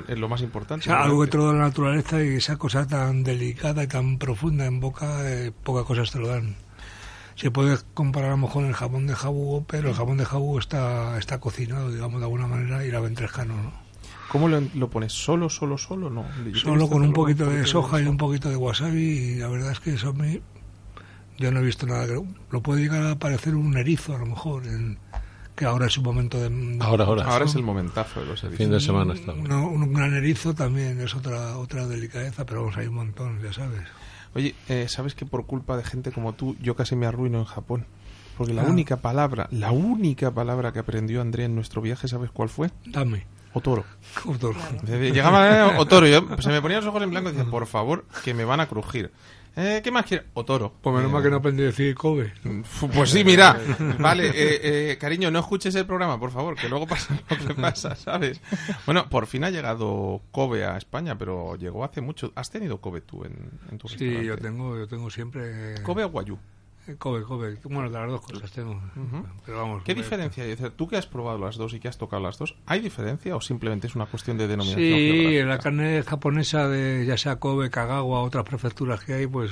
Es 0.07 0.17
lo 0.19 0.27
más 0.29 0.41
O 0.41 0.43
importante. 0.43 0.85
sea, 0.85 1.03
algo 1.03 1.21
que 1.23 1.27
toda 1.31 1.53
la 1.53 1.59
naturaleza 1.59 2.23
y 2.23 2.35
esa 2.35 2.57
cosa 2.57 2.87
tan 2.87 3.23
delicada 3.23 3.83
y 3.83 3.87
tan 3.87 4.17
profunda 4.17 4.65
en 4.65 4.79
boca, 4.79 5.29
eh, 5.29 5.51
pocas 5.63 5.85
cosas 5.85 6.11
te 6.11 6.19
lo 6.19 6.27
dan. 6.27 6.55
Se 7.35 7.51
puede 7.51 7.77
comparar 7.93 8.29
a 8.29 8.35
lo 8.35 8.37
mejor 8.37 8.63
el 8.65 8.73
jamón 8.73 9.07
de 9.07 9.15
jabugo, 9.15 9.65
pero 9.67 9.89
el 9.89 9.95
jamón 9.95 10.17
de 10.17 10.25
jabugo 10.25 10.57
está, 10.59 11.17
está 11.17 11.39
cocinado, 11.39 11.91
digamos, 11.91 12.19
de 12.21 12.25
alguna 12.25 12.47
manera, 12.47 12.85
y 12.85 12.91
la 12.91 13.01
ventreja 13.01 13.43
no. 13.43 13.73
¿Cómo 14.29 14.47
lo, 14.47 14.61
lo 14.73 14.89
pones? 14.89 15.11
¿Solo, 15.13 15.49
solo, 15.49 15.77
solo? 15.77 16.09
No. 16.09 16.25
Te 16.43 16.57
Solo 16.57 16.87
con 16.89 17.01
un 17.03 17.13
poquito 17.13 17.45
de 17.45 17.65
soja 17.65 18.01
y 18.01 18.05
un 18.05 18.17
poquito 18.17 18.49
de 18.49 18.55
wasabi, 18.55 19.01
y 19.01 19.35
la 19.35 19.47
verdad 19.49 19.71
es 19.71 19.79
que 19.81 19.93
eso 19.93 20.09
a 20.09 20.13
mí, 20.13 20.41
yo 21.37 21.51
no 21.51 21.59
he 21.59 21.63
visto 21.63 21.85
nada 21.85 22.07
que... 22.07 22.21
Lo 22.51 22.61
puede 22.61 22.81
llegar 22.81 23.05
a 23.05 23.15
parecer 23.19 23.55
un 23.55 23.77
erizo, 23.77 24.15
a 24.15 24.19
lo 24.19 24.25
mejor, 24.27 24.65
en- 24.65 24.97
que 25.55 25.65
ahora 25.65 25.87
es 25.87 25.97
un 25.97 26.03
momento 26.03 26.39
de... 26.39 26.49
de- 26.49 26.77
Ahora, 26.83 27.05
ahora. 27.05 27.23
Ahora 27.25 27.45
es 27.45 27.55
el 27.55 27.63
momentazo 27.63 28.19
de 28.21 28.25
los 28.27 28.43
erizos. 28.43 28.57
Fin 28.57 28.71
de 28.71 28.79
semana 28.79 29.13
está. 29.13 29.33
Uno- 29.33 29.67
un 29.69 29.93
gran 29.93 30.13
erizo 30.13 30.53
también 30.53 30.99
es 31.01 31.15
otra 31.15 31.57
otra 31.57 31.87
delicadeza, 31.87 32.45
pero 32.45 32.61
vamos, 32.61 32.77
hay 32.77 32.87
un 32.87 32.95
montón, 32.95 33.41
ya 33.41 33.53
sabes. 33.53 33.81
Oye, 34.35 34.53
eh, 34.67 34.87
¿sabes 34.89 35.15
que 35.15 35.25
por 35.25 35.45
culpa 35.45 35.77
de 35.77 35.83
gente 35.83 36.11
como 36.11 36.33
tú, 36.33 36.55
yo 36.61 36.75
casi 36.75 36.95
me 36.95 37.05
arruino 37.05 37.39
en 37.39 37.45
Japón? 37.45 37.85
Porque 38.37 38.53
la 38.53 38.63
Ah. 38.63 38.65
única 38.65 38.97
palabra, 38.97 39.47
la 39.51 39.71
única 39.71 40.31
palabra 40.31 40.73
que 40.73 40.79
aprendió 40.79 41.21
Andrea 41.21 41.45
en 41.45 41.55
nuestro 41.55 41.81
viaje, 41.81 42.07
¿sabes 42.09 42.31
cuál 42.31 42.49
fue? 42.49 42.69
Dame. 42.85 43.25
Otoro. 43.53 43.85
Otro. 44.25 44.53
Llegaba 44.85 45.71
eh, 45.71 45.75
Otoro, 45.77 46.05
yo, 46.07 46.27
se 46.39 46.49
me 46.49 46.61
ponían 46.61 46.81
los 46.81 46.89
ojos 46.89 47.01
en 47.01 47.11
blanco 47.11 47.29
y 47.29 47.31
decía, 47.31 47.49
por 47.49 47.65
favor, 47.65 48.03
que 48.25 48.33
me 48.33 48.43
van 48.43 48.59
a 48.59 48.67
crujir. 48.67 49.11
Eh, 49.55 49.81
¿Qué 49.83 49.91
más 49.91 50.05
quieres? 50.05 50.27
Otoro. 50.33 50.73
Pues 50.81 50.93
menos 50.95 51.09
Eh, 51.09 51.13
mal 51.13 51.23
que 51.23 51.29
no 51.29 51.37
aprendí 51.37 51.63
a 51.63 51.67
decir 51.67 51.95
Kobe. 51.95 52.33
Pues 52.93 53.09
sí, 53.09 53.23
mira. 53.23 53.57
Vale, 53.99 54.27
eh, 54.27 54.91
eh, 54.91 54.97
cariño, 54.99 55.31
no 55.31 55.39
escuches 55.39 55.73
el 55.75 55.85
programa, 55.85 56.19
por 56.19 56.31
favor, 56.31 56.55
que 56.55 56.67
luego 56.67 56.85
pasa 56.87 57.17
lo 57.29 57.47
que 57.47 57.53
pasa, 57.53 57.95
¿sabes? 57.95 58.41
Bueno, 58.85 59.07
por 59.09 59.27
fin 59.27 59.43
ha 59.45 59.49
llegado 59.49 60.21
Kobe 60.31 60.65
a 60.65 60.77
España, 60.77 61.17
pero 61.17 61.55
llegó 61.55 61.85
hace 61.85 62.01
mucho. 62.01 62.33
¿Has 62.35 62.49
tenido 62.49 62.81
Kobe 62.81 63.01
tú 63.01 63.23
en, 63.23 63.49
en 63.71 63.77
tu 63.77 63.87
Sí, 63.87 64.23
yo 64.25 64.37
tengo, 64.37 64.77
yo 64.77 64.87
tengo 64.87 65.09
siempre... 65.09 65.81
¿Kobe 65.83 66.03
o 66.03 66.09
Guayú? 66.09 66.37
Eh, 66.87 66.95
Kobe, 66.97 67.23
Kobe. 67.23 67.57
Bueno, 67.63 67.89
de 67.89 67.97
las 67.99 68.09
dos 68.09 68.21
cosas 68.21 68.51
tengo. 68.51 68.79
Pero 69.45 69.57
vamos. 69.57 69.83
¿Qué 69.83 69.95
diferencia 69.95 70.43
hay? 70.43 70.55
Tú 70.75 70.87
que 70.87 70.97
has 70.97 71.07
probado 71.07 71.39
las 71.39 71.55
dos 71.55 71.73
y 71.73 71.79
que 71.79 71.87
has 71.87 71.97
tocado 71.97 72.21
las 72.21 72.37
dos, 72.37 72.55
¿hay 72.65 72.79
diferencia 72.79 73.35
o 73.35 73.41
simplemente 73.41 73.87
es 73.87 73.95
una 73.95 74.05
cuestión 74.05 74.37
de 74.37 74.47
denominación 74.47 74.85
Sí, 74.85 75.11
geográfica? 75.11 75.45
la 75.45 75.59
carne 75.59 76.03
japonesa 76.03 76.67
de 76.67 77.05
ya 77.05 77.17
sea 77.17 77.37
Kobe, 77.37 77.69
Kagawa, 77.69 78.21
otras 78.21 78.45
prefecturas 78.45 79.03
que 79.03 79.13
hay, 79.13 79.27
pues 79.27 79.51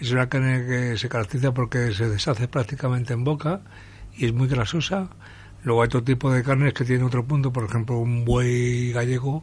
es 0.00 0.12
una 0.12 0.28
carne 0.28 0.66
que 0.66 0.96
se 0.98 1.08
caracteriza 1.08 1.52
porque 1.54 1.92
se 1.92 2.08
deshace 2.08 2.48
prácticamente 2.48 3.14
en 3.14 3.24
boca 3.24 3.62
y 4.16 4.26
es 4.26 4.32
muy 4.32 4.48
grasosa. 4.48 5.08
Luego 5.64 5.82
hay 5.82 5.86
otro 5.86 6.04
tipo 6.04 6.30
de 6.30 6.42
carnes 6.42 6.72
que 6.74 6.84
tienen 6.84 7.04
otro 7.04 7.24
punto, 7.24 7.52
por 7.52 7.64
ejemplo, 7.64 7.98
un 7.98 8.24
buey 8.24 8.92
gallego, 8.92 9.42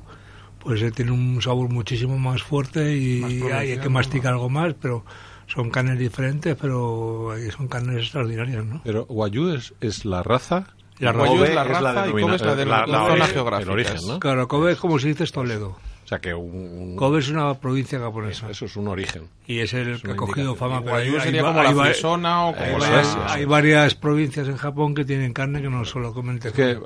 pues 0.59 0.81
eh, 0.81 0.91
tiene 0.91 1.11
un 1.11 1.41
sabor 1.41 1.69
muchísimo 1.69 2.17
más 2.17 2.41
fuerte 2.41 2.95
y 2.95 3.19
Más 3.41 3.51
hay, 3.51 3.77
que 3.79 3.89
masticar 3.89 4.33
algo 4.33 4.49
más, 4.49 4.73
pero 4.75 5.03
son 5.47 5.69
carnes 5.69 5.97
diferentes, 5.99 6.55
pero 6.60 7.36
eh, 7.36 7.51
son 7.51 7.67
carnes 7.67 7.97
extraordinarias, 7.97 8.65
¿no? 8.65 8.81
Pero 8.84 9.05
Wagyu 9.10 9.49
es, 9.49 9.73
es 9.81 10.05
la 10.05 10.23
raza. 10.23 10.67
La 10.99 11.12
Kobe 11.12 11.27
Guayú 11.27 11.43
es 11.43 11.55
la 11.55 11.62
es 11.63 11.67
raza 11.67 12.08
y 12.08 12.12
Kobe 12.12 12.36
es 12.36 12.41
la, 12.41 12.55
de 12.55 12.65
la, 12.65 12.88
la- 12.88 12.88
la 12.88 13.08
zona 13.10 13.27
geográfica. 13.27 13.63
el 13.71 13.79
origen, 13.79 14.08
¿no? 14.08 14.19
Claro, 14.19 14.47
Kobe 14.47 14.71
es 14.71 14.77
como 14.79 14.97
si 14.97 15.10
dices 15.10 15.31
Toledo. 15.34 15.77
O 16.05 16.08
sea 16.08 16.19
que 16.19 16.34
un, 16.34 16.53
un- 16.55 16.95
Kobe 16.95 17.19
es 17.19 17.29
una 17.29 17.53
provincia 17.55 17.99
japonesa. 17.99 18.49
eso 18.49 18.65
es 18.65 18.75
un 18.77 18.88
origen. 18.88 19.27
Y 19.47 19.60
es 19.60 19.73
el 19.73 19.89
Es 19.95 20.01
que 20.03 20.12
ha 20.12 20.15
cogido 20.15 20.55
fama. 20.55 20.81
Pero 20.81 20.95
hay, 20.95 21.10
Guayú 21.10 21.17
hay 21.19 21.25
sería 21.25 21.43
va- 21.43 21.49
como 21.49 21.63
la 21.63 21.69
hay 21.69 21.75
va- 21.75 21.86
frisona 21.86 22.45
o 22.45 22.53
como 22.55 22.65
hay 22.65 22.91
la... 22.91 23.01
es, 23.01 23.08
va- 23.17 23.34
hay 23.34 23.45
varias 23.45 23.95
provincias 23.95 24.47
en 24.47 24.55
Japón 24.55 24.95
que 24.95 25.03
tienen 25.03 25.34
carne 25.34 25.62
que 25.62 25.69
no 25.69 25.84
solo 25.84 26.13
comen 26.13 26.39
Es 26.41 26.53
que 26.53 26.71
eh, 26.71 26.79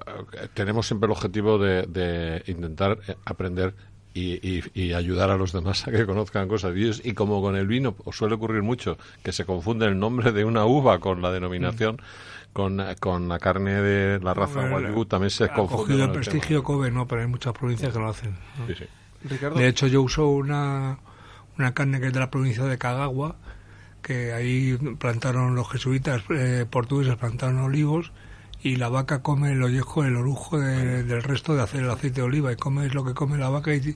tenemos 0.55 0.87
siempre 0.87 1.05
el 1.07 1.11
objetivo 1.11 1.57
de, 1.59 1.83
de 1.83 2.41
intentar 2.47 2.97
eh, 3.07 3.15
aprender 3.25 3.75
y, 4.13 4.39
y- 4.47 4.63
y 4.73 4.93
ayudar 4.93 5.29
a 5.29 5.37
los 5.37 5.51
demás 5.53 5.87
a 5.87 5.91
que 5.91 6.05
conozcan 6.05 6.47
cosas. 6.47 6.75
Y, 6.75 6.87
es- 6.89 7.01
y 7.05 7.13
como 7.13 7.41
con 7.41 7.55
el 7.55 7.67
vino 7.67 7.95
suele 8.11 8.35
ocurrir 8.35 8.61
mucho 8.63 8.97
que 9.23 9.31
se 9.31 9.45
confunde 9.45 9.85
el 9.85 9.99
nombre 9.99 10.31
de 10.31 10.45
una 10.45 10.65
uva 10.65 10.99
con 10.99 11.21
la 11.21 11.31
denominación, 11.31 12.01
con, 12.53 12.79
eh, 12.79 12.95
con 12.99 13.27
la 13.29 13.37
carne 13.39 13.81
de 13.81 14.19
la 14.19 14.33
raza 14.33 14.61
Wagyu 14.61 15.05
también 15.05 15.29
se 15.29 15.43
ha 15.45 15.53
confunde. 15.53 15.83
cogido 15.83 15.99
el 16.05 16.11
con 16.11 16.13
prestigio 16.21 16.63
Kobe, 16.63 16.91
no, 16.91 17.07
pero 17.07 17.21
hay 17.21 17.27
muchas 17.27 17.53
provincias 17.53 17.93
que 17.93 17.99
lo 17.99 18.09
hacen. 18.09 18.35
¿no? 18.57 18.67
Sí, 18.67 18.73
sí. 18.79 18.85
Ricardo, 19.29 19.59
De 19.59 19.67
hecho, 19.67 19.85
yo 19.87 20.01
uso 20.01 20.27
una, 20.29 20.97
una 21.57 21.73
carne 21.73 21.99
que 21.99 22.07
es 22.07 22.13
de 22.13 22.19
la 22.19 22.31
provincia 22.31 22.63
de 22.63 22.77
Kagawa, 22.77 23.35
que 24.01 24.31
ahí 24.33 24.77
plantaron 24.97 25.55
los 25.55 25.69
jesuitas 25.69 26.23
eh, 26.29 26.65
portugueses, 26.69 27.15
plantaron 27.17 27.59
olivos, 27.59 28.11
y 28.61 28.75
la 28.75 28.89
vaca 28.89 29.21
come 29.21 29.51
el 29.53 29.63
ollejo, 29.63 30.03
el 30.03 30.15
orujo 30.15 30.59
de- 30.59 31.03
del 31.03 31.23
resto 31.23 31.55
de 31.55 31.61
hacer 31.63 31.83
el 31.83 31.89
aceite 31.91 32.21
de 32.21 32.27
oliva, 32.27 32.51
y 32.51 32.55
come 32.55 32.87
lo 32.89 33.03
que 33.05 33.13
come 33.13 33.37
la 33.37 33.49
vaca 33.49 33.73
y, 33.73 33.77
y 33.79 33.95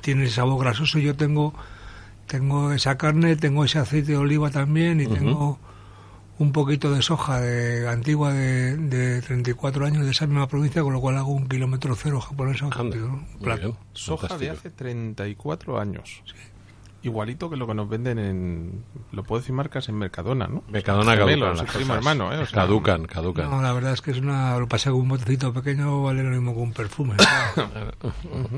tiene 0.00 0.24
ese 0.24 0.34
sabor 0.36 0.60
grasoso. 0.60 0.98
Yo 0.98 1.16
tengo, 1.16 1.54
tengo 2.26 2.72
esa 2.72 2.96
carne, 2.98 3.36
tengo 3.36 3.64
ese 3.64 3.78
aceite 3.78 4.12
de 4.12 4.18
oliva 4.18 4.50
también, 4.50 5.00
y 5.00 5.06
tengo 5.06 5.58
un 6.38 6.52
poquito 6.52 6.92
de 6.92 7.00
soja 7.00 7.40
de 7.40 7.88
antigua 7.88 8.32
de, 8.32 8.76
de 8.76 9.22
34 9.22 9.86
años 9.86 10.04
de 10.04 10.10
esa 10.10 10.26
misma 10.26 10.46
provincia, 10.46 10.82
con 10.82 10.92
lo 10.92 11.00
cual 11.00 11.16
hago 11.16 11.32
un 11.32 11.48
kilómetro 11.48 11.96
cero 11.96 12.20
japonés 12.20 12.60
soja 13.92 14.28
de 14.38 14.50
hace 14.58 14.70
34 14.70 15.80
años. 15.80 16.22
Igualito 17.06 17.48
que 17.48 17.56
lo 17.56 17.66
que 17.66 17.74
nos 17.74 17.88
venden 17.88 18.18
en... 18.18 18.84
Lo 19.12 19.22
puedo 19.22 19.40
decir 19.40 19.54
marcas 19.54 19.88
en 19.88 19.94
Mercadona, 19.96 20.46
¿no? 20.48 20.62
Mercadona 20.68 21.16
Gemelos, 21.16 21.38
caducan 21.38 21.56
su 21.58 21.64
las 21.64 21.74
primo 21.74 21.88
cosas. 21.94 21.96
hermano, 21.98 22.32
¿eh? 22.32 22.38
O 22.42 22.46
sea, 22.46 22.62
caducan, 22.62 23.06
caducan. 23.06 23.50
No, 23.50 23.62
la 23.62 23.72
verdad 23.72 23.92
es 23.92 24.02
que 24.02 24.10
es 24.10 24.18
una. 24.18 24.58
Lo 24.58 24.66
pasé 24.68 24.90
con 24.90 25.00
un 25.00 25.08
botecito 25.08 25.52
pequeño, 25.52 26.02
vale 26.02 26.22
lo 26.22 26.30
mismo 26.30 26.52
que 26.54 26.60
un 26.60 26.72
perfume. 26.72 27.14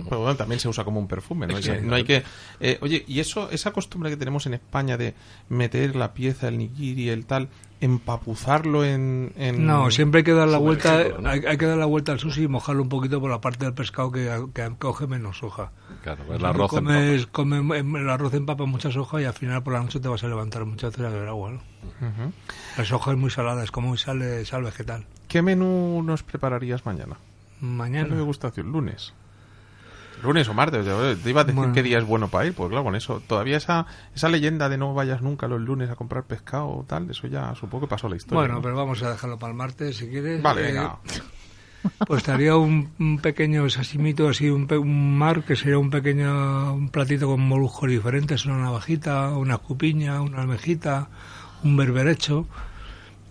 Pero 0.09 0.21
bueno, 0.21 0.37
también 0.37 0.61
se 0.61 0.69
usa 0.69 0.85
como 0.85 0.99
un 1.01 1.09
perfume, 1.09 1.47
no 1.47 1.57
hay 1.57 1.63
que... 1.63 1.69
Exacto. 1.69 1.89
no 1.91 1.95
hay 1.97 2.05
que- 2.05 2.23
eh, 2.61 2.79
oye, 2.81 3.05
y 3.07 3.21
eso 3.21 3.51
esa 3.51 3.73
costumbre 3.73 4.11
que 4.11 4.17
tenemos 4.17 4.47
en 4.47 4.55
España 4.55 4.97
de 4.97 5.15
meter 5.49 5.95
la 5.97 6.15
pieza, 6.15 6.49
el 6.49 6.59
nigiri, 6.59 7.09
el 7.11 7.27
tal, 7.27 7.49
empapuzarlo 7.81 8.85
en... 8.85 9.33
en- 9.37 9.67
No, 9.67 9.91
siempre 9.91 10.19
hay 10.19 10.25
que 10.25 10.33
dar 10.33 10.49
la 10.49 10.59
vuelta. 10.59 10.99
Hay, 11.25 11.41
hay 11.47 11.57
que 11.59 11.67
dar 11.67 11.79
la 11.79 11.85
vuelta 11.87 12.13
al 12.13 12.19
sushi 12.19 12.45
y 12.45 12.49
mojarlo 12.49 12.83
un 12.83 12.89
poquito 12.89 13.21
por 13.21 13.31
la 13.31 13.41
parte 13.41 13.65
del 13.65 13.75
pescado 13.75 14.11
que, 14.13 14.31
que 14.55 14.71
coge 14.79 15.07
menos 15.07 15.43
hoja. 15.43 15.73
Claro, 16.03 16.23
el 16.35 16.45
arroz 16.45 16.73
en 16.73 16.85
Comes, 16.85 17.27
come- 17.27 17.79
em, 17.79 17.97
el 17.97 18.09
arroz 18.11 18.35
empapa 18.35 18.65
mucha 18.67 18.91
soja 18.91 19.21
y 19.21 19.25
al 19.25 19.35
final 19.35 19.63
por 19.63 19.73
la 19.75 19.81
noche 19.81 20.01
te 20.01 20.09
vas 20.09 20.23
a 20.25 20.29
levantar 20.29 20.65
muchas 20.65 20.91
veces 20.93 21.07
a 21.07 21.11
beber 21.11 21.29
agua. 21.29 21.51
¿no? 21.51 21.57
Ujú. 21.57 22.33
La 22.77 22.85
soja 22.85 23.13
es 23.13 23.17
muy 23.19 23.31
salada, 23.31 23.63
es 23.65 23.71
como 23.71 23.97
sal, 23.97 24.23
sal 24.47 24.63
vegetal. 24.63 25.07
¿Qué 25.29 25.43
menú 25.43 26.03
nos 26.05 26.23
prepararías 26.23 26.85
mañana? 26.87 27.17
Me 27.61 27.69
Mañana. 27.69 28.21
gusta 28.23 28.49
hacer 28.49 28.65
lunes. 28.65 29.13
Lunes 30.23 30.49
o 30.49 30.55
martes, 30.55 30.85
yo 30.87 31.17
te 31.17 31.31
iba 31.31 31.43
a 31.43 31.45
decir 31.45 31.57
Bueno. 31.59 31.73
qué 31.73 31.83
día 31.83 31.99
es 31.99 32.05
bueno 32.05 32.29
para 32.29 32.47
ir, 32.47 32.55
pues 32.55 32.69
claro, 32.69 32.85
con 32.85 32.97
eso, 32.97 33.23
todavía 33.27 33.57
esa, 33.57 33.87
esa 34.15 34.29
leyenda 34.29 34.69
de 34.69 34.77
no 34.79 34.95
vayas 34.95 35.23
nunca 35.23 35.47
los 35.49 35.61
lunes 35.61 35.91
a 35.91 35.97
comprar 35.97 36.25
pescado 36.25 36.69
o 36.69 36.85
tal, 36.87 37.11
eso 37.11 37.27
ya 37.27 37.55
supongo 37.55 37.87
que 37.87 37.91
pasó 37.91 38.09
la 38.09 38.17
historia. 38.17 38.41
Bueno, 38.41 38.55
¿no? 38.55 38.63
pero 38.63 38.77
vamos 38.77 39.03
a 39.03 39.11
dejarlo 39.11 39.39
para 39.39 39.53
el 39.53 39.57
martes 39.57 39.97
si 39.97 40.09
quieres. 40.09 40.43
Vale, 40.43 40.63
Eh, 40.63 40.73
venga. 40.73 40.97
Pues 42.09 42.19
estaría 42.19 42.57
un, 42.57 42.91
un 42.99 43.19
pequeño 43.21 43.71
sasimito, 43.71 44.29
así 44.29 44.51
un, 44.51 44.67
un 44.73 45.17
mar, 45.17 45.45
que 45.45 45.55
sería 45.55 45.79
un 45.79 45.91
pequeño 45.91 46.75
un 46.75 46.89
platito 46.89 47.29
con 47.29 47.41
moluscos 47.41 47.89
diferentes, 47.89 48.45
una 48.47 48.59
navajita, 48.59 49.31
una 49.31 49.55
escupiña, 49.55 50.21
una 50.21 50.43
almejita, 50.43 51.09
un 51.63 51.77
berberecho. 51.77 52.47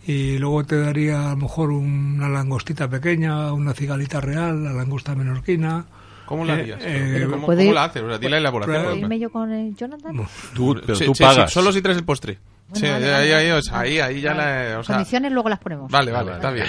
Y 0.06 0.38
luego 0.38 0.63
te 0.63 0.80
daría 0.80 1.28
a 1.28 1.30
lo 1.32 1.38
mejor 1.38 1.71
una 1.71 2.30
langostita 2.30 2.88
pequeña, 2.89 3.52
una 3.52 3.73
cigalita 3.73 4.21
real, 4.21 4.63
la 4.63 4.71
langosta 4.71 5.13
menorquina. 5.13 5.86
¿Cómo 6.28 6.46
la 6.46 6.54
eh, 6.58 6.62
harías? 6.62 6.80
eh, 6.84 7.28
¿Cómo, 7.30 7.46
¿puede 7.48 7.62
cómo 7.63 7.72
ir- 7.72 7.74
la 7.74 7.84
haces? 7.86 8.04
O 8.04 8.08
sea, 8.10 8.18
di 8.20 8.26
la 8.26 8.30
¿Puedo 8.30 8.38
elaboración. 8.38 9.00
irme 9.00 9.18
yo 9.20 9.32
con 9.32 9.52
el 9.52 9.76
Jonathan? 9.76 10.16
Tú, 10.54 10.76
pero 10.86 10.96
Sí, 10.96 11.06
tú 11.06 11.16
sí, 11.16 11.18
sí, 11.18 11.24
pagas. 11.24 11.52
solo 11.52 11.72
si 11.72 11.82
traes 11.82 11.98
el 11.98 12.06
postre. 12.06 12.38
Sí, 12.74 12.82
Bueno, 12.82 12.96
vale, 12.96 13.06
ahí, 13.16 13.32
vale. 13.32 13.36
ahí, 13.36 13.52
o 13.52 13.62
sea, 13.62 13.80
ahí, 13.80 14.00
ahí 14.00 14.20
ya 14.22 14.34
Vale. 14.34 14.70
la... 14.74 14.80
O 14.80 14.84
sea, 14.84 14.96
Condiciones 14.98 15.32
luego 15.32 15.48
las 15.48 15.60
ponemos. 15.60 15.90
vale, 15.90 16.12
vale, 16.12 16.34
está 16.34 16.52
bien. 16.52 16.66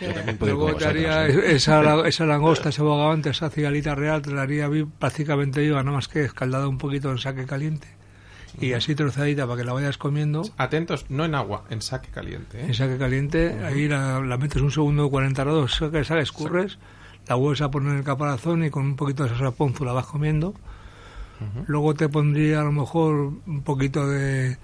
Yo 0.00 0.12
también 0.12 0.38
puedo 0.38 0.52
ir 0.52 0.58
Luego 0.58 0.76
te 0.76 0.84
haría 0.86 1.26
esa, 1.28 2.00
esa 2.08 2.26
langosta, 2.26 2.70
ese 2.70 2.82
bogavante, 2.82 3.30
esa 3.30 3.48
cigalita 3.48 3.94
real, 3.94 4.22
te 4.22 4.32
la 4.32 4.42
haría 4.42 4.68
prácticamente 4.98 5.60
viva, 5.60 5.80
nada 5.84 5.94
más 5.96 6.08
que 6.08 6.24
escaldada 6.24 6.66
un 6.66 6.78
poquito 6.78 7.12
en 7.12 7.18
saque 7.18 7.46
caliente. 7.46 7.86
Y 8.60 8.72
así 8.72 8.94
trozadita 8.96 9.46
para 9.46 9.58
que 9.58 9.64
la 9.64 9.72
vayas 9.74 9.98
comiendo. 9.98 10.42
Atentos, 10.56 11.06
no 11.10 11.24
en 11.26 11.34
agua, 11.36 11.64
en 11.70 11.80
saque 11.82 12.08
caliente. 12.08 12.58
¿eh? 12.58 12.64
En 12.68 12.74
saque 12.74 12.96
caliente, 12.98 13.60
ahí 13.64 13.86
la, 13.86 14.18
la 14.20 14.38
metes 14.38 14.60
un 14.62 14.72
segundo 14.72 15.04
de 15.04 15.10
40 15.10 15.44
grados, 15.44 15.74
saca, 15.76 16.00
escurres, 16.18 16.78
la 17.28 17.34
vuelves 17.34 17.60
a 17.62 17.70
poner 17.70 17.92
en 17.92 17.98
el 17.98 18.04
caparazón 18.04 18.64
y 18.64 18.70
con 18.70 18.84
un 18.84 18.96
poquito 18.96 19.24
de 19.24 19.30
salsa 19.30 19.50
ponzu 19.50 19.84
la 19.84 19.92
vas 19.92 20.06
comiendo. 20.06 20.54
Luego 21.66 21.92
te 21.94 22.08
pondría 22.08 22.62
a 22.62 22.64
lo 22.64 22.72
mejor 22.72 23.32
un 23.46 23.62
poquito 23.62 24.06
de, 24.08 24.56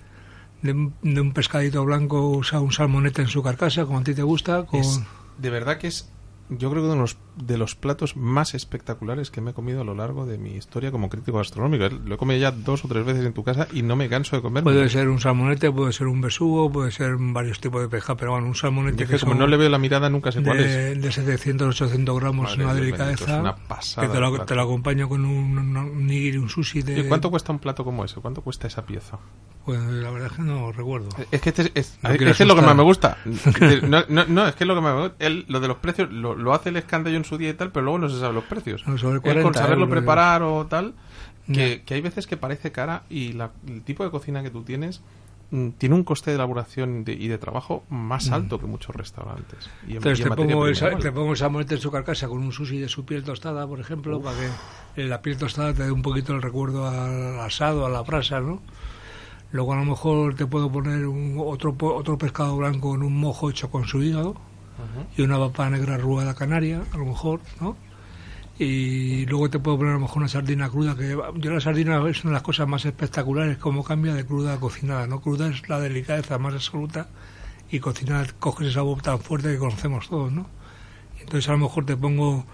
de, 0.63 0.73
un- 0.73 0.95
de 1.03 1.21
un 1.21 1.33
pescadito 1.33 1.85
blanco, 1.85 2.31
o 2.31 2.43
sea, 2.43 2.61
un 2.61 2.73
salmonete 2.73 3.21
en 3.23 3.29
su 3.29 3.43
carcasa, 3.43 3.85
como 3.85 3.99
a 3.99 4.03
ti 4.05 4.15
te 4.15 4.23
gusta, 4.23 4.65
con... 4.65 4.81
Es- 4.81 5.01
de 5.39 5.51
verdad 5.51 5.77
que 5.79 5.89
es, 5.89 6.11
yo 6.51 6.71
creo 6.71 6.83
que 6.83 6.87
uno 6.87 6.95
de 6.95 7.01
los, 7.01 7.17
de 7.37 7.57
los 7.57 7.75
platos 7.75 8.17
más 8.17 8.55
espectaculares 8.55 9.31
que 9.31 9.41
me 9.41 9.53
he 9.53 9.55
comido 9.55 9.81
a 9.81 9.85
lo 9.85 9.95
largo 9.95 10.27
de 10.27 10.37
mi 10.39 10.55
historia 10.55 10.91
como 10.91 11.09
crítico 11.09 11.39
gastronómico. 11.39 11.89
Lo 11.89 12.15
he 12.15 12.19
comido 12.19 12.39
ya 12.41 12.51
dos 12.51 12.85
o 12.85 12.89
tres 12.89 13.05
veces 13.05 13.25
en 13.25 13.33
tu 13.33 13.43
casa 13.43 13.69
y 13.73 13.83
no 13.83 13.97
me 13.97 14.09
canso 14.09 14.37
de 14.37 14.43
comer. 14.43 14.63
Puede 14.63 14.89
ser 14.89 15.09
un 15.09 15.19
salmonete, 15.21 15.71
puede 15.73 15.93
ser 15.93 16.07
un 16.09 16.21
besugo, 16.21 16.71
puede 16.71 16.91
ser 16.91 17.17
varios 17.19 17.61
tipos 17.61 17.81
de 17.81 17.89
pesca, 17.89 18.17
pero 18.17 18.33
bueno, 18.33 18.47
un 18.47 18.55
salmonete 18.55 19.07
que 19.07 19.19
como 19.19 19.35
no 19.35 19.47
le 19.47 19.57
veo 19.57 19.69
la 19.71 19.79
mirada 19.79 20.11
nunca 20.11 20.31
sé 20.33 20.43
cuál 20.43 20.61
es. 20.61 20.71
de, 20.71 20.95
de 20.97 21.13
700, 21.13 21.69
800 21.81 22.21
gramos, 22.21 22.51
Madre 22.51 22.65
una 22.65 22.75
delicadeza, 22.75 23.41
una 23.41 23.57
pasada 23.57 24.07
que 24.07 24.13
te 24.13 24.21
lo, 24.21 24.45
te 24.45 24.55
lo 24.55 24.63
acompaño 24.63 25.09
con 25.09 25.25
un, 25.25 26.07
nigiri, 26.07 26.37
un 26.39 26.49
sushi 26.49 26.83
de... 26.83 27.01
¿Y 27.01 27.05
¿Cuánto 27.09 27.31
cuesta 27.31 27.53
un 27.53 27.59
plato 27.59 27.85
como 27.85 28.05
ese? 28.05 28.21
¿Cuánto 28.21 28.43
cuesta 28.43 28.67
esa 28.67 28.85
pieza? 28.85 29.19
Pues 29.65 29.81
la 29.81 30.11
verdad 30.11 30.27
es 30.31 30.37
que 30.37 30.43
no 30.43 30.73
recuerdo. 30.73 31.09
Es 31.31 31.41
que, 31.41 31.51
este 31.51 31.63
es, 31.63 31.71
es- 31.75 31.99
No 32.03 32.11
es 32.11 32.19
quiero 32.19 32.35
que 32.35 32.43
es 32.43 32.49
lo 32.49 32.57
que 32.57 32.63
más 32.63 32.75
me 32.77 32.83
gusta. 32.83 33.17
No, 33.89 34.03
no, 34.09 34.25
no, 34.27 34.47
es 34.49 34.55
que 34.57 34.65
es 34.65 34.69
lo 34.69 34.75
que 34.75 34.81
más 34.81 34.95
me 34.95 35.01
gusta. 35.03 35.17
Él, 35.25 35.45
lo 35.49 35.61
de 35.61 35.69
los 35.69 35.77
precios 35.79 36.11
lo, 36.11 36.35
lo 36.35 36.53
hace 36.53 36.71
el 36.71 36.77
escándalo 36.77 37.17
en 37.23 37.29
su 37.29 37.39
día 37.39 37.51
y 37.51 37.55
tal, 37.55 37.73
pero 37.73 37.85
luego 37.85 37.99
no 37.99 38.09
se 38.09 38.19
sabe 38.21 38.35
los 38.35 38.45
precios. 38.45 38.87
No, 38.87 38.99
sobre 38.99 39.17
Él 39.17 39.23
con 39.23 39.33
40 39.33 39.59
saberlo 39.61 39.85
euros. 39.85 39.99
preparar 39.99 40.43
o 40.43 40.67
tal, 40.67 40.95
que, 41.53 41.83
que 41.85 41.95
hay 41.95 42.01
veces 42.01 42.27
que 42.27 42.37
parece 42.37 42.71
cara 42.73 43.03
y 43.11 43.33
la- 43.33 43.51
el 43.67 43.83
tipo 43.83 44.05
de 44.05 44.11
cocina 44.11 44.43
que 44.43 44.51
tú 44.51 44.63
tienes 44.63 45.01
mm, 45.51 45.71
tiene 45.77 45.95
un 45.97 46.03
coste 46.05 46.31
de 46.31 46.37
elaboración 46.37 47.05
de- 47.05 47.13
y 47.13 47.29
de 47.29 47.37
trabajo 47.37 47.85
más 47.91 48.31
alto 48.31 48.59
que 48.59 48.67
muchos 48.67 48.95
restaurantes. 48.97 49.69
Y 49.87 49.91
en- 49.91 49.97
Entonces 49.99 50.21
y 50.21 50.23
te 50.23 50.29
pongo, 50.35 50.67
el, 50.67 50.79
te 50.99 51.13
pongo 51.13 51.33
el 51.33 51.37
salmonete 51.37 51.75
en 51.75 51.81
su 51.83 51.91
carcasa 51.91 52.27
con 52.29 52.39
un 52.39 52.53
sushi 52.53 52.79
de 52.79 52.89
su 52.89 53.05
piel 53.05 53.23
tostada, 53.23 53.67
por 53.67 53.79
ejemplo, 53.81 54.21
para 54.23 54.37
que 54.39 55.03
eh, 55.03 55.07
la 55.07 55.21
piel 55.21 55.37
tostada 55.37 55.75
te 55.75 55.83
dé 55.83 55.91
un 55.93 56.01
poquito 56.01 56.33
el 56.33 56.41
recuerdo 56.41 56.89
al 56.89 57.39
asado, 57.41 57.85
a 57.85 57.91
la 57.91 58.01
brasa, 58.03 58.41
¿no? 58.41 58.63
Luego 59.51 59.75
a 59.75 59.77
lo 59.77 59.85
mejor 59.85 60.35
te 60.37 60.47
puedo 60.47 60.73
poner 60.73 61.07
un, 61.07 61.37
otro, 61.39 61.77
otro 61.81 62.17
pescado 62.17 62.57
blanco 62.57 62.95
en 62.95 63.03
un 63.03 63.15
mojo 63.21 63.51
hecho 63.51 63.69
con 63.71 63.85
su 63.85 64.03
hígado 64.03 64.35
y 65.17 65.23
una 65.23 65.39
papa 65.39 65.69
negra 65.71 65.95
arrugada 65.95 66.35
canaria, 66.35 66.83
a 66.93 66.97
lo 66.97 67.05
mejor, 67.07 67.41
¿no? 67.61 67.77
Y 68.59 69.27
luego 69.27 69.51
te 69.51 69.59
puedo 69.59 69.79
poner 69.79 69.93
a 69.93 69.95
lo 69.97 70.01
mejor 70.03 70.19
una 70.19 70.29
sardina 70.29 70.69
cruda, 70.69 70.95
que 70.97 71.17
yo 71.37 71.51
la 71.51 71.61
sardina 71.61 71.97
es 72.09 72.23
una 72.23 72.31
de 72.31 72.35
las 72.35 72.43
cosas 72.43 72.69
más 72.69 72.85
espectaculares, 72.85 73.59
cómo 73.59 73.83
cambia 73.83 74.15
de 74.15 74.25
cruda 74.25 74.55
a 74.55 74.61
cocinada, 74.61 75.07
¿no? 75.07 75.21
Cruda 75.21 75.49
es 75.49 75.69
la 75.69 75.81
delicadeza 75.81 76.39
más 76.39 76.55
absoluta 76.55 77.09
y 77.71 77.81
cocinada 77.81 78.27
coges 78.39 78.67
ese 78.69 78.75
sabor 78.75 79.01
tan 79.03 79.19
fuerte 79.19 79.49
que 79.53 79.59
conocemos 79.59 80.09
todos, 80.09 80.31
¿no? 80.31 80.47
Entonces 81.19 81.49
a 81.49 81.53
lo 81.53 81.59
mejor 81.59 81.87
te 81.87 81.97
pongo 81.97 82.31
un 82.37 82.45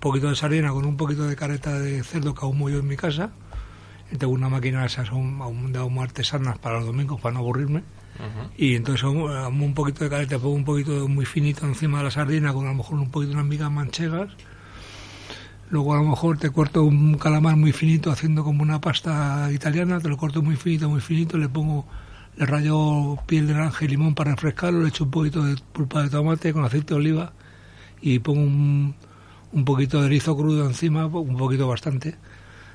poquito 0.00 0.28
de 0.28 0.36
sardina 0.36 0.70
con 0.70 0.84
un 0.84 0.96
poquito 0.96 1.26
de 1.26 1.36
careta 1.36 1.78
de 1.78 2.02
cerdo 2.02 2.34
que 2.34 2.44
ahumo 2.44 2.68
yo 2.68 2.80
en 2.80 2.88
mi 2.88 2.96
casa. 2.96 3.30
Tengo 4.18 4.32
una 4.32 4.48
máquina 4.48 4.80
de 4.80 4.86
esas 4.86 5.10
ahum- 5.10 5.40
ahum- 5.40 5.70
de 5.72 6.00
artesanas 6.02 6.58
para 6.58 6.76
los 6.76 6.86
domingos, 6.86 7.20
para 7.20 7.34
no 7.34 7.40
aburrirme. 7.40 7.82
Y 8.56 8.74
entonces 8.74 9.04
un 9.04 9.74
poquito 9.74 10.04
de 10.04 10.10
careta, 10.10 10.38
pongo 10.38 10.54
un 10.54 10.64
poquito 10.64 11.08
muy 11.08 11.24
finito 11.24 11.66
encima 11.66 11.98
de 11.98 12.04
la 12.04 12.10
sardina 12.10 12.52
con 12.52 12.66
a 12.66 12.68
lo 12.68 12.74
mejor 12.74 12.98
un 12.98 13.10
poquito 13.10 13.30
de 13.30 13.36
unas 13.36 13.46
migas 13.46 13.70
manchegas. 13.70 14.30
Luego 15.70 15.94
a 15.94 15.96
lo 15.96 16.04
mejor 16.04 16.38
te 16.38 16.50
corto 16.50 16.84
un 16.84 17.14
calamar 17.14 17.56
muy 17.56 17.72
finito 17.72 18.10
haciendo 18.10 18.44
como 18.44 18.62
una 18.62 18.80
pasta 18.80 19.50
italiana, 19.52 19.98
te 19.98 20.08
lo 20.08 20.16
corto 20.16 20.42
muy 20.42 20.56
finito, 20.56 20.88
muy 20.88 21.00
finito, 21.00 21.38
le 21.38 21.48
pongo, 21.48 21.86
le 22.36 22.46
rayo 22.46 23.16
piel 23.26 23.46
de 23.48 23.54
naranja 23.54 23.84
y 23.84 23.88
limón 23.88 24.14
para 24.14 24.32
refrescarlo, 24.32 24.82
le 24.82 24.88
echo 24.88 25.04
un 25.04 25.10
poquito 25.10 25.42
de 25.42 25.56
pulpa 25.72 26.02
de 26.02 26.10
tomate 26.10 26.52
con 26.52 26.64
aceite 26.64 26.94
de 26.94 27.00
oliva 27.00 27.32
y 28.00 28.18
pongo 28.20 28.42
un, 28.42 28.94
un 29.52 29.64
poquito 29.64 30.00
de 30.00 30.06
erizo 30.06 30.36
crudo 30.36 30.66
encima, 30.66 31.06
un 31.06 31.36
poquito 31.36 31.66
bastante, 31.66 32.16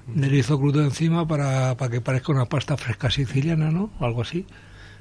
de 0.08 0.28
erizo 0.28 0.60
crudo 0.60 0.84
encima 0.84 1.28
para, 1.28 1.78
para 1.78 1.92
que 1.92 2.02
parezca 2.02 2.32
una 2.32 2.46
pasta 2.46 2.76
fresca 2.76 3.12
siciliana, 3.12 3.70
¿no? 3.70 3.92
O 4.00 4.06
algo 4.06 4.24
así. 4.24 4.46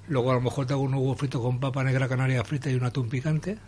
Luego 0.08 0.30
a 0.30 0.34
lo 0.34 0.40
mejor 0.40 0.66
te 0.66 0.72
hago 0.72 0.82
un 0.82 0.94
huevo 0.94 1.14
frito 1.14 1.42
con 1.42 1.60
papa 1.60 1.84
negra 1.84 2.08
canaria 2.08 2.42
frita 2.44 2.70
y 2.70 2.74
un 2.74 2.84
atún 2.84 3.08
picante. 3.08 3.58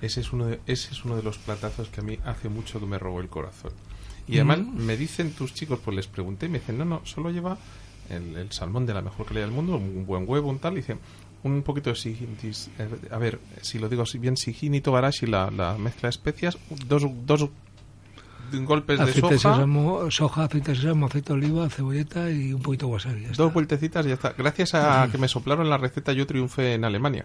Ese 0.00 0.20
es, 0.20 0.32
uno 0.32 0.46
de, 0.46 0.60
ese 0.66 0.92
es 0.92 1.04
uno 1.04 1.16
de 1.16 1.22
los 1.22 1.38
platazos 1.38 1.88
que 1.88 2.00
a 2.00 2.04
mí 2.04 2.18
hace 2.24 2.48
mucho 2.48 2.78
que 2.78 2.86
me 2.86 2.98
robó 2.98 3.20
el 3.20 3.28
corazón. 3.28 3.72
Y 4.26 4.36
además 4.36 4.58
me 4.58 4.96
dicen 4.96 5.32
tus 5.32 5.52
chicos, 5.54 5.80
pues 5.84 5.96
les 5.96 6.06
pregunté 6.06 6.46
y 6.46 6.48
me 6.48 6.58
dicen, 6.58 6.78
no, 6.78 6.84
no, 6.84 7.00
solo 7.04 7.30
lleva 7.30 7.58
el, 8.10 8.36
el 8.36 8.52
salmón 8.52 8.86
de 8.86 8.94
la 8.94 9.02
mejor 9.02 9.26
calidad 9.26 9.46
del 9.46 9.54
mundo, 9.54 9.76
un 9.76 10.06
buen 10.06 10.28
huevo, 10.28 10.48
un 10.48 10.58
tal, 10.58 10.74
y 10.74 10.76
dicen, 10.76 10.98
un 11.42 11.62
poquito 11.62 11.90
de 11.90 11.96
sijinitis, 11.96 12.70
eh, 12.78 12.88
a 13.10 13.18
ver, 13.18 13.38
si 13.60 13.78
lo 13.78 13.88
digo 13.88 14.04
bien, 14.18 14.36
sijinito, 14.36 14.92
barashi, 14.92 15.26
la, 15.26 15.50
la 15.50 15.76
mezcla 15.76 16.08
de 16.08 16.10
especias, 16.10 16.58
dos, 16.86 17.04
dos 17.26 17.50
golpes 18.52 18.98
de 18.98 19.04
aceite 19.04 19.28
de 19.30 19.38
soja, 19.38 19.54
sésamo, 19.56 20.10
soja, 20.10 20.44
aceite 20.44 20.70
de 20.72 20.76
sésamo, 20.76 21.06
aceite 21.06 21.32
de 21.32 21.38
oliva, 21.38 21.68
cebolleta 21.70 22.30
y 22.30 22.52
un 22.52 22.62
poquito 22.62 22.86
de 22.86 22.92
wasabi. 22.92 23.24
dos 23.36 23.52
vueltecitas 23.52 24.04
y 24.06 24.08
ya 24.08 24.14
está. 24.14 24.34
Gracias 24.36 24.74
a 24.74 25.08
que 25.10 25.18
me 25.18 25.28
soplaron 25.28 25.68
la 25.70 25.76
receta 25.78 26.12
yo 26.12 26.26
triunfé 26.26 26.74
en 26.74 26.84
Alemania. 26.84 27.24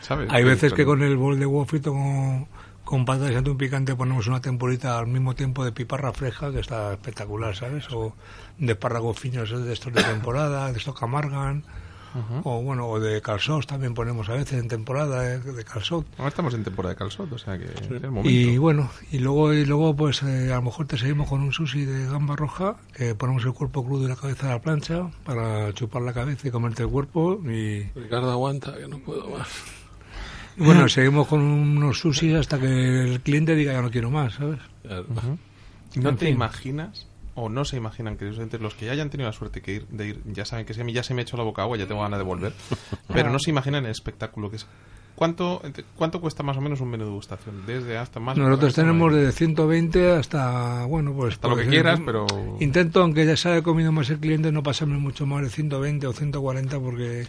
¿Sabes? 0.00 0.28
Hay 0.30 0.44
veces 0.44 0.72
que 0.74 0.84
Con- 0.84 0.98
con 0.98 1.06
el 1.08 1.16
bol 1.16 1.38
de 1.38 1.46
huevo 1.46 1.64
frito 1.64 1.92
con, 1.92 2.46
con 2.84 3.04
patatas 3.06 3.32
y 3.32 3.34
atún 3.36 3.56
picante 3.56 3.94
ponemos 3.96 4.26
una 4.26 4.40
temporita 4.40 4.98
al 4.98 5.06
mismo 5.06 5.34
tiempo 5.34 5.64
de 5.64 5.72
piparra 5.72 6.12
fresca 6.12 6.52
que 6.52 6.60
está 6.60 6.92
espectacular, 6.92 7.56
¿sabes? 7.56 7.86
O 7.90 8.14
de 8.58 8.72
espárragos 8.72 9.18
finos 9.18 9.50
de 9.50 9.72
estos 9.72 9.92
de 9.94 10.02
temporada, 10.02 10.70
de 10.72 10.78
estos 10.78 10.98
que 10.98 11.04
amargan. 11.04 11.64
O 12.44 12.62
bueno, 12.62 12.86
o 12.88 13.00
de 13.00 13.20
calzós 13.20 13.66
también 13.66 13.94
ponemos 13.94 14.28
a 14.28 14.34
veces 14.34 14.60
en 14.60 14.68
temporada 14.68 15.34
eh, 15.34 15.38
de 15.40 15.64
calzot. 15.64 16.06
Ahora 16.18 16.28
estamos 16.28 16.54
en 16.54 16.62
temporada 16.64 16.94
de 16.94 16.98
calzot, 16.98 17.32
o 17.32 17.38
sea 17.38 17.58
que 17.58 17.64
es 17.64 17.90
el 17.90 18.10
momento. 18.10 18.30
Y 18.30 18.56
bueno, 18.58 18.90
y 19.10 19.18
luego 19.18 19.52
y 19.52 19.64
luego 19.64 19.96
pues 19.96 20.22
eh, 20.22 20.52
a 20.52 20.56
lo 20.56 20.62
mejor 20.62 20.86
te 20.86 20.96
seguimos 20.96 21.28
con 21.28 21.40
un 21.40 21.52
sushi 21.52 21.84
de 21.84 22.06
gamba 22.06 22.36
roja, 22.36 22.76
que 22.96 23.14
ponemos 23.14 23.44
el 23.44 23.52
cuerpo 23.52 23.84
crudo 23.84 24.04
y 24.04 24.08
la 24.08 24.16
cabeza 24.16 24.46
a 24.46 24.50
la 24.54 24.60
plancha 24.62 25.10
para 25.24 25.72
chupar 25.72 26.02
la 26.02 26.12
cabeza 26.12 26.46
y 26.46 26.50
comerte 26.50 26.82
el 26.84 26.88
cuerpo 26.88 27.40
y, 27.50 27.82
Ricardo, 27.94 28.30
aguanta, 28.30 28.76
que 28.76 28.86
no 28.86 28.98
puedo 29.00 29.28
más. 29.30 29.48
y 30.56 30.62
bueno, 30.64 30.88
seguimos 30.88 31.26
con 31.26 31.40
unos 31.40 31.98
sushis 31.98 32.34
hasta 32.34 32.60
que 32.60 32.66
el 33.12 33.20
cliente 33.22 33.54
diga 33.56 33.72
ya 33.72 33.82
no 33.82 33.90
quiero 33.90 34.10
más, 34.10 34.34
¿sabes? 34.34 34.60
Claro. 34.82 35.06
¿No 35.96 36.08
En 36.10 36.16
te 36.16 36.26
fin. 36.26 36.34
imaginas 36.34 37.06
o 37.34 37.48
no 37.48 37.64
se 37.64 37.76
imaginan, 37.76 38.16
queridos 38.16 38.38
oyentes, 38.38 38.60
los 38.60 38.74
que 38.74 38.86
ya 38.86 38.92
hayan 38.92 39.10
tenido 39.10 39.28
la 39.28 39.32
suerte 39.32 39.60
que 39.60 39.72
ir, 39.72 39.86
de 39.88 40.08
ir, 40.08 40.22
ya 40.26 40.44
saben 40.44 40.66
que 40.66 40.74
si 40.74 40.80
a 40.80 40.84
mí 40.84 40.92
ya 40.92 41.02
se 41.02 41.14
me 41.14 41.20
ha 41.20 41.24
hecho 41.24 41.36
la 41.36 41.42
boca 41.42 41.62
agua, 41.62 41.76
ya 41.76 41.86
tengo 41.86 42.02
ganas 42.02 42.18
de 42.18 42.24
volver, 42.24 42.52
pero 43.12 43.30
no 43.30 43.38
se 43.38 43.50
imaginan 43.50 43.84
el 43.84 43.90
espectáculo 43.90 44.50
que 44.50 44.56
es. 44.56 44.66
¿Cuánto, 45.14 45.62
¿Cuánto 45.96 46.20
cuesta 46.20 46.42
más 46.42 46.56
o 46.56 46.60
menos 46.60 46.80
un 46.80 46.90
menú 46.90 47.04
de 47.04 47.10
degustación? 47.10 47.64
Desde 47.66 47.96
hasta 47.96 48.18
más. 48.18 48.36
Nosotros 48.36 48.74
tenemos 48.74 49.14
de 49.14 49.30
120 49.30 50.10
hasta, 50.10 50.86
bueno, 50.86 51.12
pues... 51.12 51.34
Hasta 51.34 51.46
lo 51.46 51.56
que 51.56 51.68
quieras, 51.68 52.00
pero. 52.04 52.26
Intento, 52.58 53.00
aunque 53.00 53.24
ya 53.24 53.36
se 53.36 53.48
haya 53.48 53.62
comido 53.62 53.92
más 53.92 54.10
el 54.10 54.18
cliente, 54.18 54.50
no 54.50 54.64
pasarme 54.64 54.98
mucho 54.98 55.24
más 55.24 55.42
de 55.42 55.50
120 55.50 56.08
o 56.08 56.12
140 56.12 56.80
porque 56.80 57.28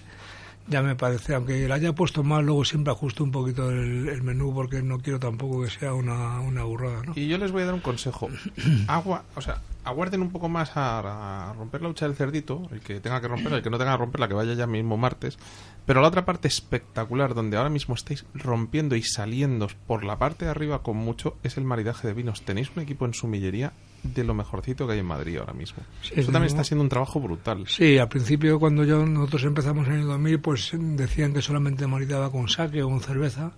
ya 0.68 0.82
me 0.82 0.96
parece, 0.96 1.36
aunque 1.36 1.68
le 1.68 1.74
haya 1.74 1.94
puesto 1.94 2.24
más, 2.24 2.44
luego 2.44 2.66
siempre 2.66 2.92
ajusto 2.92 3.24
un 3.24 3.32
poquito 3.32 3.70
el, 3.70 4.10
el 4.10 4.24
menú 4.24 4.54
porque 4.54 4.82
no 4.82 4.98
quiero 4.98 5.20
tampoco 5.20 5.62
que 5.62 5.70
sea 5.70 5.94
una, 5.94 6.40
una 6.40 6.64
burrada, 6.64 7.04
¿no? 7.04 7.14
Y 7.16 7.28
yo 7.28 7.38
les 7.38 7.52
voy 7.52 7.62
a 7.62 7.66
dar 7.66 7.76
un 7.76 7.82
consejo. 7.82 8.30
Agua, 8.88 9.24
o 9.36 9.42
sea, 9.42 9.62
aguarden 9.86 10.22
un 10.22 10.32
poco 10.32 10.50
más 10.50 10.76
a, 10.76 11.50
a 11.50 11.54
romper 11.54 11.82
la 11.82 11.90
hucha 11.90 12.08
del 12.08 12.16
cerdito, 12.16 12.68
el 12.72 12.82
que 12.82 13.00
tenga 13.00 13.22
que 13.22 13.28
romperla, 13.28 13.58
el 13.58 13.64
que 13.64 13.70
no 13.70 13.78
tenga 13.78 13.94
que 13.94 13.98
romperla, 13.98 14.28
que 14.28 14.34
vaya 14.34 14.54
ya 14.54 14.68
mismo 14.68 14.98
martes. 14.98 15.38
Pero 15.86 16.02
la 16.02 16.08
otra 16.08 16.26
parte 16.26 16.48
espectacular, 16.48 17.36
donde 17.36 17.58
ahora 17.58 17.70
mismo 17.70 17.94
estáis 17.94 18.26
rompiendo 18.34 18.96
y 18.96 19.04
saliendo 19.04 19.68
por 19.86 20.04
la 20.04 20.18
parte 20.18 20.46
de 20.46 20.52
arriba 20.52 20.82
con 20.82 20.98
mucho, 20.98 21.38
es 21.44 21.58
el 21.58 21.64
maridaje 21.64 22.08
de 22.08 22.14
vinos. 22.14 22.42
Tenéis 22.42 22.72
un 22.76 22.82
equipo 22.82 23.06
en 23.06 23.14
sumillería 23.14 23.72
de 24.04 24.24
lo 24.24 24.34
mejorcito 24.34 24.88
que 24.88 24.94
hay 24.94 25.00
en 25.00 25.06
Madrid 25.06 25.38
ahora 25.38 25.54
mismo. 25.54 25.84
Sí, 26.02 26.14
Eso 26.16 26.32
también 26.32 26.52
está 26.52 26.64
siendo 26.64 26.84
un 26.84 26.90
trabajo 26.90 27.20
brutal. 27.20 27.66
Sí, 27.68 27.98
al 27.98 28.10
principio 28.10 28.60
cuando 28.60 28.84
yo 28.84 29.06
nosotros 29.06 29.44
empezamos 29.44 29.88
en 29.88 29.94
el 29.94 30.06
2000, 30.06 30.40
pues 30.40 30.72
decían 30.74 31.34
que 31.34 31.42
solamente 31.42 31.86
maridaba 31.88 32.32
con 32.32 32.50
saque 32.50 32.82
o 32.82 32.90
con 32.90 33.02
cerveza. 33.02 33.52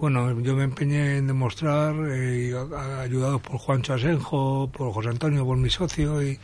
Bueno, 0.00 0.38
yo 0.40 0.54
me 0.54 0.64
empeñé 0.64 1.18
en 1.18 1.26
demostrar, 1.26 1.94
eh, 2.08 2.54
a- 2.54 2.76
a- 2.80 3.00
ayudados 3.00 3.40
por 3.40 3.58
Juancho 3.58 3.94
Asenjo, 3.94 4.70
por 4.72 4.92
José 4.92 5.08
Antonio, 5.08 5.44
por 5.44 5.56
mi 5.56 5.70
socio 5.70 6.22
y, 6.22 6.38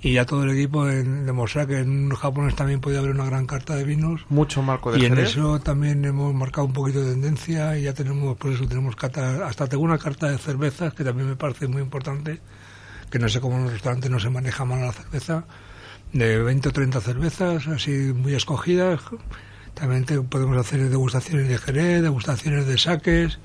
y 0.00 0.12
ya 0.12 0.24
todo 0.24 0.44
el 0.44 0.50
equipo 0.50 0.88
en 0.88 1.26
demostrar 1.26 1.66
que 1.66 1.78
en 1.80 2.10
japonés 2.10 2.54
también 2.54 2.80
podía 2.80 3.00
haber 3.00 3.10
una 3.10 3.24
gran 3.24 3.46
carta 3.46 3.74
de 3.74 3.82
vinos. 3.84 4.24
Mucho 4.28 4.62
marco 4.62 4.92
de 4.92 5.00
Y 5.00 5.06
en 5.06 5.18
eso 5.18 5.58
también 5.60 6.04
hemos 6.04 6.32
marcado 6.34 6.66
un 6.68 6.72
poquito 6.72 7.00
de 7.02 7.12
tendencia 7.12 7.76
y 7.76 7.82
ya 7.82 7.94
tenemos, 7.94 8.36
por 8.36 8.52
eso 8.52 8.66
tenemos 8.68 8.94
carta, 8.94 9.44
hasta 9.46 9.66
tengo 9.66 9.82
una 9.82 9.98
carta 9.98 10.30
de 10.30 10.38
cervezas 10.38 10.94
que 10.94 11.02
también 11.02 11.28
me 11.28 11.36
parece 11.36 11.66
muy 11.66 11.82
importante, 11.82 12.40
que 13.10 13.18
no 13.18 13.28
sé 13.28 13.40
cómo 13.40 13.56
en 13.56 13.64
los 13.64 13.72
restaurantes 13.72 14.08
no 14.10 14.20
se 14.20 14.30
maneja 14.30 14.64
mal 14.64 14.80
la 14.82 14.92
cerveza, 14.92 15.46
de 16.12 16.38
20 16.40 16.68
o 16.68 16.72
30 16.72 17.00
cervezas, 17.00 17.66
así 17.66 17.90
muy 18.14 18.34
escogidas. 18.34 19.00
También 19.74 20.04
te- 20.04 20.20
podemos 20.20 20.56
hacer 20.56 20.88
degustaciones 20.88 21.48
de 21.48 21.58
jerez, 21.58 22.02
degustaciones 22.02 22.66
de 22.66 22.78
saques 22.78 23.38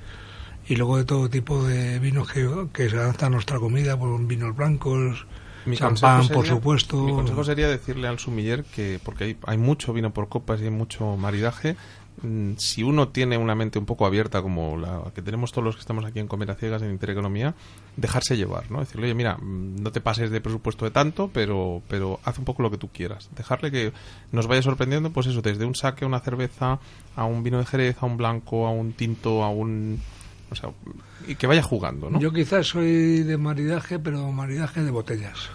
y 0.68 0.76
luego 0.76 0.98
de 0.98 1.04
todo 1.04 1.28
tipo 1.28 1.64
de 1.64 1.98
vinos 1.98 2.30
que, 2.32 2.48
que 2.72 2.88
se 2.90 2.96
adaptan 2.96 3.28
a 3.28 3.30
nuestra 3.36 3.58
comida, 3.58 3.98
pues 3.98 4.26
vinos 4.26 4.54
blancos, 4.56 5.26
Mi 5.64 5.76
champán, 5.76 6.28
por 6.28 6.46
supuesto. 6.46 6.96
Mi 7.04 7.12
consejo 7.12 7.44
sería 7.44 7.68
decirle 7.68 8.08
al 8.08 8.18
sumiller 8.18 8.64
que, 8.64 9.00
porque 9.04 9.24
hay, 9.24 9.36
hay 9.46 9.58
mucho 9.58 9.92
vino 9.92 10.12
por 10.12 10.28
copas 10.28 10.60
y 10.60 10.64
hay 10.64 10.70
mucho 10.70 11.16
maridaje, 11.16 11.76
si 12.56 12.82
uno 12.82 13.08
tiene 13.08 13.38
una 13.38 13.54
mente 13.54 13.78
un 13.78 13.86
poco 13.86 14.06
abierta 14.06 14.42
como 14.42 14.76
la 14.76 15.04
que 15.14 15.22
tenemos 15.22 15.52
todos 15.52 15.64
los 15.64 15.74
que 15.76 15.80
estamos 15.80 16.04
aquí 16.04 16.18
en 16.18 16.26
Comer 16.26 16.50
a 16.50 16.54
Ciegas, 16.54 16.82
en 16.82 16.90
Intereconomía, 16.90 17.54
dejarse 17.96 18.36
llevar, 18.36 18.70
¿no? 18.70 18.80
Decirle, 18.80 19.06
oye, 19.06 19.14
mira, 19.14 19.36
mm, 19.36 19.82
no 19.82 19.92
te 19.92 20.00
pases 20.00 20.30
de 20.30 20.40
presupuesto 20.40 20.84
de 20.84 20.90
tanto, 20.90 21.30
pero, 21.32 21.82
pero 21.88 22.20
haz 22.24 22.38
un 22.38 22.44
poco 22.44 22.62
lo 22.62 22.70
que 22.70 22.78
tú 22.78 22.88
quieras. 22.88 23.30
Dejarle 23.36 23.70
que 23.70 23.92
nos 24.32 24.46
vaya 24.46 24.62
sorprendiendo, 24.62 25.10
pues 25.10 25.26
eso, 25.26 25.42
desde 25.42 25.64
un 25.64 25.74
saque 25.74 26.04
a 26.04 26.08
una 26.08 26.20
cerveza, 26.20 26.78
a 27.16 27.24
un 27.24 27.42
vino 27.42 27.58
de 27.58 27.66
Jerez, 27.66 27.96
a 28.00 28.06
un 28.06 28.16
blanco, 28.16 28.66
a 28.66 28.70
un 28.70 28.92
tinto, 28.92 29.42
a 29.42 29.50
un... 29.50 30.00
O 30.50 30.54
sea, 30.54 30.70
y 31.28 31.36
que 31.36 31.46
vaya 31.46 31.62
jugando, 31.62 32.10
¿no? 32.10 32.18
Yo 32.18 32.32
quizás 32.32 32.66
soy 32.66 33.22
de 33.22 33.36
maridaje, 33.36 33.98
pero 34.00 34.30
maridaje 34.32 34.82
de 34.82 34.90
botellas. 34.90 35.50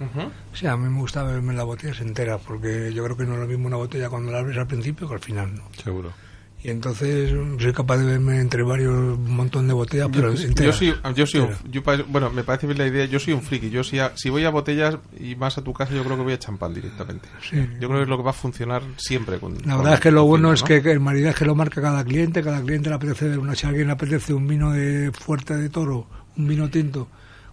Ujú. 0.00 0.28
O 0.52 0.56
sea, 0.56 0.72
a 0.72 0.76
mí 0.76 0.88
me 0.88 1.00
gusta 1.00 1.22
beberme 1.24 1.54
las 1.54 1.64
botellas 1.66 2.00
enteras, 2.00 2.40
porque 2.46 2.92
yo 2.92 3.04
creo 3.04 3.16
que 3.16 3.24
no 3.24 3.34
es 3.34 3.40
lo 3.40 3.46
mismo 3.46 3.66
una 3.66 3.76
botella 3.76 4.08
cuando 4.08 4.30
la 4.32 4.38
abres 4.38 4.56
al 4.58 4.66
principio 4.66 5.08
que 5.08 5.14
al 5.14 5.20
final, 5.20 5.54
¿no? 5.54 5.62
Seguro. 5.82 6.12
Y 6.60 6.70
entonces 6.70 7.30
soy 7.60 7.72
capaz 7.72 7.98
de 7.98 8.04
beberme 8.06 8.40
entre 8.40 8.64
varios 8.64 8.92
un 8.92 9.30
montón 9.32 9.68
de 9.68 9.74
botellas, 9.74 10.08
pero 10.12 10.34
yo, 10.34 10.44
enteras. 10.44 10.74
soy, 10.74 10.92
yo 11.14 11.24
soy 11.24 11.40
un- 11.40 11.46
Enteras. 11.50 11.70
yo 11.70 11.82
bueno, 12.08 12.30
me 12.30 12.42
parece 12.42 12.66
bien 12.66 12.78
la 12.78 12.86
idea. 12.88 13.04
Yo 13.04 13.20
soy 13.20 13.32
un 13.32 13.42
friki. 13.42 13.70
Yo 13.70 13.84
si, 13.84 14.00
a- 14.00 14.10
si 14.16 14.28
voy 14.28 14.44
a 14.44 14.50
botellas 14.50 14.96
y 15.20 15.36
más 15.36 15.56
a 15.56 15.62
tu 15.62 15.72
casa, 15.72 15.94
yo 15.94 16.02
creo 16.02 16.16
que 16.16 16.22
voy 16.24 16.32
a 16.32 16.38
champán 16.40 16.74
directamente. 16.74 17.28
Sí. 17.48 17.56
Yo 17.78 17.86
creo 17.86 17.98
que 18.00 18.02
es 18.02 18.08
lo 18.08 18.16
que 18.16 18.24
va 18.24 18.30
a 18.30 18.34
funcionar 18.34 18.82
siempre. 18.96 19.38
Con, 19.38 19.54
La 19.54 19.60
con 19.74 19.78
verdad 19.78 19.94
es 19.94 20.00
que 20.00 20.10
lo 20.10 20.24
bueno 20.24 20.52
es 20.52 20.62
¿no? 20.62 20.66
que, 20.66 20.82
que 20.82 20.90
el 20.90 20.98
maridaje 20.98 21.44
lo 21.44 21.54
marca 21.54 21.80
cada 21.80 22.02
cliente, 22.04 22.42
cada 22.42 22.60
cliente 22.60 22.88
le 22.88 22.96
apetece 22.96 23.38
una, 23.38 23.54
si 23.54 23.64
a 23.66 23.68
alguien 23.68 23.86
le 23.86 23.92
apetece 23.92 24.34
un 24.34 24.48
vino 24.48 24.72
de 24.72 25.12
fuerte 25.12 25.56
de 25.56 25.68
toro, 25.68 26.08
un 26.36 26.48
vino 26.48 26.68
tinto 26.68 27.06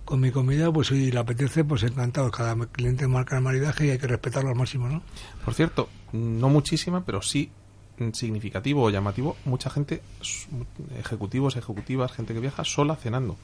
con 0.05 0.19
mi 0.21 0.31
comida, 0.31 0.71
pues 0.71 0.87
si 0.87 1.11
le 1.11 1.19
apetece, 1.19 1.63
pues 1.65 1.83
encantado. 1.83 2.29
Cada 2.31 2.55
cliente 2.67 3.07
marca 3.07 3.35
el 3.37 3.41
maridaje 3.43 3.87
y 3.87 3.89
hay 3.89 3.97
que 3.97 4.07
respetarlo 4.07 4.49
al 4.49 4.55
máximo, 4.55 4.87
¿no? 4.87 5.01
Por 5.43 5.53
cierto, 5.53 5.89
no 6.13 6.47
muchísima, 6.49 7.03
pero 7.03 7.21
sí 7.21 7.49
significativo 8.13 8.83
o 8.83 8.89
llamativo. 8.89 9.35
Mucha 9.45 9.69
gente, 9.69 10.01
ejecutivos, 10.99 11.55
ejecutivas, 11.55 12.11
gente 12.11 12.33
que 12.33 12.39
viaja 12.39 12.63
sola 12.63 12.95
cenando. 12.95 13.35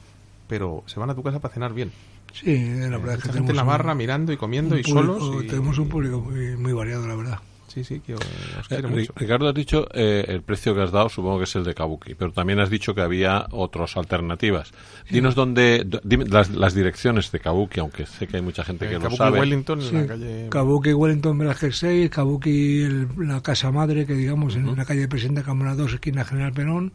Pero 0.48 0.82
se 0.86 1.00
van 1.00 1.10
a 1.10 1.14
tu 1.14 1.22
casa 1.22 1.38
para 1.40 1.54
cenar 1.54 1.72
bien. 1.72 1.92
Sí, 2.32 2.56
la 2.56 2.98
verdad 2.98 3.16
es 3.16 3.22
que 3.24 3.32
gente 3.32 3.50
en 3.50 3.56
la 3.56 3.62
un- 3.62 3.68
barra 3.68 3.94
mirando 3.94 4.32
y 4.32 4.36
comiendo 4.36 4.76
y 4.78 4.82
público- 4.82 5.18
solos. 5.20 5.44
y- 5.44 5.48
Tenemos 5.48 5.78
un 5.78 5.88
público 5.88 6.20
muy, 6.20 6.56
muy 6.56 6.72
variado, 6.72 7.06
la 7.06 7.14
verdad. 7.14 7.38
Sí, 7.72 7.84
sí, 7.84 8.00
que 8.00 8.14
os 8.14 8.20
Eh, 8.70 8.82
mucho. 8.82 9.12
Ricardo, 9.16 9.48
has 9.48 9.54
dicho 9.54 9.86
eh, 9.94 10.24
el 10.28 10.42
precio 10.42 10.74
que 10.74 10.82
has 10.82 10.92
dado, 10.92 11.08
supongo 11.08 11.38
que 11.38 11.44
es 11.44 11.56
el 11.56 11.64
de 11.64 11.74
Kabuki, 11.74 12.14
pero 12.14 12.32
también 12.32 12.60
has 12.60 12.68
dicho 12.68 12.94
que 12.94 13.00
había 13.00 13.46
otras 13.50 13.96
alternativas. 13.96 14.72
Dinos 15.10 15.34
dónde, 15.34 15.86
dime 16.04 16.26
las, 16.26 16.50
las 16.50 16.74
direcciones 16.74 17.32
de 17.32 17.40
Kabuki, 17.40 17.80
aunque 17.80 18.04
sé 18.06 18.26
que 18.26 18.36
hay 18.36 18.42
mucha 18.42 18.62
gente 18.64 18.86
que 18.88 18.94
En 18.96 18.98
lo 19.02 19.04
Kabuki 19.04 19.16
sabe. 19.18 19.40
Wellington, 19.40 19.80
en 19.80 19.94
la 19.94 20.06
calle... 20.06 20.46
Kabuki 20.50 20.92
Wellington 20.92 21.38
Velázquez 21.38 21.76
6, 21.76 22.10
Kabuki 22.10 22.82
el- 22.82 23.08
la 23.18 23.42
Casa 23.42 23.70
Madre, 23.70 24.04
que 24.06 24.14
digamos 24.14 24.54
en 24.56 24.76
la 24.76 24.84
calle 24.84 25.08
Presidente 25.08 25.42
Cámara 25.42 25.74
2, 25.74 25.94
esquina 25.94 26.24
General 26.24 26.52
Perón. 26.52 26.92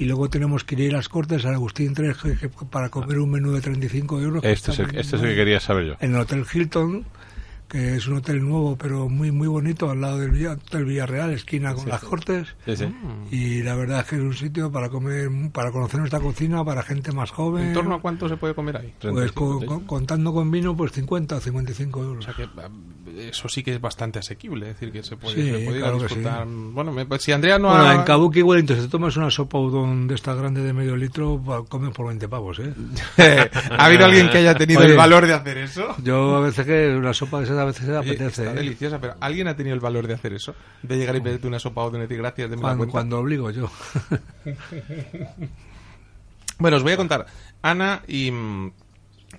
Y 0.00 0.04
luego 0.04 0.30
tenemos 0.30 0.62
que 0.62 0.76
ir 0.80 0.92
a 0.94 0.98
las 0.98 1.08
Cortes, 1.08 1.44
al 1.44 1.54
Agustín 1.54 1.92
3, 1.92 2.16
que- 2.18 2.36
que 2.36 2.48
para 2.48 2.88
comer 2.88 3.18
un 3.18 3.30
menú 3.32 3.50
de 3.50 3.60
35 3.60 4.20
euros. 4.20 4.44
Este 4.44 4.70
es, 4.70 4.78
el, 4.78 4.86
este 4.96 5.16
es 5.16 5.22
el 5.22 5.30
que 5.30 5.34
quería 5.34 5.58
saber 5.58 5.86
yo. 5.86 5.94
En 5.98 6.14
el 6.14 6.20
Hotel 6.20 6.44
Hilton, 6.52 7.04
que 7.68 7.96
es 7.96 8.06
un 8.08 8.16
hotel 8.16 8.40
nuevo, 8.40 8.76
pero 8.76 9.08
muy 9.10 9.30
muy 9.30 9.46
bonito, 9.46 9.90
al 9.90 10.00
lado 10.00 10.18
del 10.18 10.30
Villa- 10.30 10.52
Hotel 10.52 10.84
Villarreal, 10.86 11.30
esquina 11.32 11.74
con 11.74 11.88
las 11.88 12.02
Cortes. 12.02 12.48
Sí, 12.64 12.76
sí. 12.76 12.94
Y 13.30 13.62
la 13.62 13.74
verdad 13.74 14.00
es 14.00 14.06
que 14.06 14.16
es 14.16 14.22
un 14.22 14.32
sitio 14.34 14.72
para 14.72 14.88
comer, 14.88 15.28
para 15.52 15.70
conocer 15.70 16.00
nuestra 16.00 16.18
cocina, 16.20 16.64
para 16.64 16.82
gente 16.82 17.12
más 17.12 17.30
joven. 17.30 17.68
¿En 17.68 17.74
torno 17.74 17.96
a 17.96 18.00
cuánto 18.00 18.28
se 18.28 18.36
puede 18.38 18.54
comer 18.54 18.78
ahí? 18.78 18.94
Pues 19.00 19.12
35, 19.14 19.34
con- 19.50 19.60
sí. 19.60 19.66
con- 19.66 19.84
contando 19.84 20.32
con 20.32 20.50
vino, 20.50 20.74
pues 20.76 20.92
50 20.92 21.36
o 21.36 21.40
55 21.40 22.02
euros. 22.02 22.26
O 22.26 22.32
sea 22.32 22.34
que 22.34 22.48
eso 23.18 23.48
sí 23.48 23.62
que 23.62 23.74
es 23.74 23.80
bastante 23.80 24.18
asequible, 24.18 24.70
es 24.70 24.74
decir, 24.74 24.92
que 24.92 25.02
se 25.02 25.16
puede, 25.16 25.34
Sí, 25.34 25.42
se 25.50 25.58
puede 25.64 25.78
ir 25.78 25.84
a 25.84 25.88
claro 25.88 25.98
disfrutar. 26.02 26.46
Bueno, 26.46 26.92
me- 26.92 27.06
pues 27.06 27.22
si 27.22 27.32
Andrea 27.32 27.58
no 27.58 27.68
Bueno, 27.68 27.84
ha... 27.84 27.94
en 27.94 28.02
Kabuki 28.02 28.42
Wellington, 28.42 28.76
si 28.76 28.82
te 28.82 28.88
tomas 28.88 29.16
una 29.16 29.30
sopa 29.30 29.58
udon 29.58 30.06
de 30.08 30.14
esta 30.14 30.34
grande 30.34 30.62
de 30.62 30.72
medio 30.72 30.96
litro, 30.96 31.42
comes 31.68 31.94
por 31.94 32.06
20 32.08 32.28
pavos, 32.28 32.58
¿eh? 32.60 32.72
¿Ha 33.70 33.84
habido 33.86 34.04
alguien 34.04 34.28
que 34.30 34.38
haya 34.38 34.54
tenido 34.54 34.80
Oye. 34.80 34.90
el 34.92 34.96
valor 34.96 35.26
de 35.26 35.34
hacer 35.34 35.58
eso? 35.58 35.94
Yo 36.02 36.36
a 36.36 36.40
veces 36.40 36.64
que 36.66 36.94
una 36.96 37.12
sopa 37.14 37.38
de 37.38 37.44
esas 37.44 37.58
a 37.58 37.64
veces 37.64 37.86
se 37.86 37.96
apetece, 37.96 38.42
está 38.42 38.52
¿eh? 38.52 38.54
deliciosa, 38.56 39.00
pero 39.00 39.14
¿alguien 39.20 39.48
ha 39.48 39.56
tenido 39.56 39.74
el 39.74 39.80
valor 39.80 40.06
de 40.06 40.14
hacer 40.14 40.32
eso? 40.32 40.54
De 40.82 40.96
llegar 40.96 41.16
y 41.16 41.20
pedirte 41.20 41.46
una 41.46 41.58
sopa 41.58 41.82
o 41.82 41.90
de 41.90 41.98
decir 42.00 42.18
gracias, 42.18 42.50
de 42.50 42.56
la 42.56 42.62
Cuando, 42.62 42.88
cuando 42.88 43.18
obligo 43.18 43.50
yo. 43.50 43.70
Bueno, 46.58 46.76
os 46.76 46.82
voy 46.82 46.92
a 46.92 46.96
contar. 46.96 47.26
Ana 47.62 48.02
y, 48.08 48.30
mm, 48.32 48.72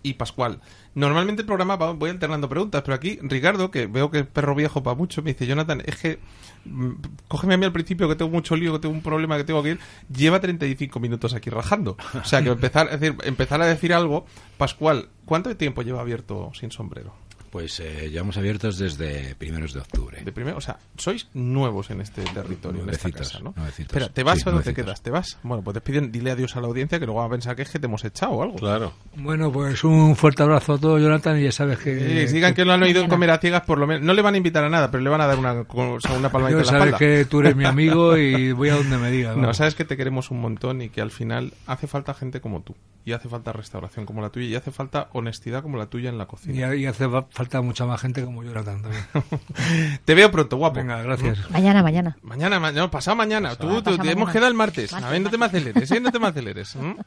y 0.04 0.14
Pascual. 0.14 0.60
Normalmente 0.96 1.42
el 1.42 1.46
programa 1.46 1.76
va- 1.76 1.94
voy 1.94 2.10
alternando 2.10 2.50
preguntas, 2.50 2.82
pero 2.84 2.96
aquí 2.96 3.20
Ricardo, 3.22 3.72
que 3.72 3.88
veo 3.88 4.10
que 4.12 4.20
es 4.20 4.26
perro 4.28 4.56
viejo 4.56 4.82
para 4.84 4.96
mucho, 4.96 5.22
me 5.22 5.34
dice, 5.34 5.46
Jonathan, 5.48 5.82
es 5.86 5.96
que 5.98 6.20
mm, 6.66 6.92
cógeme 7.28 7.54
a 7.54 7.58
mí 7.58 7.66
al 7.66 7.72
principio 7.72 8.08
que 8.10 8.16
tengo 8.16 8.32
mucho 8.32 8.56
lío, 8.56 8.74
que 8.74 8.80
tengo 8.80 8.96
un 8.96 9.02
problema, 9.02 9.38
que 9.38 9.44
tengo 9.44 9.62
que 9.64 9.70
ir. 9.72 9.80
Lleva 10.14 10.40
35 10.40 11.00
minutos 11.00 11.34
aquí 11.34 11.50
rajando. 11.50 11.98
O 12.22 12.24
sea, 12.26 12.42
que 12.44 12.50
empezar, 12.50 12.88
es 12.92 13.00
decir, 13.00 13.18
empezar 13.24 13.62
a 13.62 13.66
decir 13.68 13.94
algo. 13.94 14.26
Pascual, 14.58 15.10
¿cuánto 15.26 15.56
tiempo 15.56 15.82
lleva 15.84 16.02
abierto 16.02 16.52
sin 16.54 16.72
sombrero? 16.72 17.14
Pues 17.52 17.80
eh, 17.80 18.10
llevamos 18.12 18.38
abiertos 18.38 18.78
desde 18.78 19.34
primeros 19.36 19.74
de 19.74 19.80
octubre. 19.80 20.22
De 20.24 20.32
primero, 20.32 20.58
o 20.58 20.62
sea, 20.62 20.78
sois 20.98 21.28
nuevos 21.34 21.90
en 21.90 22.02
este 22.02 22.22
territorio, 22.22 22.84
en 22.84 22.90
esta 22.90 23.08
Nuevecitos, 23.08 23.32
casa, 23.32 23.44
¿no? 23.44 23.54
nuevecitos. 23.56 23.92
Espera, 23.98 24.14
¿te 24.14 24.24
vas 24.24 24.38
Sí, 24.40 24.44
o 24.44 24.46
no 24.46 24.52
te 24.60 24.66
nuevecitos. 24.66 24.86
quedas? 24.86 25.02
¿Te 25.02 25.10
vas? 25.10 25.38
Bueno, 25.42 25.64
pues 25.64 25.74
despiden, 25.74 26.12
dile 26.12 26.32
adiós 26.32 26.56
a 26.56 26.62
la 26.62 26.68
audiencia 26.68 27.00
que 27.00 27.06
luego 27.06 27.22
va 27.22 27.26
a 27.26 27.30
pensar 27.30 27.56
que 27.56 27.64
es 27.64 27.70
que 27.72 27.80
te 27.80 27.88
hemos 27.88 28.06
echado 28.06 28.34
o 28.34 28.44
algo. 28.44 28.56
Claro. 28.58 28.94
Bueno, 29.16 29.52
pues 29.52 29.84
un 29.84 30.16
fuerte 30.16 30.44
abrazo 30.44 30.74
a 30.74 30.78
todos, 30.78 31.02
Jonathan, 31.02 31.40
y 31.40 31.44
ya 31.46 31.52
sabes 31.52 31.80
que... 31.80 32.28
Sí, 32.28 32.34
digan 32.34 32.54
que 32.54 32.66
lo 32.66 32.74
han 32.74 32.84
oído 32.84 33.08
comer 33.08 33.32
a 33.32 33.40
ciegas, 33.40 33.64
por 33.64 33.80
lo 33.80 33.88
menos. 33.88 34.04
No 34.06 34.14
le 34.14 34.22
van 34.22 34.36
a 34.36 34.38
invitar 34.38 34.64
a 34.64 34.70
nada, 34.70 34.92
pero 34.92 35.04
le 35.04 35.10
van 35.10 35.22
a 35.22 35.28
dar 35.28 35.40
una, 35.40 35.54
o 35.62 36.00
sea, 36.00 36.14
una 36.18 36.32
palmadita 36.32 36.62
Yo 36.62 36.68
en 36.70 36.74
la 36.74 36.80
sabes 36.80 36.86
espalda. 36.94 36.98
que 37.00 37.26
tú 37.26 37.40
eres 37.40 37.56
mi 37.56 37.66
amigo 37.66 38.16
y 38.16 38.52
voy 38.52 38.70
a 38.70 38.76
donde 38.76 38.98
me 38.98 39.10
digas. 39.10 39.36
No, 39.36 39.42
vamos. 39.42 39.58
sabes 39.58 39.74
que 39.76 39.86
te 39.86 39.98
queremos 39.98 40.30
un 40.32 40.40
montón 40.42 40.82
y 40.84 40.90
que 40.90 41.02
al 41.02 41.10
final 41.12 41.54
hace 41.66 41.88
falta 41.88 42.14
gente 42.14 42.42
como 42.42 42.62
tú. 42.62 42.76
Y 43.06 43.14
hace 43.14 43.28
falta 43.30 43.52
restauración 43.54 44.06
como 44.06 44.22
la 44.22 44.30
tuya. 44.30 44.46
Y 44.48 44.56
hace 44.56 44.70
falta 44.72 45.10
honestidad 45.14 45.64
como 45.64 45.78
la 45.78 45.88
tuya 45.88 46.10
en 46.10 46.18
la 46.20 46.26
Y, 46.26 46.28
cocina. 46.28 46.76
y 46.76 46.86
hace 46.86 47.10
fa- 47.10 47.26
falta 47.40 47.62
mucha 47.62 47.86
más 47.86 48.02
gente 48.02 48.24
como 48.26 48.44
Jonathan 48.44 48.82
también. 48.82 49.04
Te 50.06 50.14
veo 50.14 50.30
pronto, 50.30 50.58
guapo. 50.58 50.76
Venga, 50.80 51.02
gracias. 51.02 51.50
Mañana, 51.50 51.82
mañana. 51.82 52.18
Mañana, 52.22 52.60
ma- 52.60 52.74
no, 52.74 52.92
pasado 52.92 53.16
mañana. 53.16 53.56
Tú, 53.56 53.68
tú- 53.78 53.84
Pasado 53.84 54.04
te 54.04 54.12
hemos 54.12 54.30
quedado 54.30 54.48
el 54.50 54.54
martes. 54.56 54.92
Martes, 54.92 55.08
a 55.08 55.10
ver, 55.12 55.22
no 55.22 55.30
te 55.30 55.38
me 55.38 55.46
aceleres, 55.46 55.90
¿eh? 55.92 56.02
No 56.02 56.12
te 56.12 56.20
me 56.20 56.28
aceleres. 56.28 56.76
¿m? 56.76 56.98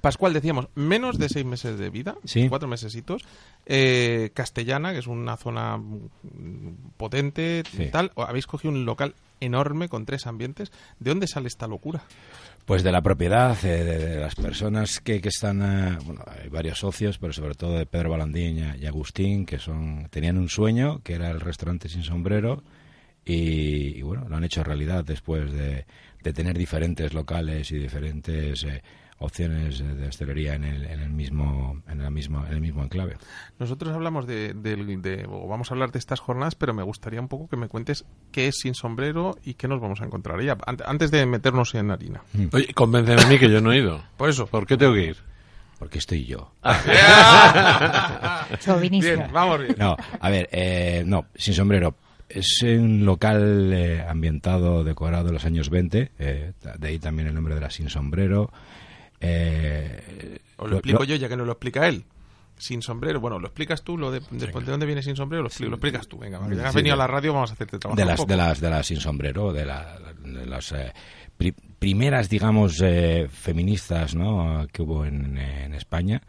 Pascual, 0.00 0.32
decíamos, 0.32 0.68
menos 0.74 1.18
de 1.18 1.28
seis 1.28 1.46
meses 1.46 1.78
de 1.78 1.88
vida, 1.88 2.16
Sí. 2.24 2.48
cuatro 2.48 2.66
mesesitos. 2.68 3.22
Eh, 3.64 4.30
Castellana, 4.34 4.92
que 4.92 4.98
es 4.98 5.06
una 5.06 5.36
zona 5.36 5.76
mm, 5.78 6.90
potente, 6.96 7.62
Sí. 7.76 7.88
tal. 7.92 8.10
O 8.16 8.24
Habéis 8.24 8.46
cogido 8.48 8.74
un 8.74 8.84
local 8.84 9.14
enorme 9.40 9.88
con 9.88 10.04
tres 10.04 10.26
ambientes. 10.26 10.72
¿De 10.98 11.10
dónde 11.10 11.28
sale 11.28 11.46
esta 11.46 11.66
locura? 11.68 12.02
Pues 12.66 12.82
de 12.82 12.90
la 12.90 13.00
propiedad, 13.00 13.56
eh, 13.64 13.84
de, 13.84 14.20
las 14.20 14.34
personas 14.34 15.00
que, 15.00 15.20
que 15.20 15.28
están, 15.28 15.62
eh, 15.62 15.98
bueno, 16.04 16.22
hay 16.26 16.48
varios 16.48 16.80
socios, 16.80 17.16
pero 17.16 17.32
sobre 17.32 17.54
todo 17.54 17.78
de 17.78 17.86
Pedro 17.86 18.10
Balandín 18.10 18.58
y- 18.58 18.82
y 18.82 18.86
Agustín, 18.86 19.46
que 19.46 19.58
son 19.60 20.08
tenían 20.10 20.36
un 20.36 20.48
sueño, 20.48 21.00
que 21.04 21.14
era 21.14 21.30
el 21.30 21.40
restaurante 21.40 21.88
sin 21.88 22.02
sombrero, 22.02 22.64
y, 23.24 23.98
y, 23.98 24.02
bueno, 24.02 24.28
lo 24.28 24.36
han 24.36 24.44
hecho 24.44 24.64
realidad 24.64 25.04
después 25.04 25.52
de, 25.52 25.86
de 26.24 26.32
tener 26.32 26.58
diferentes 26.58 27.14
locales 27.14 27.70
y 27.70 27.78
diferentes 27.78 28.64
eh, 28.64 28.82
opciones 29.18 29.78
de 29.78 30.08
hostelería 30.08 30.54
en 30.54 30.64
el, 30.64 30.84
en 30.84 31.00
el 31.00 31.10
mismo, 31.10 31.80
en 31.88 32.00
el 32.02 32.10
mismo, 32.10 32.44
en 32.46 32.52
el 32.52 32.60
mismo 32.60 32.82
enclave. 32.82 33.16
Nosotros 33.58 33.94
hablamos 33.94 34.26
de, 34.26 34.52
del- 34.54 35.00
de- 35.00 35.26
o 35.28 35.48
vamos 35.48 35.70
a 35.70 35.74
hablar 35.74 35.90
de 35.92 35.98
estas 35.98 36.20
jornadas, 36.20 36.54
pero 36.54 36.74
me 36.74 36.82
gustaría 36.82 37.20
un 37.20 37.28
poco 37.28 37.48
que 37.48 37.56
me 37.56 37.68
cuentes 37.68 38.04
qué 38.30 38.48
es 38.48 38.56
sin 38.58 38.74
sombrero 38.74 39.38
y 39.44 39.54
qué 39.54 39.68
nos 39.68 39.80
vamos 39.80 40.00
a 40.02 40.04
encontrar 40.04 40.38
allá, 40.38 40.56
ant- 40.58 40.82
antes 40.86 41.10
de 41.10 41.24
meternos 41.26 41.74
en 41.74 41.90
harina. 41.90 42.22
Oye, 42.52 42.74
convénceme 42.74 43.22
a 43.22 43.26
mí 43.26 43.38
que 43.38 43.50
yo 43.50 43.60
no 43.60 43.72
he 43.72 43.78
ido. 43.78 44.02
Por 44.18 44.28
eso. 44.28 44.46
¿Por 44.46 44.66
qué 44.66 44.76
tengo 44.76 44.92
que 44.94 45.04
ir? 45.06 45.16
Porque 45.78 45.98
estoy 45.98 46.24
yo. 46.24 46.52
Chauvinismo. 48.60 49.10
Bien, 49.16 49.30
vamos 49.32 49.60
bien. 49.60 49.74
No, 49.78 49.96
a 50.20 50.30
ver, 50.30 50.48
eh, 50.52 51.02
no, 51.06 51.26
sin 51.34 51.54
sombrero. 51.54 51.94
Es 52.28 52.60
un 52.62 53.04
local 53.04 53.72
eh, 53.72 54.04
ambientado, 54.08 54.82
decorado 54.84 55.28
en 55.28 55.34
los 55.34 55.44
años 55.44 55.70
20, 55.70 56.10
eh, 56.18 56.52
de 56.78 56.88
ahí 56.88 56.98
también 56.98 57.28
el 57.28 57.34
nombre 57.34 57.54
de 57.54 57.60
la 57.60 57.70
sin 57.70 57.88
sombrero. 57.88 58.50
Eh, 59.20 60.38
Os 60.56 60.70
lo 60.70 60.76
explico 60.76 61.04
yo, 61.04 61.16
ya 61.16 61.28
que 61.28 61.36
no 61.36 61.44
lo 61.44 61.52
explica 61.52 61.86
él. 61.88 62.04
Sin 62.58 62.80
sombrero. 62.80 63.20
Bueno, 63.20 63.38
lo 63.38 63.46
explicas 63.48 63.82
tú, 63.82 63.98
lo 63.98 64.10
de, 64.10 64.20
de, 64.30 64.46
de 64.46 64.52
dónde 64.62 64.86
viene 64.86 65.02
sin 65.02 65.14
sombrero, 65.14 65.42
lo, 65.42 65.50
expli- 65.50 65.68
lo 65.68 65.74
explicas 65.76 66.08
tú. 66.08 66.16
Venga, 66.18 66.40
ya 66.54 66.64
has 66.66 66.72
Sí, 66.72 66.76
venido 66.76 66.94
a 66.94 66.96
la 66.98 67.06
radio, 67.06 67.34
vamos 67.34 67.50
a 67.50 67.52
hacerte 67.52 67.78
trabajar 67.78 67.96
de 67.98 68.02
un 68.02 68.08
las 68.08 68.16
poco. 68.16 68.30
de 68.30 68.36
las 68.38 68.60
de 68.60 68.70
las 68.70 68.86
sin 68.86 69.00
sombrero 69.00 69.52
de, 69.52 69.66
la- 69.66 69.98
de 70.24 70.46
las 70.46 70.72
eh, 70.72 70.92
pri- 71.36 71.54
primeras 71.78 72.30
digamos 72.30 72.80
eh, 72.82 73.28
feministas 73.30 74.14
¿no? 74.14 74.66
que 74.72 74.80
hubo 74.80 75.04
en, 75.04 75.36
en 75.36 75.74
España 75.74 76.22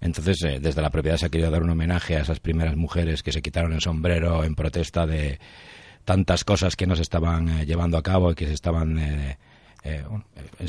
Entonces, 0.00 0.42
eh, 0.44 0.60
desde 0.60 0.80
la 0.80 0.88
propiedad 0.88 1.18
se 1.18 1.26
ha 1.26 1.28
querido 1.28 1.50
dar 1.50 1.62
un 1.62 1.68
homenaje 1.68 2.16
a 2.16 2.20
esas 2.22 2.40
primeras 2.40 2.74
mujeres 2.76 3.22
que 3.22 3.32
se 3.32 3.42
quitaron 3.42 3.74
el 3.74 3.82
sombrero 3.82 4.44
en 4.44 4.54
protesta 4.54 5.06
de 5.06 5.38
tantas 6.06 6.42
cosas 6.44 6.74
que 6.74 6.86
nos 6.86 7.00
estaban 7.00 7.50
eh, 7.50 7.66
llevando 7.66 7.98
a 7.98 8.02
cabo 8.02 8.30
y 8.30 8.34
que 8.34 8.46
se 8.46 8.54
estaban... 8.54 8.98
Eh, 8.98 9.36
eh, 9.86 10.04
bueno, 10.08 10.24
en, 10.58 10.68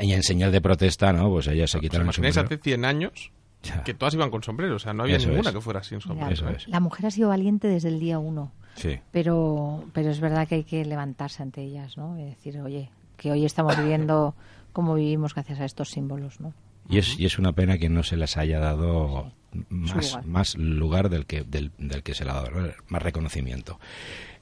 en- 0.00 0.10
en 0.10 0.22
señal 0.22 0.50
de 0.52 0.60
protesta, 0.60 1.12
¿no? 1.12 1.30
Pues 1.30 1.46
ellas 1.48 1.70
se 1.70 1.78
¿Os 1.78 1.82
quitaron 1.82 2.02
el 2.02 2.06
imagináis 2.06 2.34
sombrero. 2.34 2.54
hace 2.56 2.62
100 2.62 2.84
años 2.84 3.30
Ya. 3.62 3.82
que 3.82 3.94
todas 3.94 4.14
iban 4.14 4.30
con 4.30 4.42
sombrero? 4.42 4.76
O 4.76 4.78
sea, 4.78 4.92
no 4.92 5.04
había 5.04 5.16
Eso 5.16 5.28
ninguna 5.30 5.50
es. 5.50 5.54
que 5.56 5.60
fuera 5.60 5.82
sin 5.82 6.00
sombrero. 6.00 6.30
Eso 6.32 6.48
es. 6.48 6.68
La 6.68 6.80
mujer 6.80 7.06
ha 7.06 7.10
sido 7.10 7.28
valiente 7.28 7.68
desde 7.68 7.88
el 7.88 7.98
día 8.00 8.18
uno, 8.18 8.52
Sí. 8.76 8.98
pero, 9.12 9.84
pero 9.92 10.10
es 10.10 10.20
verdad 10.20 10.46
que 10.48 10.56
hay 10.56 10.64
que 10.64 10.84
levantarse 10.84 11.42
ante 11.42 11.62
ellas, 11.62 11.96
¿no? 11.96 12.18
Y 12.18 12.24
decir, 12.24 12.58
oye, 12.60 12.90
que 13.16 13.30
hoy 13.30 13.44
estamos 13.44 13.76
viviendo 13.78 14.34
como 14.72 14.94
vivimos 14.94 15.34
gracias 15.34 15.60
a 15.60 15.64
estos 15.64 15.90
símbolos, 15.90 16.40
¿no? 16.40 16.52
Y 16.88 16.98
es, 16.98 17.18
y 17.18 17.24
es 17.24 17.38
una 17.38 17.52
pena 17.52 17.78
que 17.78 17.88
no 17.88 18.02
se 18.02 18.16
les 18.16 18.36
haya 18.36 18.58
dado 18.58 19.32
más, 19.70 19.94
lugar. 20.10 20.26
más 20.26 20.54
lugar 20.56 21.08
del 21.08 21.24
que, 21.24 21.42
del, 21.44 21.70
del 21.78 22.02
que 22.02 22.12
se 22.14 22.24
le 22.24 22.30
ha 22.32 22.34
dado, 22.34 22.50
más 22.88 23.02
reconocimiento. 23.02 23.78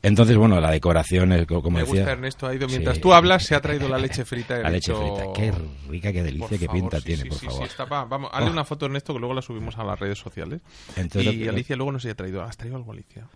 Entonces, 0.03 0.37
bueno, 0.37 0.61
la 0.61 0.71
decoración, 0.71 1.31
como 1.47 1.71
Me 1.71 1.81
decía... 1.81 1.95
gusta 2.01 2.13
Ernesto, 2.13 2.47
ha 2.49 2.55
ido 2.55 2.69
Sí. 2.69 2.75
mientras 2.75 3.01
tú 3.01 3.13
hablas, 3.13 3.45
se 3.45 3.55
ha 3.55 3.61
traído 3.61 3.89
la 3.89 3.99
leche 3.99 4.25
frita. 4.25 4.57
La 4.63 4.71
leche 4.71 4.93
dicho, 4.93 5.17
frita, 5.17 5.33
qué 5.33 5.53
rica, 5.89 6.13
qué 6.13 6.23
delicia, 6.23 6.49
por 6.49 6.59
qué 6.59 6.67
favor, 6.67 6.81
pinta 6.81 6.99
sí, 6.99 7.05
tiene, 7.05 7.23
sí, 7.23 7.29
por 7.29 7.39
sí, 7.39 7.47
favor. 7.47 7.63
Sí, 7.63 7.69
está, 7.71 7.85
va, 7.85 8.05
vamos, 8.05 8.31
hazle 8.33 8.49
Oh. 8.49 8.53
una 8.53 8.65
foto 8.65 8.87
Ernesto 8.87 9.13
que 9.13 9.21
luego 9.21 9.35
la 9.35 9.43
subimos 9.43 9.79
a 9.79 9.85
las 9.85 9.99
redes 10.01 10.19
sociales. 10.19 10.61
Entonces, 10.97 11.33
y 11.35 11.47
Alicia 11.49 11.77
luego 11.77 11.93
nos 11.93 12.05
haya 12.05 12.15
traído. 12.17 12.43
¿Has 12.43 12.57
traído 12.57 12.77
algo, 12.77 12.93
Alicia? 12.93 13.29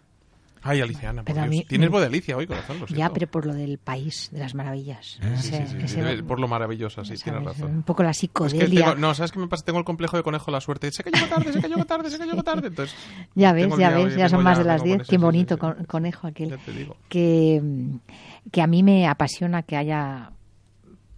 Ay, 0.62 0.80
Alicia, 0.80 1.10
Ana, 1.10 1.22
por 1.22 1.34
Dios. 1.34 1.48
mí- 1.48 1.64
Tienes 1.68 1.90
voz 1.90 2.00
de 2.00 2.06
Alicia 2.08 2.36
hoy, 2.36 2.46
corazón, 2.46 2.80
lo 2.80 2.86
Ya, 2.86 3.10
pero 3.12 3.28
por 3.28 3.46
lo 3.46 3.54
del 3.54 3.78
país, 3.78 4.30
de 4.32 4.40
las 4.40 4.54
maravillas. 4.54 5.18
Ah, 5.22 5.36
Sí, 5.36 5.52
sí, 5.52 5.86
sí, 5.88 6.22
por 6.26 6.40
lo 6.40 6.48
maravillosa, 6.48 7.02
sí, 7.02 7.08
¿sabes? 7.08 7.22
tienes 7.22 7.44
razón. 7.44 7.70
Un 7.70 7.82
poco 7.84 8.02
la 8.02 8.10
Es 8.10 8.16
que 8.18 8.26
psicodelia. 8.26 8.80
tengo- 8.86 8.94
no, 8.96 9.14
¿sabes 9.14 9.30
qué 9.30 9.38
me 9.38 9.46
pasa? 9.46 9.64
Tengo 9.64 9.78
el 9.78 9.84
complejo 9.84 10.16
de 10.16 10.22
conejo 10.24 10.50
la 10.50 10.60
suerte. 10.60 10.90
Se 10.90 11.04
cayó 11.04 11.24
tarde, 11.28 11.52
se 11.52 11.60
cayó 11.60 11.84
tarde, 11.84 12.10
se 12.10 12.18
cayó 12.18 12.42
tarde. 12.42 12.68
Entonces, 12.68 12.96
Ya 13.36 13.52
ves, 13.52 13.76
ya 13.78 13.90
ves, 13.90 14.16
ya 14.16 14.28
son 14.28 14.42
más 14.42 14.58
de 14.58 14.64
las 14.64 14.80
con 14.80 14.88
10. 14.88 15.02
eso, 15.02 15.10
Qué 15.10 15.18
bonito 15.18 15.58
con- 15.58 15.84
conejo 15.84 16.26
aquel. 16.26 16.50
Ya 16.50 16.58
te 16.58 16.72
digo. 16.72 16.96
Que, 17.08 17.60
mm, 17.62 17.98
que 18.50 18.62
a 18.62 18.66
mí 18.66 18.82
me 18.82 19.06
apasiona 19.06 19.62
que 19.62 19.76
haya 19.76 20.32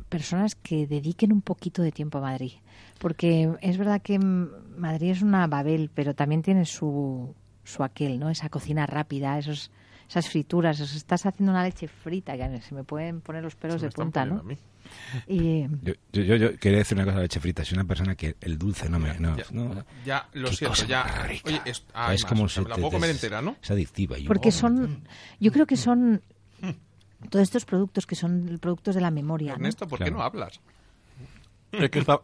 personas 0.09 0.55
que 0.55 0.87
dediquen 0.87 1.33
un 1.33 1.43
poquito 1.43 1.83
de 1.83 1.93
tiempo 1.93 2.19
a 2.19 2.23
Madrid. 2.23 2.53
Porque 2.99 3.51
es 3.63 3.79
verdad 3.79 4.03
que 4.03 4.19
mm, 4.19 4.49
Madrid 4.79 5.11
es 5.11 5.23
una 5.23 5.47
Babel, 5.47 5.91
pero 5.95 6.15
también 6.15 6.43
tiene 6.43 6.65
su, 6.65 7.35
su 7.69 7.83
aquel, 7.85 8.19
¿no? 8.19 8.31
Esa 8.31 8.49
cocina 8.49 8.87
rápida, 8.87 9.39
esos, 9.39 9.71
esas 10.09 10.29
frituras. 10.29 10.81
os 10.81 10.95
estás 10.95 11.27
haciendo 11.27 11.53
una 11.53 11.63
leche 11.63 11.87
frita, 11.89 12.37
que 12.37 12.61
se 12.63 12.75
me 12.75 12.83
pueden 12.85 13.21
poner 13.21 13.43
los 13.43 13.55
pelos 13.57 13.81
Se 13.81 13.87
de 13.89 13.93
punta, 13.93 14.25
¿no? 14.25 14.43
Y, 15.27 15.65
Yo, 15.83 15.93
yo, 16.13 16.37
yo- 16.37 16.57
quería 16.59 16.79
decir 16.79 16.97
una 16.97 17.05
cosa 17.05 17.19
de 17.19 17.23
leche 17.25 17.41
frita. 17.41 17.63
Soy 17.63 17.77
una 17.77 17.85
persona 17.87 18.15
que 18.15 18.37
el 18.41 18.57
dulce 18.57 18.89
no 18.89 18.99
me... 18.99 19.19
No, 19.21 19.37
Ya, 19.37 19.45
no, 19.51 19.85
ya, 20.07 20.29
lo 20.33 20.49
siento, 20.49 20.71
cosa 20.71 20.87
ya. 20.87 21.03
rica. 21.27 21.49
Oye, 21.51 21.61
es, 21.67 21.85
ah, 21.93 22.15
es 22.15 22.23
más, 22.23 22.29
como 22.31 22.45
me 22.47 22.69
la 22.71 22.75
puedo 22.77 22.91
comer 22.93 23.11
te- 23.11 23.17
entera, 23.17 23.43
¿no? 23.43 23.57
Es 23.63 23.71
adictiva. 23.71 24.19
y- 24.19 24.25
porque 24.27 24.51
son, 24.51 25.07
yo 25.41 25.53
creo 25.53 25.67
que 25.67 25.77
son 25.77 26.23
todos 27.31 27.43
estos 27.43 27.67
productos 27.67 28.07
que 28.07 28.15
son 28.15 28.59
productos 28.63 28.95
de 28.95 29.03
la 29.03 29.11
memoria. 29.11 29.49
¿no? 29.51 29.57
Ernesto, 29.57 29.87
¿por 29.87 29.99
qué 29.99 30.05
Claro. 30.07 30.17
no 30.19 30.23
hablas? 30.23 30.59
Es 31.73 31.91
que, 31.91 31.99
está- 31.99 32.21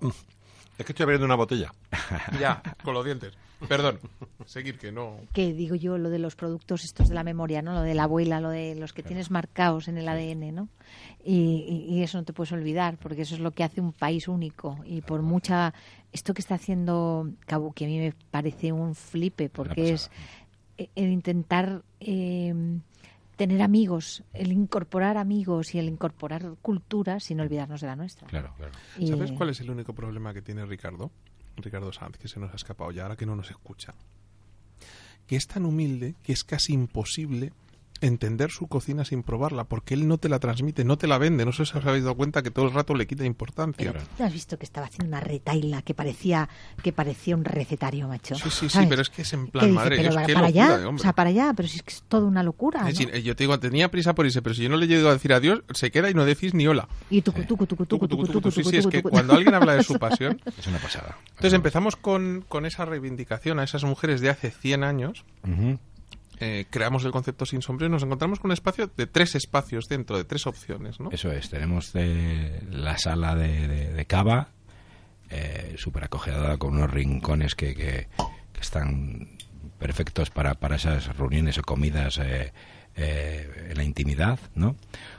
es 0.79 0.85
que 0.87 0.93
estoy 0.93 1.05
abriendo 1.05 1.25
una 1.27 1.35
botella. 1.37 1.73
Ya, 2.41 2.63
con 2.83 2.95
los 2.95 3.05
dientes. 3.05 3.33
Perdón, 3.69 3.99
seguir 4.45 4.79
que 4.79 4.93
no. 4.93 5.17
que 5.33 5.55
digo 5.55 5.75
yo 5.75 5.97
lo 5.97 6.11
de 6.11 6.19
los 6.19 6.35
productos 6.37 6.85
estos 6.85 7.09
de 7.09 7.15
la 7.15 7.25
memoria, 7.25 7.63
¿no? 7.63 7.73
Lo 7.73 7.81
de 7.83 7.95
la 7.95 8.03
abuela, 8.03 8.41
lo 8.41 8.51
de 8.51 8.75
los 8.75 8.93
que 8.93 9.03
tienes 9.03 9.31
marcados 9.31 9.89
en 9.89 9.97
el 9.97 10.07
ADN, 10.09 10.55
¿no? 10.55 10.69
Y, 11.25 11.65
y- 11.89 11.95
y 11.95 12.03
eso 12.03 12.19
no 12.19 12.25
te 12.25 12.33
puedes 12.35 12.53
olvidar, 12.53 12.99
porque 12.99 13.23
eso 13.23 13.35
es 13.37 13.41
lo 13.41 13.53
que 13.53 13.65
hace 13.65 13.81
un 13.81 13.93
país 13.93 14.29
único. 14.29 14.79
Y 14.85 15.01
por 15.01 15.23
mucha 15.23 15.73
esto 16.13 16.35
que 16.35 16.43
está 16.43 16.57
haciendo 16.57 17.31
Cabo, 17.47 17.73
que 17.73 17.85
a 17.87 17.89
mí 17.89 17.99
me 17.99 18.13
parece 18.31 18.73
un 18.73 18.95
flipe, 18.95 19.49
porque 19.49 19.93
es 19.95 20.11
el 20.77 21.11
intentar 21.11 21.83
eh, 22.01 22.53
tener 23.37 23.63
amigos, 23.63 24.23
el 24.33 24.53
incorporar 24.53 25.17
amigos 25.17 25.75
y 25.75 25.79
el 25.79 25.87
incorporar 25.89 26.55
cultura 26.63 27.21
sin 27.21 27.41
olvidarnos 27.41 27.81
de 27.81 27.87
la 27.87 27.97
nuestra. 27.97 28.27
Claro, 28.29 28.55
claro. 28.57 28.73
Y- 28.99 29.09
¿Sabes 29.09 29.33
cuál 29.33 29.51
es 29.51 29.61
el 29.61 29.71
único 29.71 29.93
problema 29.95 30.33
que 30.35 30.43
tiene 30.43 30.65
Ricardo? 30.67 31.11
Ricardo 31.57 31.93
Sanz, 31.93 32.19
que 32.19 32.29
se 32.29 32.41
nos 32.41 32.53
ha 32.53 32.57
escapado 32.57 32.91
ya, 32.91 33.03
ahora 33.03 33.17
que 33.17 33.27
no 33.27 33.37
nos 33.37 33.51
escucha. 33.51 33.95
Que 35.27 35.37
es 35.37 35.47
tan 35.47 35.65
humilde 35.65 36.15
que 36.23 36.33
es 36.33 36.45
casi 36.45 36.73
imposible 36.73 37.53
entender 38.07 38.51
su 38.51 38.67
cocina 38.67 39.05
sin 39.05 39.23
probarla, 39.23 39.65
porque 39.65 39.95
él 39.95 40.07
no 40.09 40.19
te 40.19 40.29
la 40.29 40.39
transmite, 40.39 40.85
no 40.85 40.99
te 40.99 41.07
la 41.07 41.19
vende. 41.19 41.45
No 41.45 41.53
sé 41.53 41.67
si 41.67 41.77
os 41.77 41.85
habéis 41.85 42.05
dado 42.05 42.17
cuenta 42.17 42.43
que 42.43 42.51
todo 42.51 42.67
el 42.67 42.73
rato 42.73 42.95
le 42.95 43.07
quita 43.07 43.25
importancia. 43.25 43.93
Pero 43.93 44.05
¿tú 44.17 44.23
has 44.23 44.33
visto 44.33 44.59
que 44.59 44.65
estaba 44.65 44.87
haciendo 44.87 45.09
una 45.09 45.21
retaila 45.21 45.83
que 45.83 45.95
parecía 45.95 46.49
que 46.83 46.93
parecía 46.93 47.37
un 47.37 47.45
recetario, 47.45 48.09
macho? 48.09 48.35
Sí, 48.35 48.43
sí, 48.45 48.51
sí, 48.51 48.69
¿Sabes? 48.69 48.89
pero 48.89 49.03
es 49.03 49.11
que 49.11 49.23
es 49.23 49.33
en 49.33 49.49
plan, 49.49 49.67
dice, 49.67 49.75
madre, 49.75 49.97
pero 49.97 50.09
es 50.09 50.15
para, 50.15 50.27
que 50.27 50.35
para 50.35 50.47
locura 50.49 50.75
allá, 50.75 50.89
o 50.89 50.99
sea, 50.99 51.13
para 51.13 51.31
allá, 51.31 51.53
pero 51.57 51.69
si 51.69 51.77
es 51.77 51.83
que 51.83 51.93
es 51.93 52.03
toda 52.09 52.27
una 52.27 52.43
locura. 52.43 52.81
Es 52.81 52.85
¿no? 52.85 52.89
decir, 52.91 53.11
eh, 53.13 53.23
yo 53.23 53.35
te 53.37 53.45
digo, 53.45 53.59
tenía 53.59 53.91
prisa 53.91 54.15
por 54.15 54.27
irse, 54.27 54.43
pero 54.43 54.55
si 54.55 54.63
yo 54.63 54.69
no 54.69 54.77
le 54.77 54.87
llego 54.87 55.09
a 55.09 55.13
decir 55.13 55.33
adiós, 55.33 55.63
se 55.73 55.91
queda 55.91 56.11
y 56.11 56.15
no 56.15 56.25
decís 56.25 56.55
ni 56.55 56.67
hola. 56.67 56.89
Y 57.11 57.23
tucu, 57.23 57.45
tucu, 57.45 57.67
tucu, 57.67 57.87
tucu, 57.87 58.51
Sí, 58.51 58.63
sí, 58.65 58.77
es 58.77 58.87
que 58.87 59.03
cuando 59.03 59.35
alguien 59.35 59.55
habla 59.55 59.75
de 59.75 59.83
su 59.83 59.99
pasión, 59.99 60.41
Es 60.59 60.67
una 60.67 60.79
pasada. 60.79 61.17
Entonces 61.31 61.53
empezamos 61.53 61.97
con, 61.97 62.45
con 62.49 62.67
esa 62.67 62.85
reivindicación 62.85 63.59
a 63.59 63.65
esas 63.65 63.85
mujeres 63.85 64.21
de 64.21 64.31
hace 64.31 64.51
100 64.51 64.85
años. 64.85 65.25
Ujú. 65.43 65.79
Eh, 66.41 66.67
creamos 66.71 67.05
el 67.05 67.13
concepto 67.13 67.47
sin 67.47 67.63
sombrero 67.63 67.91
y 67.91 67.93
nos 67.93 68.03
encontramos 68.03 68.41
con 68.41 68.51
un 68.51 68.53
espacio 68.53 68.91
de 68.97 69.07
tres 69.07 69.35
espacios 69.35 69.87
dentro, 69.89 70.17
de 70.17 70.25
tres 70.25 70.47
opciones, 70.47 71.01
¿no? 71.01 71.11
Eso 71.11 71.31
es, 71.33 71.49
tenemos 71.51 71.91
eh, 71.95 72.61
la 72.71 72.99
sala 72.99 73.35
de, 73.35 73.93
cava, 74.07 74.49
eh, 75.31 75.75
súper 75.79 76.05
acogedora, 76.05 76.57
con 76.59 76.75
unos 76.77 76.91
rincones 76.91 77.55
que, 77.55 77.75
que- 77.75 78.09
que 78.53 78.61
están 78.61 79.29
perfectos 79.79 80.31
para, 80.31 80.55
para 80.55 80.77
esas 80.77 81.17
reuniones 81.17 81.59
o 81.59 81.63
comidas 81.63 82.19
eh, 82.97 83.69
en 83.71 83.77
la 83.77 83.83
intimidad, 83.85 84.39
¿no? 84.55 84.77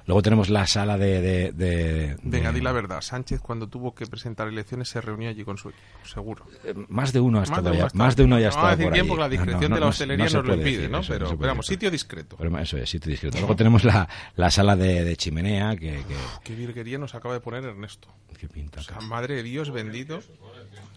Luego 0.07 0.21
tenemos 0.21 0.49
la 0.49 0.67
sala 0.67 0.97
de... 0.97 1.19
de- 1.19 1.51
de- 1.51 2.15
Venga, 2.23 2.51
de- 2.51 2.59
di 2.59 2.63
la 2.63 2.71
verdad. 2.71 3.01
Sánchez, 3.01 3.41
cuando 3.41 3.67
tuvo 3.67 3.95
que 3.95 4.05
presentar 4.05 4.47
elecciones, 4.47 4.87
se 4.89 5.01
reunió 5.01 5.29
allí 5.29 5.43
con 5.43 5.57
su 5.57 5.69
equipo, 5.69 5.83
seguro. 6.05 6.45
eh, 6.63 6.73
Más 6.89 7.11
de 7.11 7.19
uno 7.19 7.39
ha 7.39 7.43
estado 7.43 7.71
estado. 7.73 7.89
más 7.95 8.15
de 8.15 8.23
uno 8.23 8.39
ya 8.39 8.49
No 8.49 8.67
decir 8.69 8.85
por 8.85 8.93
allí. 8.93 9.07
porque 9.07 9.21
la 9.21 9.25
No, 9.27 9.29
discreción 9.31 9.69
no, 9.71 9.75
de 9.75 9.79
la 9.79 9.85
no, 9.85 9.89
hostelería 9.89 10.25
nos 10.25 10.45
lo 10.45 10.53
impide, 10.53 10.75
decir, 10.77 10.89
¿no? 10.91 10.99
eso 10.99 11.13
Pero, 11.13 11.25
decir. 11.25 11.37
sitio 11.63 11.91
discreto. 11.91 12.35
Pero 12.37 12.57
eso 12.59 12.77
es, 12.77 12.89
sitio 12.89 13.09
discreto. 13.11 13.37
Luego 13.39 13.55
tenemos 13.55 13.83
la, 13.83 14.07
la 14.35 14.51
sala 14.51 14.75
de, 14.75 15.03
chimenea, 15.17 15.75
que, 15.75 15.91
que, 16.07 16.15
Qué 16.43 16.55
virguería 16.55 16.97
nos 16.99 17.15
acaba 17.15 17.33
de 17.33 17.39
poner 17.39 17.63
Ernesto. 17.63 18.07
que 18.39 18.47
pinta. 18.47 18.81
O 18.81 18.83
sea, 18.83 18.99
madre 19.01 19.35
de 19.35 19.43
Dios 19.43 19.71
bendito. 19.71 20.19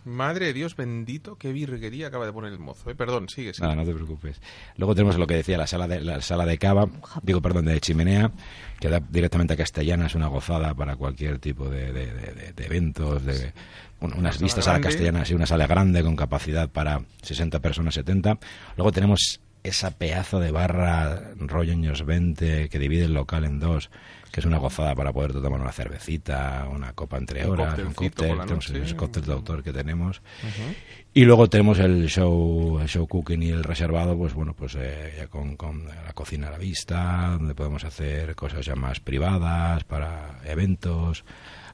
Madre 0.05 0.47
de 0.47 0.53
Dios 0.53 0.75
bendito, 0.77 1.37
qué 1.37 1.53
virguería 1.53 2.07
acaba 2.09 2.25
de 2.27 2.33
poner 2.33 2.53
el 2.53 2.59
mozo. 2.59 2.91
¿eh? 2.91 2.95
Perdón, 2.95 3.29
sigue, 3.29 3.53
sigue. 3.53 3.63
Nada, 3.67 3.77
no 3.77 3.85
te 3.85 3.93
preocupes. 3.95 4.41
Luego 4.77 4.95
tenemos 4.95 5.19
lo 5.19 5.27
que 5.27 5.35
decía 5.35 5.59
la 5.59 5.67
sala 5.67 5.87
de 5.89 6.01
la 6.01 6.21
sala 6.23 6.47
de 6.47 6.57
cava, 6.59 6.89
digo, 7.23 7.43
perdón, 7.43 7.67
de 7.67 7.81
chimenea, 7.81 8.31
que 8.81 8.89
da 8.89 9.01
directamente 9.01 9.55
a 9.55 9.57
castellana, 9.57 10.07
es 10.07 10.15
una 10.15 10.29
gozada 10.29 10.75
para 10.75 10.97
cualquier 10.97 11.39
tipo 11.39 11.69
de, 11.69 11.93
de- 11.93 12.13
de- 12.13 12.33
de- 12.33 12.53
de 12.53 12.65
eventos, 12.67 13.25
de 13.25 13.53
bueno, 14.01 14.17
unas 14.19 14.41
vistas 14.41 14.67
a 14.69 14.73
la 14.75 14.81
castellana, 14.81 15.25
sí, 15.25 15.35
una 15.35 15.47
sala 15.47 15.67
grande 15.67 16.03
con 16.03 16.15
capacidad 16.17 16.69
para 16.71 17.03
60 17.23 17.59
personas, 17.61 17.95
70. 17.95 18.39
Luego 18.77 18.93
tenemos 18.93 19.41
esa 19.63 19.91
pedazo 19.93 20.41
de 20.41 20.51
barra 20.51 21.33
rollo 21.39 21.73
años 21.73 22.05
20 22.07 22.69
que 22.69 22.79
divide 22.79 23.05
el 23.05 23.15
local 23.15 23.45
en 23.45 23.59
dos, 23.61 23.91
que 24.33 24.41
es 24.41 24.47
una 24.47 24.59
gozada 24.59 24.95
para 24.95 25.13
poder 25.13 25.33
tomar 25.33 25.61
una 25.61 25.73
cervecita, 25.73 26.67
una 26.71 26.93
copa 26.93 27.17
entre 27.19 27.45
horas, 27.45 27.79
un 27.79 27.95
cóctel, 27.95 28.29
tenemos 28.39 28.71
esos 28.71 28.95
cócteles 28.95 29.27
de 29.27 29.33
autor 29.33 29.63
que 29.63 29.73
tenemos. 29.73 30.21
Y 31.15 31.25
luego 31.25 31.49
tenemos 31.49 31.79
el 31.79 32.09
show, 32.09 32.79
el 32.81 32.89
show 32.89 33.07
cooking 33.09 33.43
y 33.43 33.49
el 33.49 33.65
reservado, 33.65 34.17
pues 34.17 34.35
bueno, 34.35 34.55
pues 34.55 34.77
eh, 34.79 35.15
ya 35.17 35.27
con, 35.29 35.57
con 35.57 35.87
la 35.87 36.13
cocina 36.15 36.49
a 36.49 36.51
la 36.53 36.59
vista, 36.59 37.31
donde 37.39 37.55
podemos 37.55 37.85
hacer 37.85 38.35
cosas 38.37 38.65
ya 38.65 38.77
más 38.77 39.01
privadas, 39.01 39.83
para 39.85 40.39
eventos. 40.45 41.25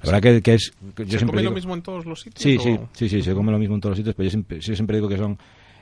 La 0.02 0.12
verdad 0.12 0.22
que, 0.36 0.42
que 0.42 0.54
es... 0.54 0.72
que 0.94 1.04
yo 1.06 1.18
¿Se 1.18 1.26
come 1.26 1.42
lo 1.42 1.50
mismo 1.50 1.74
en 1.74 1.82
todos 1.82 2.06
los 2.06 2.20
sitios? 2.22 2.42
Sí, 2.42 2.56
o- 2.56 2.62
sí, 2.62 2.78
sí, 2.94 3.08
sí, 3.08 3.22
se 3.22 3.34
come 3.34 3.52
lo 3.52 3.58
mismo 3.58 3.74
en 3.74 3.80
todos 3.80 3.92
los 3.92 3.98
sitios, 3.98 4.14
pero 4.14 4.24
yo 4.26 4.30
siempre, 4.30 4.60
yo 4.60 4.74
siempre 4.74 4.96
digo 4.98 5.08
que 5.08 5.16
son 5.18 5.38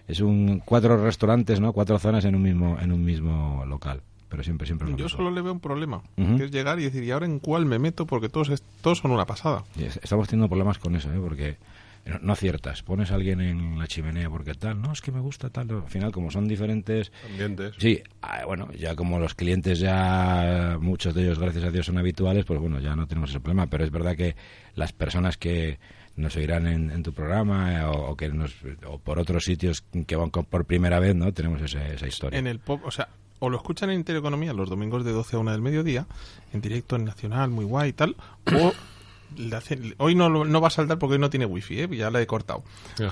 es 0.08 0.20
un 0.20 0.60
cuatro 0.64 1.02
restaurantes, 1.02 1.60
¿no? 1.60 1.72
Cuatro 1.72 1.98
zonas 1.98 2.24
en 2.24 2.34
un 2.34 2.42
mismo 2.42 2.78
en 2.80 2.92
un 2.92 3.04
mismo 3.04 3.64
local, 3.66 4.02
pero 4.28 4.42
siempre 4.42 4.66
siempre 4.66 4.88
lo 4.90 4.96
Yo 4.96 5.08
solo 5.08 5.30
le 5.30 5.40
veo 5.42 5.52
un 5.52 5.60
problema, 5.60 6.02
que 6.16 6.44
es 6.44 6.50
llegar 6.50 6.78
y 6.80 6.84
decir, 6.84 7.02
¿y 7.04 7.10
ahora 7.10 7.26
en 7.26 7.38
cuál 7.38 7.66
me 7.66 7.78
meto? 7.78 8.06
Porque 8.06 8.28
todos, 8.28 8.48
es- 8.50 8.62
todos 8.80 8.98
son 8.98 9.10
una 9.12 9.26
pasada. 9.26 9.64
Es- 9.78 9.98
Estamos 10.02 10.28
teniendo 10.28 10.48
problemas 10.48 10.78
con 10.78 10.96
eso, 10.96 11.12
¿eh? 11.12 11.18
Porque 11.22 11.56
no, 12.04 12.18
no 12.20 12.32
aciertas. 12.32 12.82
Pones 12.82 13.12
a 13.12 13.14
alguien 13.14 13.40
en 13.40 13.78
la 13.78 13.86
chimenea 13.86 14.28
porque 14.28 14.54
tal, 14.54 14.82
no, 14.82 14.92
es 14.92 15.00
que 15.00 15.12
me 15.12 15.20
gusta 15.20 15.50
tal. 15.50 15.70
Al 15.70 15.88
final, 15.88 16.10
como 16.10 16.32
son 16.32 16.48
diferentes... 16.48 17.12
Ambientes. 17.30 17.74
Sí, 17.78 18.02
ah, 18.22 18.40
bueno, 18.44 18.68
ya 18.72 18.96
como 18.96 19.20
los 19.20 19.34
clientes 19.36 19.78
ya, 19.78 20.78
muchos 20.80 21.14
de 21.14 21.22
ellos, 21.22 21.38
gracias 21.38 21.62
a 21.64 21.70
Dios, 21.70 21.86
son 21.86 21.98
habituales, 21.98 22.44
pues 22.44 22.58
bueno, 22.58 22.80
ya 22.80 22.96
no 22.96 23.06
tenemos 23.06 23.30
ese 23.30 23.38
problema. 23.38 23.66
Pero 23.68 23.84
es 23.84 23.92
verdad 23.92 24.16
que 24.16 24.34
las 24.74 24.92
personas 24.92 25.36
que 25.38 25.78
nos 26.16 26.36
oirán 26.36 26.66
en, 26.66 26.90
en 26.90 27.02
tu 27.02 27.12
programa 27.12 27.72
eh, 27.80 27.84
o, 27.84 28.10
o 28.10 28.16
que 28.16 28.28
nos, 28.28 28.54
o 28.86 28.98
por 28.98 29.18
otros 29.18 29.44
sitios 29.44 29.82
que 30.06 30.16
van 30.16 30.30
con- 30.30 30.44
por 30.44 30.64
primera 30.64 31.00
vez, 31.00 31.14
¿no? 31.14 31.32
Tenemos 31.32 31.60
ese- 31.62 31.94
esa 31.94 32.06
historia. 32.06 32.38
En 32.38 32.46
el 32.46 32.58
pop, 32.58 32.80
o 32.84 32.90
sea, 32.90 33.08
o 33.38 33.48
lo 33.50 33.56
escuchan 33.56 33.90
en 33.90 33.96
Intereconomía 33.96 34.52
los 34.52 34.68
domingos 34.70 35.04
de 35.04 35.12
12 35.12 35.36
a 35.36 35.38
1 35.40 35.52
del 35.52 35.62
mediodía, 35.62 36.06
en 36.52 36.60
directo 36.60 36.96
en 36.96 37.04
Nacional, 37.04 37.50
muy 37.50 37.64
guay 37.64 37.90
y 37.90 37.92
tal, 37.92 38.16
o 38.54 38.72
hoy 39.98 40.14
no, 40.14 40.28
no 40.28 40.60
va 40.60 40.68
a 40.68 40.70
saltar 40.70 40.98
porque 40.98 41.14
hoy 41.14 41.18
no 41.18 41.30
tiene 41.30 41.46
wifi, 41.46 41.80
¿eh? 41.80 41.88
ya 41.96 42.10
la 42.10 42.20
he 42.20 42.26
cortado. 42.26 42.62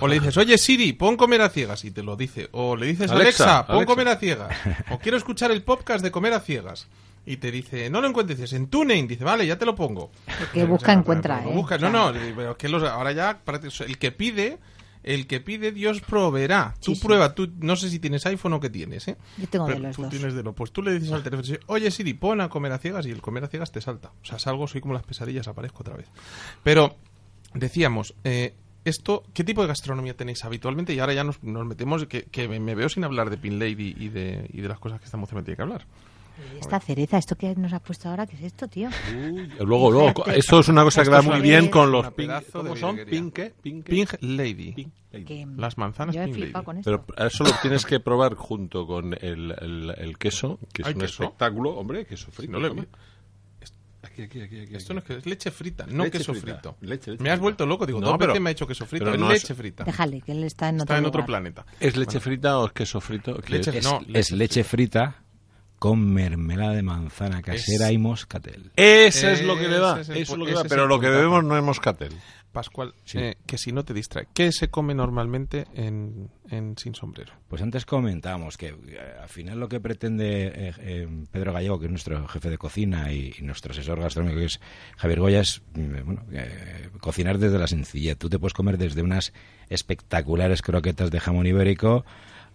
O 0.00 0.06
le 0.06 0.16
dices, 0.20 0.36
oye 0.36 0.58
Siri, 0.58 0.92
pon 0.92 1.16
comer 1.16 1.40
a 1.42 1.48
ciegas 1.48 1.84
y 1.84 1.90
te 1.90 2.02
lo 2.02 2.16
dice. 2.16 2.48
O 2.52 2.76
le 2.76 2.86
dices, 2.86 3.10
Alexa, 3.10 3.44
Alexa, 3.60 3.66
pon 3.66 3.76
Alexa". 3.76 3.92
comer 3.94 4.08
a 4.08 4.16
ciegas. 4.16 4.56
O 4.90 4.98
quiero 4.98 5.16
escuchar 5.16 5.50
el 5.50 5.62
podcast 5.62 6.04
de 6.04 6.10
comer 6.10 6.34
a 6.34 6.40
ciegas. 6.40 6.88
Y 7.26 7.36
te 7.36 7.50
dice, 7.50 7.90
no 7.90 8.00
lo 8.00 8.08
encuentres, 8.08 8.38
dices, 8.38 8.54
en 8.54 8.68
TuneIn. 8.68 9.06
Dice, 9.06 9.24
vale, 9.24 9.46
ya 9.46 9.58
te 9.58 9.66
lo 9.66 9.74
pongo. 9.74 10.10
Que 10.52 10.64
busca, 10.64 10.92
encuentra, 10.92 11.44
¿eh? 11.44 11.52
busca- 11.54 11.78
no, 11.78 11.90
no, 11.90 12.12
pero 12.12 12.52
es 12.52 12.56
que 12.56 12.68
los- 12.68 12.82
ahora 12.82 13.12
ya 13.12 13.40
el 13.86 13.98
que 13.98 14.10
pide, 14.12 14.58
el 15.02 15.26
que 15.26 15.40
pide 15.40 15.70
Dios 15.72 16.00
proveerá. 16.00 16.74
Tú 16.82 16.94
Sí, 16.94 17.00
prueba, 17.06 17.34
tú 17.34 17.50
no 17.60 17.76
sé 17.76 17.88
si 17.90 17.98
tienes 18.00 18.24
iPhone 18.26 18.54
o 18.54 18.60
qué 18.60 18.70
tienes, 18.70 19.06
¿eh? 19.08 19.16
Yo 19.36 19.46
tengo 19.48 19.66
de 19.66 19.74
Pero 19.74 19.86
los 19.86 19.96
tú 19.96 20.02
dos. 20.02 20.10
tienes 20.10 20.34
de 20.34 20.42
lo. 20.42 20.54
Pues 20.54 20.72
tú 20.72 20.82
le 20.82 20.92
dices 20.94 21.12
al 21.12 21.22
teléfono, 21.22 21.58
oye 21.66 21.90
Siri, 21.90 22.14
pon 22.14 22.40
a 22.40 22.48
comer 22.48 22.72
a 22.72 22.78
ciegas 22.78 23.06
y 23.06 23.10
el 23.10 23.20
comer 23.22 23.44
a 23.44 23.48
ciegas 23.48 23.70
te 23.70 23.80
salta. 23.80 24.12
O 24.22 24.24
sea, 24.24 24.38
salgo, 24.38 24.66
soy 24.66 24.80
como 24.80 24.94
las 24.94 25.02
pesadillas, 25.04 25.46
aparezco 25.46 25.80
otra 25.82 25.96
vez. 25.96 26.06
Pero 26.62 26.96
decíamos, 27.54 28.14
eh, 28.24 28.54
esto, 28.84 29.24
¿qué 29.34 29.44
tipo 29.44 29.60
de 29.62 29.68
gastronomía 29.68 30.16
tenéis 30.16 30.44
habitualmente? 30.44 30.94
Y 30.94 30.98
ahora 31.00 31.12
ya 31.12 31.22
nos, 31.24 31.42
nos 31.42 31.66
metemos, 31.66 32.06
que, 32.06 32.24
que 32.24 32.48
me- 32.48 32.74
veo 32.74 32.88
sin 32.88 33.04
hablar 33.04 33.28
de 33.30 33.36
Pin 33.36 33.58
Lady 33.58 33.94
y 33.98 34.08
de, 34.08 34.48
y 34.52 34.62
de 34.62 34.68
las 34.68 34.78
cosas 34.78 34.98
que 35.00 35.04
esta 35.04 35.18
mujer 35.18 35.36
me 35.36 35.42
tiene 35.42 35.56
que 35.56 35.62
hablar. 35.62 35.86
Esta 36.60 36.80
cereza, 36.80 37.18
esto 37.18 37.36
que 37.36 37.54
nos 37.56 37.72
ha 37.72 37.80
puesto 37.80 38.08
ahora, 38.08 38.26
¿qué 38.26 38.36
es 38.36 38.42
esto, 38.42 38.68
tío? 38.68 38.88
Luego, 39.60 39.90
luego, 39.90 40.08
Fíjate. 40.14 40.38
esto 40.38 40.60
es 40.60 40.68
una 40.68 40.82
cosa 40.84 41.02
que 41.02 41.10
va 41.10 41.18
es 41.20 41.24
muy 41.24 41.40
bien 41.40 41.68
con 41.68 41.90
los 41.90 42.12
pink, 42.12 42.30
¿cómo 42.52 42.76
son? 42.76 42.96
Pink. 43.08 43.38
Pink. 43.62 43.84
Pink 43.84 44.14
Lady. 44.20 44.72
Pink 44.72 44.92
Lady. 45.12 45.24
Que 45.24 45.46
Las 45.56 45.76
manzanas 45.78 46.14
yo 46.14 46.22
he 46.22 46.26
Pink 46.26 46.38
Lady. 46.52 46.64
con 46.64 46.78
esto. 46.78 47.04
Pero 47.06 47.26
eso 47.28 47.44
lo 47.44 47.52
tienes 47.62 47.84
que 47.84 47.98
probar 48.00 48.34
junto 48.34 48.86
con 48.86 49.14
el, 49.20 49.54
el, 49.60 49.94
el 49.96 50.18
queso, 50.18 50.58
que 50.72 50.82
es 50.82 50.88
¿Hay 50.88 50.94
un 50.94 51.00
queso? 51.00 51.22
espectáculo. 51.24 51.70
Hombre, 51.70 52.04
queso 52.06 52.30
frito. 52.30 52.58
No. 52.58 52.86
Aquí, 54.02 54.22
aquí, 54.22 54.40
aquí, 54.40 54.60
aquí, 54.60 54.74
Esto 54.76 54.94
no 54.94 55.00
es 55.00 55.04
que 55.04 55.16
es 55.18 55.26
leche 55.26 55.50
frita, 55.50 55.84
no 55.86 56.04
Leche 56.04 56.18
queso 56.18 56.32
frita. 56.32 56.54
frito. 56.54 56.76
Leche, 56.80 57.10
leche 57.12 57.22
me 57.22 57.28
has 57.30 57.34
frita. 57.34 57.42
vuelto 57.42 57.66
loco, 57.66 57.84
digo, 57.86 58.00
No, 58.00 58.16
pero- 58.16 58.38
me 58.40 58.48
ha 58.48 58.52
hecho 58.52 58.66
queso 58.66 58.86
frito, 58.86 59.12
es 59.12 59.20
no 59.20 59.30
es- 59.30 59.42
leche 59.42 59.54
frita. 59.54 59.84
Déjale, 59.84 60.22
que 60.22 60.32
él 60.32 60.42
está 60.44 60.70
en 60.70 60.76
otro 60.76 60.84
Está 60.84 60.98
en 60.98 61.04
otro 61.04 61.26
planeta. 61.26 61.66
¿Es 61.78 61.96
leche 61.98 62.18
frita 62.18 62.58
o 62.58 62.66
es 62.66 62.72
queso 62.72 63.00
frito? 63.00 63.36
Leche- 63.46 63.76
es- 63.76 63.84
no, 63.84 64.00
es 64.14 64.32
leche 64.32 64.64
frita 64.64 65.22
con 65.80 66.12
mermelada 66.12 66.74
de 66.74 66.82
manzana 66.82 67.42
casera 67.42 67.88
Es- 67.88 67.94
y 67.94 67.98
moscatel. 67.98 68.70
Ese 68.76 69.32
es 69.32 69.42
lo 69.42 69.56
que 69.56 69.66
le 69.66 69.78
da. 69.78 70.00
Ese 70.00 70.02
es 70.02 70.08
el 70.10 70.22
Eso 70.22 70.32
es 70.34 70.38
lo 70.38 70.44
que 70.44 70.52
da. 70.52 70.58
ese 70.58 70.66
es 70.66 70.70
Pero 70.72 70.86
lo 70.86 71.00
que 71.00 71.08
bebemos 71.08 71.42
no 71.42 71.56
es 71.56 71.62
moscatel. 71.64 72.12
Pascual, 72.52 72.94
eh, 73.14 73.36
que 73.46 73.56
si 73.58 73.70
no 73.70 73.84
te 73.84 73.94
distrae, 73.94 74.26
¿qué 74.34 74.50
se 74.50 74.70
come 74.70 74.92
normalmente 74.92 75.68
en, 75.72 76.30
en 76.50 76.76
Sin 76.76 76.96
Sombrero? 76.96 77.32
Pues 77.46 77.62
antes 77.62 77.86
comentábamos 77.86 78.56
que 78.56 78.68
eh, 78.88 78.98
al 79.22 79.28
final 79.28 79.60
lo 79.60 79.68
que 79.68 79.78
pretende 79.78 80.48
eh, 80.52 80.72
eh, 80.80 81.08
Pedro 81.30 81.52
Gallego, 81.52 81.78
que 81.78 81.86
es 81.86 81.92
nuestro 81.92 82.26
jefe 82.26 82.50
de 82.50 82.58
cocina 82.58 83.12
y, 83.12 83.32
y 83.38 83.42
nuestro 83.42 83.70
asesor 83.70 84.00
gastronómico, 84.00 84.40
que 84.40 84.46
es 84.46 84.60
Javier 84.96 85.20
Goya, 85.20 85.40
es 85.42 85.62
mm, 85.74 86.04
bueno, 86.04 86.24
eh, 86.32 86.88
cocinar 87.00 87.38
desde 87.38 87.56
la 87.58 87.68
sencillez. 87.68 88.18
Tú 88.18 88.28
te 88.28 88.40
puedes 88.40 88.52
comer 88.52 88.78
desde 88.78 89.02
unas 89.02 89.32
espectaculares 89.68 90.60
croquetas 90.60 91.10
de 91.12 91.20
jamón 91.20 91.46
ibérico 91.46 92.04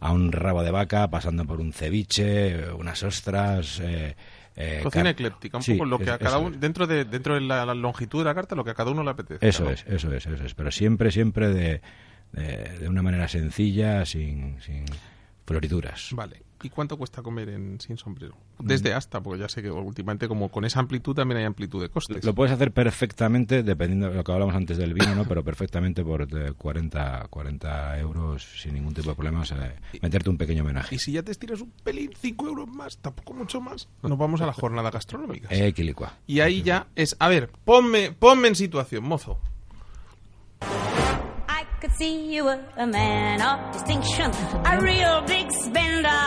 a 0.06 0.12
un 0.12 0.32
rabo 0.32 0.62
de 0.64 0.72
vaca, 0.72 1.10
pasando 1.10 1.46
por 1.46 1.60
un 1.60 1.74
ceviche, 1.74 2.72
unas 2.74 3.02
ostras. 3.04 3.80
eh, 3.84 4.16
eh, 4.56 4.80
Cocina 4.84 5.10
ecléptica, 5.10 5.58
un 5.58 5.64
Sí, 5.64 5.74
poco 5.74 5.86
lo 5.86 5.98
que 5.98 6.06
es- 6.06 6.10
a 6.12 6.18
cada 6.18 6.38
uno, 6.38 6.56
dentro 6.58 6.88
de 6.88 7.06
dentro 7.06 7.34
de 7.36 7.42
la, 7.42 7.66
la 7.66 7.74
longitud 7.74 8.20
de 8.20 8.26
la 8.26 8.36
carta, 8.36 8.56
lo 8.56 8.64
que 8.64 8.72
a 8.72 8.74
cada 8.76 8.92
uno 8.92 9.04
le 9.04 9.10
apetece. 9.10 9.48
Eso 9.48 9.66
¿no? 9.66 9.72
es, 9.72 9.84
eso 9.88 10.14
es, 10.14 10.26
eso 10.26 10.44
es. 10.46 10.54
Pero 10.54 10.72
siempre, 10.72 11.12
siempre 11.12 11.50
de, 11.50 11.82
de, 12.32 12.80
de 12.80 12.88
una 12.88 13.02
manera 13.02 13.28
sencilla, 13.28 14.06
sin, 14.06 14.62
sin 14.62 14.86
florituras. 15.46 16.10
Vale. 16.14 16.42
¿Y 16.66 16.70
cuánto 16.72 16.98
cuesta 16.98 17.22
comer 17.22 17.50
en 17.50 17.80
Sin 17.80 17.96
Sombrero? 17.96 18.36
Mm. 18.58 18.66
Desde 18.66 18.94
hasta, 18.96 19.22
porque 19.22 19.40
ya 19.42 19.48
sé 19.48 19.62
que 19.62 19.70
últimamente 19.70 20.28
como 20.28 20.50
con 20.50 20.66
esa 20.66 20.80
amplitud 20.80 21.14
también 21.14 21.38
hay 21.38 21.46
amplitud 21.46 21.80
de 21.80 21.90
costes. 21.90 22.26
Lo 22.26 22.34
puedes 22.34 22.52
hacer 22.52 22.72
perfectamente, 22.72 23.62
dependiendo 23.62 24.10
de 24.10 24.16
lo 24.16 24.24
que 24.24 24.32
hablamos 24.32 24.56
antes 24.56 24.80
del 24.80 24.96
vino, 24.96 25.14
¿no? 25.14 25.26
pero 25.26 25.44
perfectamente 25.44 26.04
por 26.04 26.24
eh, 26.24 26.54
40, 26.58 27.28
40 27.30 28.00
euros 28.00 28.48
sin 28.60 28.74
ningún 28.74 28.96
tipo 28.96 29.10
de 29.10 29.16
problemas, 29.16 29.52
eh, 29.52 29.76
meterte 30.02 30.32
un 30.32 30.38
pequeño 30.38 30.64
homenaje. 30.64 30.96
Y 30.96 30.98
si 30.98 31.12
ya 31.12 31.22
te 31.22 31.32
estiras 31.32 31.62
un 31.62 31.70
pelín, 31.84 32.12
5 32.20 32.48
euros 32.48 32.68
más, 32.68 32.98
tampoco 32.98 33.36
mucho 33.36 33.62
más, 33.62 33.88
nos 34.02 34.18
vamos 34.18 34.42
a 34.42 34.48
la 34.48 34.54
jornada 34.54 34.90
gastronómica. 34.90 35.50
Eh, 35.52 35.72
quilicua. 35.74 36.14
Y 36.26 36.40
ahí 36.40 36.64
ya 36.64 36.88
es, 36.96 37.16
a 37.20 37.28
ver, 37.28 37.52
ponme, 37.64 38.12
ponme 38.12 38.48
en 38.48 38.56
situación, 38.56 39.04
mozo. 39.04 39.40
I 41.76 41.78
could 41.82 41.92
see 41.98 42.34
you 42.34 42.46
were 42.46 42.60
a 42.78 42.88
man 42.88 43.42
of 43.42 43.74
distinction, 43.74 44.32
a 44.66 44.80
real 44.80 45.22
big 45.28 45.52
spender. 45.52 46.24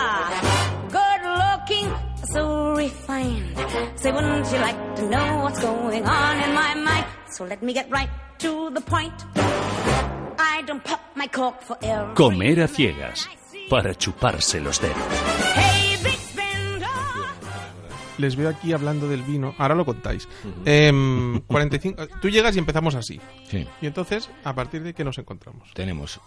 Good 0.89 1.21
looking, 1.41 1.91
so 2.31 2.75
refined. 2.75 3.57
Say, 3.95 4.11
wouldn't 4.11 4.51
you 4.51 4.59
like 4.59 4.95
to 4.97 5.09
know 5.09 5.39
what's 5.41 5.59
going 5.59 6.05
on 6.05 6.37
in 6.43 6.53
my 6.53 6.75
mind? 6.75 7.05
So 7.31 7.45
let 7.45 7.63
me 7.63 7.73
get 7.73 7.89
right 7.89 8.09
to 8.39 8.69
the 8.69 8.81
point. 8.81 9.25
I 10.37 10.61
don't 10.67 10.83
pop 10.83 11.01
my 11.15 11.25
cork 11.25 11.63
for 11.63 11.77
every 11.81 12.13
Comer 12.13 12.59
a 12.61 12.67
ciegas. 12.67 13.27
Para 13.69 13.95
chuparse 13.95 14.61
los 14.61 14.79
dedos. 14.79 15.38
Les 18.19 18.35
veo 18.35 18.49
aquí 18.49 18.73
hablando 18.73 19.07
del 19.07 19.23
vino, 19.23 19.55
ahora 19.57 19.73
lo 19.75 19.85
contáis. 19.85 20.27
Em, 20.65 21.39
45, 21.47 22.07
tú 22.21 22.29
llegas 22.29 22.55
y 22.55 22.59
empezamos 22.59 22.93
así. 22.95 23.19
Sí, 23.49 23.65
Y 23.81 23.87
entonces, 23.87 24.29
¿a 24.43 24.53
partir 24.53 24.83
de 24.83 24.93
qué 24.93 25.03
nos 25.03 25.17
encontramos? 25.17 25.69
tenemos. 25.73 26.19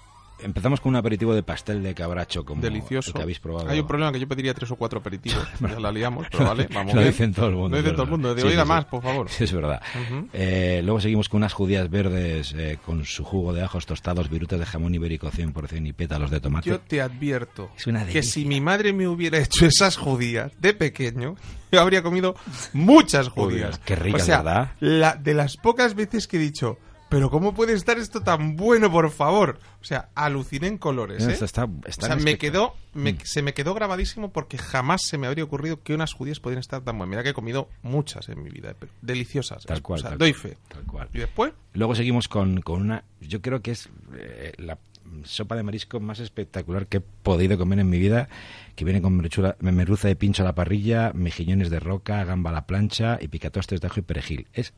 Empezamos 0.43 0.81
con 0.81 0.91
un 0.91 0.97
aperitivo 0.97 1.35
de 1.35 1.43
pastel 1.43 1.83
de 1.83 1.95
cabracho, 1.95 2.45
como 2.45 2.61
Delicioso. 2.63 3.11
el 3.11 3.15
que 3.15 3.23
habéis 3.23 3.39
probado. 3.41 3.69
Hay 3.71 3.81
un 3.81 3.87
problema 3.87 4.13
que 4.13 4.21
yo 4.21 4.29
pediría 4.29 4.55
tres 4.55 4.71
o 4.71 4.77
cuatro 4.77 5.01
aperitivos. 5.01 5.47
ya 5.61 5.79
la 5.81 5.93
liamos, 5.93 6.27
pero 6.31 6.45
vale, 6.47 6.69
vamos 6.73 6.95
Lo 6.95 7.01
bien. 7.01 7.13
dicen 7.13 7.33
todo 7.35 7.47
el 7.49 7.55
mundo. 7.55 7.71
Lo 7.71 7.77
dice 7.79 7.91
es 7.91 7.95
todo 7.95 8.05
el 8.05 8.11
mundo. 8.11 8.35
De 8.35 8.43
Sí, 8.43 8.49
oiga 8.49 8.63
sí, 8.63 8.69
más, 8.69 8.85
sí. 8.85 8.89
por 8.91 9.03
favor. 9.03 9.29
Sí, 9.29 9.45
es 9.45 9.53
verdad. 9.53 9.81
Ujú. 10.09 10.29
Eh, 10.33 10.81
luego 10.85 11.01
seguimos 11.01 11.29
con 11.29 11.39
unas 11.39 11.53
judías 11.53 11.89
verdes 11.91 12.55
eh, 12.57 12.79
con 12.85 13.05
su 13.05 13.25
jugo 13.25 13.53
de 13.53 13.63
ajos 13.63 13.87
tostados, 13.87 14.29
virutas 14.29 14.59
de 14.59 14.67
jamón 14.67 14.95
ibérico 14.95 15.31
100% 15.31 15.87
y 15.87 15.93
pétalos 15.93 16.31
de 16.31 16.41
tomate. 16.41 16.69
Yo 16.71 16.81
te 16.81 17.01
advierto 17.01 17.71
Es 17.77 17.87
una 17.87 18.05
que 18.07 18.23
si 18.23 18.45
mi 18.45 18.61
madre 18.61 18.93
me 18.93 19.07
hubiera 19.09 19.39
hecho 19.39 19.67
esas 19.67 19.97
judías 19.97 20.53
de 20.61 20.75
pequeño, 20.75 21.37
yo 21.71 21.81
habría 21.81 22.03
comido 22.03 22.35
muchas 22.73 23.29
judías. 23.29 23.79
Qué 23.85 23.97
ricas, 23.97 24.23
o 24.23 24.25
sea, 24.27 24.39
¿verdad? 24.43 24.73
La, 24.81 25.15
de 25.15 25.35
las 25.35 25.57
pocas 25.57 25.95
veces 25.95 26.27
que 26.27 26.37
he 26.37 26.41
dicho, 26.41 26.79
pero 27.13 27.31
¿cómo 27.31 27.53
puede 27.55 27.75
estar 27.75 27.99
esto 27.99 28.23
tan 28.23 28.57
bueno, 28.57 28.91
por 28.91 29.11
favor? 29.11 29.59
O 29.81 29.85
sea, 29.85 30.09
aluciné 30.15 30.67
en 30.67 30.79
colores, 30.79 31.23
¿eh? 31.27 31.33
Está- 31.33 31.45
está- 31.45 31.65
o 31.67 32.07
sea, 32.07 32.17
me 32.17 32.39
quedó, 32.39 32.75
Mm. 32.95 33.03
me- 33.03 33.19
se 33.23 33.43
me 33.43 33.53
quedó 33.53 33.75
grabadísimo 33.75 34.33
porque 34.33 34.57
jamás 34.57 35.03
se 35.05 35.19
me 35.19 35.27
habría 35.27 35.45
ocurrido 35.45 35.83
que 35.83 35.95
unas 35.95 36.13
judías 36.15 36.41
podrían 36.41 36.61
estar 36.61 36.81
tan 36.81 36.97
buenas. 36.97 37.11
Mira 37.11 37.23
que 37.23 37.29
he 37.29 37.35
comido 37.35 37.69
muchas 37.83 38.29
en 38.31 38.43
mi 38.43 38.49
vida, 38.49 38.75
pero 38.79 38.91
deliciosas. 39.03 39.65
Tal 39.65 39.83
cual, 39.83 39.99
O 39.99 40.01
sea, 40.01 40.11
tal 40.11 40.19
doy 40.19 40.33
cual, 40.33 40.43
fe. 40.53 40.59
tal 40.69 40.85
cual. 40.85 41.09
Y 41.13 41.19
después, 41.19 41.53
Luego 41.75 41.95
seguimos 41.95 42.29
con, 42.29 42.61
con 42.63 42.81
una, 42.83 43.05
yo 43.21 43.41
creo 43.43 43.61
que 43.63 43.71
es 43.73 43.89
eh, 44.15 44.53
la 44.59 44.79
sopa 45.25 45.57
de 45.57 45.63
marisco 45.63 46.01
más 46.01 46.21
espectacular 46.21 46.87
que 46.87 46.99
he 46.99 47.01
podido 47.01 47.59
comer 47.59 47.79
en 47.79 47.91
mi 47.91 47.99
vida, 47.99 48.29
que 48.77 48.85
viene 48.85 49.01
con 49.03 49.17
merluza 49.61 50.09
de 50.09 50.17
pincho 50.17 50.43
a 50.43 50.47
la 50.47 50.55
parrilla, 50.55 51.13
mejillones 51.15 51.71
de 51.71 51.81
roca, 51.81 52.25
gamba 52.25 52.51
a 52.51 52.53
la 52.55 52.67
plancha 52.67 53.19
y 53.21 53.29
picatostes 53.29 53.81
de 53.81 53.87
ajo 53.87 54.01
y 54.01 54.03
perejil. 54.03 54.47
Es, 54.53 54.73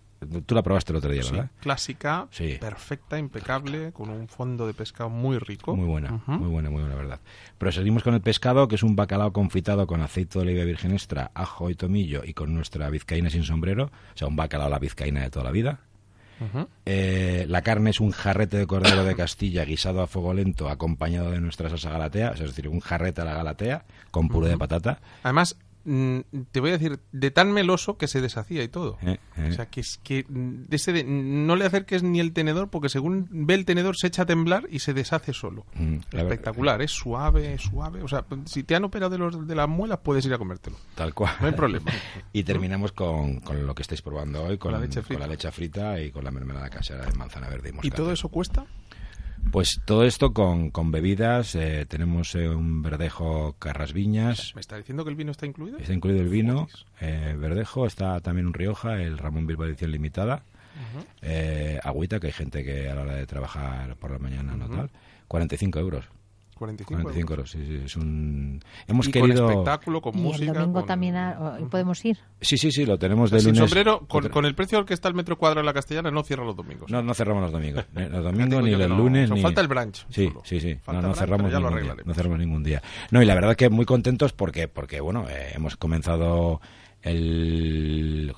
tú 0.46 0.54
la 0.54 0.62
probaste 0.62 0.92
el 0.92 0.96
otro 0.96 1.10
día, 1.12 1.22
sí, 1.22 1.32
¿verdad? 1.32 1.50
clásica, 1.60 2.28
Sí. 2.30 2.56
perfecta, 2.60 3.18
impecable, 3.18 3.92
con 3.92 4.10
un 4.10 4.28
fondo 4.28 4.66
de 4.66 4.74
pescado 4.74 5.10
muy 5.10 5.38
rico. 5.38 5.76
Muy 5.76 5.86
buena, 5.86 6.22
muy 6.26 6.48
buena, 6.48 6.70
muy 6.70 6.80
buena, 6.80 6.96
verdad. 6.96 7.20
Pero 7.58 7.72
seguimos 7.72 8.02
con 8.02 8.14
el 8.14 8.20
pescado, 8.20 8.66
que 8.68 8.74
es 8.74 8.82
un 8.82 8.96
bacalao 8.96 9.32
confitado 9.32 9.86
con 9.86 10.00
aceite 10.00 10.38
de 10.38 10.44
oliva 10.44 10.64
virgen 10.64 10.92
extra, 10.92 11.30
ajo 11.34 11.70
y 11.70 11.74
tomillo 11.74 12.22
y 12.24 12.34
con 12.34 12.54
nuestra 12.54 12.88
vizcaína 12.90 13.30
sin 13.30 13.44
sombrero, 13.44 13.84
o 13.86 14.16
sea, 14.18 14.28
un 14.28 14.36
bacalao 14.36 14.66
a 14.66 14.70
la 14.70 14.78
vizcaína 14.78 15.22
de 15.22 15.30
toda 15.30 15.44
la 15.44 15.50
vida. 15.52 15.80
Eh, 16.84 17.46
la 17.48 17.62
carne 17.62 17.90
es 17.90 18.00
un 18.00 18.10
jarrete 18.10 18.56
de 18.56 18.66
cordero 18.66 19.04
de 19.04 19.14
Castilla 19.14 19.64
guisado 19.64 20.02
a 20.02 20.06
fuego 20.06 20.34
lento 20.34 20.68
acompañado 20.68 21.30
de 21.30 21.40
nuestra 21.40 21.68
salsa 21.68 21.90
galatea, 21.90 22.30
es 22.30 22.40
decir, 22.40 22.68
un 22.68 22.80
jarrete 22.80 23.20
a 23.20 23.24
la 23.24 23.34
galatea 23.34 23.84
con 24.10 24.28
puré 24.28 24.48
de 24.48 24.58
patata. 24.58 25.00
Además, 25.22 25.56
te 25.84 26.60
voy 26.60 26.70
a 26.70 26.72
decir, 26.78 26.98
de 27.12 27.30
tan 27.30 27.52
meloso 27.52 27.96
que 27.98 28.08
se 28.08 28.20
deshacía 28.20 28.62
y 28.62 28.68
todo. 28.68 28.96
Eh, 29.02 29.18
eh. 29.36 29.48
O 29.50 29.52
sea, 29.52 29.66
que 29.66 29.80
es 29.80 29.98
que 30.02 30.24
mm, 30.28 30.64
ese 30.70 30.92
de- 30.92 31.04
no 31.04 31.56
le 31.56 31.66
acerques 31.66 32.02
ni 32.02 32.20
el 32.20 32.32
tenedor 32.32 32.70
porque 32.70 32.88
según 32.88 33.28
ve 33.30 33.54
el 33.54 33.64
tenedor 33.64 33.96
se 33.96 34.06
echa 34.06 34.22
a 34.22 34.26
temblar 34.26 34.66
y 34.70 34.78
se 34.78 34.94
deshace 34.94 35.32
solo. 35.32 35.66
Mm, 35.74 35.96
Espectacular, 36.12 36.80
es 36.82 36.90
suave, 36.92 37.58
suave. 37.58 38.02
O 38.02 38.08
sea, 38.08 38.24
si 38.46 38.62
te 38.62 38.74
han 38.74 38.84
operado 38.84 39.10
de, 39.10 39.18
los, 39.18 39.46
de 39.46 39.54
las 39.54 39.68
muelas 39.68 39.98
puedes 40.02 40.24
ir 40.26 40.32
a 40.34 40.38
comértelo. 40.38 40.76
Tal 40.94 41.12
cual. 41.14 41.34
No 41.40 41.46
hay 41.48 41.52
problema. 41.52 41.92
y 42.32 42.42
terminamos 42.44 42.92
con, 42.92 43.40
con 43.40 43.66
lo 43.66 43.74
que 43.74 43.82
estáis 43.82 44.00
probando 44.02 44.42
hoy, 44.42 44.58
con, 44.58 44.70
Con 44.70 44.80
la 44.80 44.86
leche 44.86 45.00
con 45.00 45.04
frita. 45.04 45.20
la 45.20 45.26
leche 45.26 45.52
frita 45.52 46.00
y 46.00 46.10
con 46.10 46.24
la 46.24 46.30
mermelada 46.30 46.70
casera 46.70 47.04
de 47.04 47.12
manzana 47.12 47.48
verde 47.48 47.72
y 47.82 47.86
¿Y 47.86 47.90
todo 47.90 48.10
eso 48.12 48.28
cuesta? 48.28 48.64
Pues 49.50 49.80
todo 49.84 50.04
esto 50.04 50.32
con, 50.32 50.70
con 50.70 50.90
bebidas. 50.90 51.54
eh, 51.54 51.86
tenemos 51.88 52.34
eh, 52.34 52.48
un 52.48 52.82
verdejo 52.82 53.54
Carras 53.58 53.92
Viñas. 53.92 54.52
¿Me 54.54 54.60
está 54.60 54.76
diciendo 54.76 55.04
que 55.04 55.10
el 55.10 55.16
vino 55.16 55.30
está 55.30 55.46
incluido? 55.46 55.78
Está 55.78 55.92
incluido 55.92 56.22
el 56.22 56.28
vino, 56.28 56.66
eh, 57.00 57.36
verdejo, 57.38 57.86
está 57.86 58.20
también 58.20 58.46
un 58.46 58.54
Rioja, 58.54 59.00
el 59.00 59.16
Ramón 59.18 59.46
Bilbao 59.46 59.66
edición 59.66 59.92
limitada, 59.92 60.42
eh, 61.22 61.78
agüita, 61.84 62.18
que 62.18 62.26
hay 62.28 62.32
gente 62.32 62.64
que 62.64 62.88
a 62.88 62.94
la 62.96 63.02
hora 63.02 63.14
de 63.14 63.26
trabajar 63.26 63.94
por 63.96 64.10
la 64.10 64.18
mañana 64.18 64.56
no 64.56 64.68
tal, 64.68 64.90
45 65.28 65.78
euros. 65.78 66.04
45, 66.54 67.02
45 67.02 67.32
euros, 67.32 67.50
sí, 67.50 67.58
sí, 67.66 67.80
es 67.84 67.96
un... 67.96 68.60
Hemos 68.86 69.08
y 69.08 69.12
querido... 69.12 69.42
con 69.44 69.50
espectáculo, 69.50 70.00
con 70.00 70.18
y 70.18 70.22
música. 70.22 70.46
el 70.52 70.52
domingo 70.58 70.80
con- 70.80 70.86
también 70.86 71.16
o- 71.16 71.68
podemos 71.70 72.04
ir. 72.04 72.18
Sí, 72.40 72.56
sí, 72.58 72.70
sí, 72.72 72.86
lo 72.86 72.98
tenemos 72.98 73.30
de 73.30 73.40
Sin 73.40 73.50
lunes... 73.54 73.70
sombrero, 73.70 74.06
con, 74.06 74.28
con 74.28 74.44
el 74.44 74.54
precio 74.54 74.78
al 74.78 74.84
que 74.84 74.94
está 74.94 75.08
el 75.08 75.14
metro 75.14 75.36
cuadrado 75.38 75.60
en 75.60 75.66
la 75.66 75.72
castellana, 75.74 76.10
no 76.10 76.22
cierra 76.22 76.44
los 76.44 76.56
domingos. 76.56 76.90
No, 76.90 77.02
no 77.02 77.14
cerramos 77.14 77.42
los 77.42 77.52
domingos. 77.52 77.84
Ni 77.94 78.08
los 78.08 78.24
domingos, 78.24 78.62
ni 78.64 78.70
los 78.70 78.88
no. 78.88 78.96
lunes, 78.96 79.30
ni... 79.30 79.40
falta 79.42 79.60
el 79.60 79.68
brunch 79.68 80.06
Sí, 80.10 80.28
solo. 80.28 80.42
sí, 80.44 80.60
sí. 80.60 80.74
Falta 80.76 80.92
No, 80.92 81.08
no 81.08 81.14
brunch, 81.14 81.18
cerramos 81.18 81.52
lo 81.52 81.60
ningún 81.70 81.82
día. 81.82 81.94
No 82.04 82.14
cerramos 82.14 82.38
ningún 82.38 82.62
día. 82.62 82.82
No, 83.10 83.22
y 83.22 83.26
la 83.26 83.34
verdad 83.34 83.56
que 83.56 83.68
muy 83.68 83.84
contentos 83.84 84.32
porque, 84.32 84.68
porque 84.68 85.00
bueno, 85.00 85.26
eh, 85.28 85.52
hemos 85.54 85.76
comenzado 85.76 86.60
el 87.02 88.32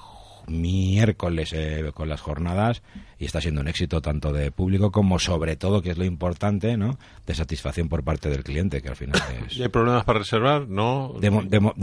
miércoles 0.49 1.53
eh, 1.53 1.91
con 1.95 2.09
las 2.09 2.21
jornadas 2.21 2.83
y 3.19 3.25
está 3.25 3.41
siendo 3.41 3.61
un 3.61 3.69
éxito 3.69 4.01
tanto 4.01 4.33
de 4.33 4.51
público 4.51 4.91
como 4.91 5.19
sobre 5.19 5.57
todo, 5.57 5.83
que 5.83 5.91
es 5.91 5.99
lo 5.99 6.05
importante, 6.05 6.77
¿no? 6.77 6.99
De 7.27 7.35
satisfacción 7.35 7.89
por 7.89 8.05
parte 8.05 8.29
del 8.29 8.45
cliente, 8.45 8.83
que 8.83 8.89
al 8.89 8.97
final 8.97 9.21
es... 9.49 9.57
¿Y 9.57 9.63
hay 9.63 9.69
problemas 9.69 10.05
para 10.05 10.21
reservar? 10.21 10.69
No. 10.69 11.15
de 11.19 11.29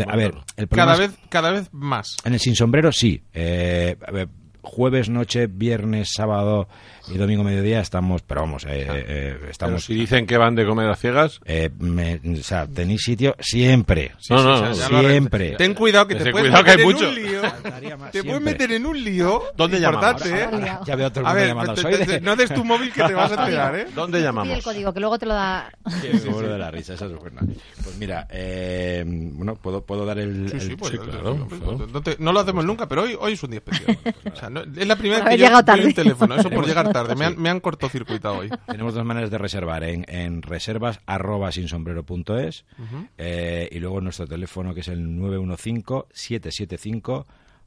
a 0.08 0.16
ver, 0.16 0.34
el 0.58 0.68
Cada 0.68 0.98
vez, 0.98 1.18
cada 1.30 1.52
vez 1.52 1.70
más. 1.72 2.18
en 2.24 2.34
el 2.34 2.40
sin 2.40 2.56
sombrero 2.56 2.92
sí. 2.92 3.22
Eh, 3.34 3.96
a 4.06 4.12
ver, 4.12 4.30
jueves 4.64 5.10
noche, 5.10 5.48
viernes, 5.48 6.10
sábado 6.16 6.68
y 7.10 7.18
domingo 7.18 7.44
mediodía 7.44 7.82
estamos, 7.82 8.22
pero 8.22 8.42
vamos, 8.42 8.64
eh, 8.64 8.88
eh, 8.90 9.36
Pero 9.40 9.52
estamos. 9.52 9.84
si 9.86 9.94
dicen 9.94 10.26
que 10.26 10.38
van 10.38 10.56
de 10.56 10.66
comer 10.66 10.90
a 10.90 10.96
ciegas, 10.96 11.42
eh, 11.46 11.70
me- 11.80 12.22
o 12.40 12.44
sea, 12.44 12.66
tenéis 12.66 13.02
sitio 13.04 13.36
siempre. 13.40 14.14
no, 14.30 14.42
no, 14.42 14.72
o 14.72 14.74
sea, 14.74 14.90
no. 14.90 15.02
siempre. 15.02 15.52
Ten 15.58 15.74
cuidado 15.74 16.08
que 16.08 16.16
te 16.16 16.32
puedes 16.32 16.48
cuidado 16.50 16.64
que 16.64 16.72
meter 16.72 16.80
hay 16.80 16.90
en 16.90 16.96
mucho. 16.96 17.10
un 17.10 17.16
lío. 17.16 17.42
Más, 17.98 18.12
Te 18.12 18.24
puedes 18.24 18.42
meter 18.42 18.72
en 18.72 18.86
un 18.86 19.04
lío. 19.04 19.44
¿Dónde 19.58 19.80
llamamos? 19.80 20.26
¿eh? 20.26 20.44
Ahora, 20.50 20.80
Ya 20.86 20.96
veo 20.96 21.12
el 21.14 21.26
A 21.26 21.34
ver, 21.34 21.48
llamando. 21.50 21.74
te- 21.74 21.82
Soy 21.82 21.92
te- 21.98 22.06
de- 22.06 22.22
no 22.22 22.36
des 22.38 22.54
tu 22.54 22.64
móvil 22.64 22.92
que 22.94 23.04
te 23.04 23.14
vas 23.14 23.32
a 23.32 23.36
enterar, 23.44 23.76
¿eh? 23.76 23.88
¿dónde 23.94 24.22
llamamos? 24.22 24.56
el 24.58 24.64
código, 24.64 24.94
que 24.94 25.00
luego 25.02 25.20
te 25.20 25.26
lo 25.26 25.34
da. 25.34 25.72
Sí, 26.02 26.08
me 26.26 26.32
muero 26.32 26.54
de 26.54 26.58
la 26.58 26.72
risa, 26.72 26.94
esa 26.94 27.06
es 27.06 27.14
buena. 27.16 27.42
Pues 27.84 27.98
mira, 27.98 28.28
eh, 28.32 29.04
bueno, 29.06 29.56
puedo, 29.56 29.84
puedo 29.86 30.06
dar 30.06 30.20
el. 30.20 30.50
Sí, 30.50 30.60
sí, 30.60 30.68
el- 30.72 30.78
pues, 30.78 30.92
sí, 30.92 30.98
no- 30.98 31.04
claro, 31.04 31.36
no- 31.36 31.48
claro. 31.48 31.88
no 31.92 32.02
te- 32.02 32.16
no 32.20 32.32
lo 32.32 32.40
hacemos 32.40 32.64
nunca, 32.66 32.88
pero 32.88 33.04
hoy, 33.04 33.18
hoy 33.20 33.34
es 33.34 33.44
un 33.44 33.52
día 33.52 33.60
especial. 33.66 33.98
O 34.34 34.36
sea, 34.36 34.50
no- 34.54 34.62
es 34.62 34.88
la 34.88 34.96
primera 34.96 35.20
vez 35.24 35.30
que 35.30 35.38
yo 35.38 35.46
tarde. 35.66 35.94
teléfono, 35.94 36.36
eso 36.36 36.50
por 36.50 36.66
llegar 36.66 36.92
tarde. 36.94 37.16
Me 37.16 37.26
han, 37.26 37.42
me 37.42 37.50
han 37.50 37.60
cortocircuitado 37.60 38.38
hoy. 38.38 38.50
Tenemos 38.68 38.94
dos 38.94 39.04
maneras 39.04 39.30
de 39.32 39.38
reservar, 39.38 39.84
en, 39.84 40.06
en 40.08 40.42
reservas 40.42 41.00
arroba 41.06 41.52
sinsombrero.es 41.52 42.66
eh, 43.18 43.68
y 43.72 43.80
luego 43.80 44.00
nuestro 44.02 44.28
teléfono 44.28 44.74
que 44.74 44.82
es 44.82 44.88
el 44.88 45.06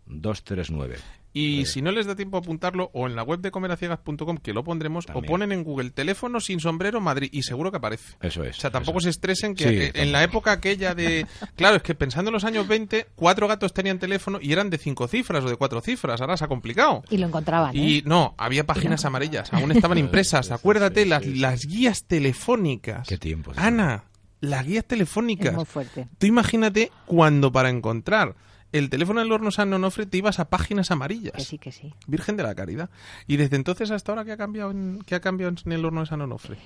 915-775-239. 0.09 0.97
Y 1.39 1.66
si 1.66 1.82
no 1.82 1.93
les 1.93 2.07
da 2.07 2.16
tiempo 2.16 2.37
a 2.39 2.41
apuntarlo, 2.41 2.91
o 2.95 3.07
en 3.07 3.14
la 3.14 3.22
web 3.22 3.41
de 3.41 3.51
comeraciegas.com, 3.51 4.39
que 4.39 4.53
lo 4.55 4.64
pondremos, 4.64 5.05
También. 5.07 5.24
o 5.24 5.28
ponen 5.28 5.53
en 5.53 5.64
Google 5.64 5.91
teléfono 5.91 6.41
sin 6.41 6.61
sombrero 6.61 7.01
Madrid, 7.01 7.28
y 7.32 7.43
seguro 7.43 7.70
que 7.70 7.76
aparece. 7.76 8.14
Eso 8.22 8.43
es. 8.43 8.57
O 8.57 8.61
sea, 8.62 8.70
tampoco 8.70 9.01
se 9.01 9.11
es. 9.11 9.16
estresen 9.16 9.55
que 9.55 9.93
Sí, 9.93 10.01
en 10.01 10.12
la 10.12 10.22
época 10.22 10.53
aquella 10.53 10.95
de... 10.95 11.26
Claro, 11.57 11.76
es 11.76 11.82
que 11.82 11.95
pensando 11.95 12.30
en 12.30 12.34
los 12.34 12.45
años 12.45 12.66
20, 12.66 13.09
cuatro 13.14 13.49
gatos 13.49 13.74
tenían 13.74 13.99
teléfono 13.99 14.39
y 14.41 14.53
eran 14.53 14.70
de 14.70 14.78
cinco 14.78 15.09
cifras 15.09 15.45
o 15.45 15.49
de 15.51 15.57
cuatro 15.57 15.80
cifras. 15.82 16.20
Ahora 16.20 16.37
se 16.39 16.45
ha 16.45 16.49
complicado. 16.49 17.03
Y 17.11 17.18
lo 17.18 17.26
encontraban. 17.26 17.76
¿eh? 17.76 17.78
Y 17.78 18.03
no, 18.07 18.34
había 18.39 18.64
páginas 18.64 19.05
amarillas, 19.05 19.53
aún 19.53 19.72
estaban 19.72 19.99
impresas. 19.99 20.51
Acuérdate, 20.51 21.05
las, 21.05 21.26
las 21.26 21.66
guías 21.66 22.05
telefónicas. 22.05 23.07
Qué 23.09 23.18
tiempos, 23.18 23.59
Ana, 23.59 24.05
las 24.41 24.64
guías 24.66 24.84
Es 24.84 24.89
telefónicas. 24.89 25.55
muy 25.55 25.64
fuerte. 25.64 26.09
Tú 26.18 26.26
imagínate 26.26 26.91
cuando 27.07 27.53
para 27.53 27.68
encontrar 27.70 28.34
el 28.77 28.91
teléfono 28.91 29.20
del 29.20 29.33
horno 29.33 29.51
San 29.51 29.72
Onofre 29.72 30.07
te 30.07 30.18
ibas 30.18 30.39
a 30.39 30.49
páginas 30.49 30.91
amarillas. 30.91 31.35
Que 31.35 31.45
sí, 31.45 31.59
que 31.59 31.72
sí. 31.72 31.95
Virgen 32.07 32.37
de 32.37 32.43
la 32.43 32.55
Caridad. 32.55 32.91
Y 33.27 33.37
desde 33.37 33.57
entonces 33.57 33.91
hasta 33.91 34.12
ahora, 34.12 34.24
¿qué 34.24 34.33
ha 34.33 34.37
cambiado 34.37 34.70
en, 34.70 35.01
qué 35.07 35.14
ha 35.14 35.20
cambiado 35.20 35.55
en 35.64 35.72
el 35.72 35.85
horno 35.85 36.01
de 36.01 36.07
San 36.07 36.20
Onofre? 36.20 36.57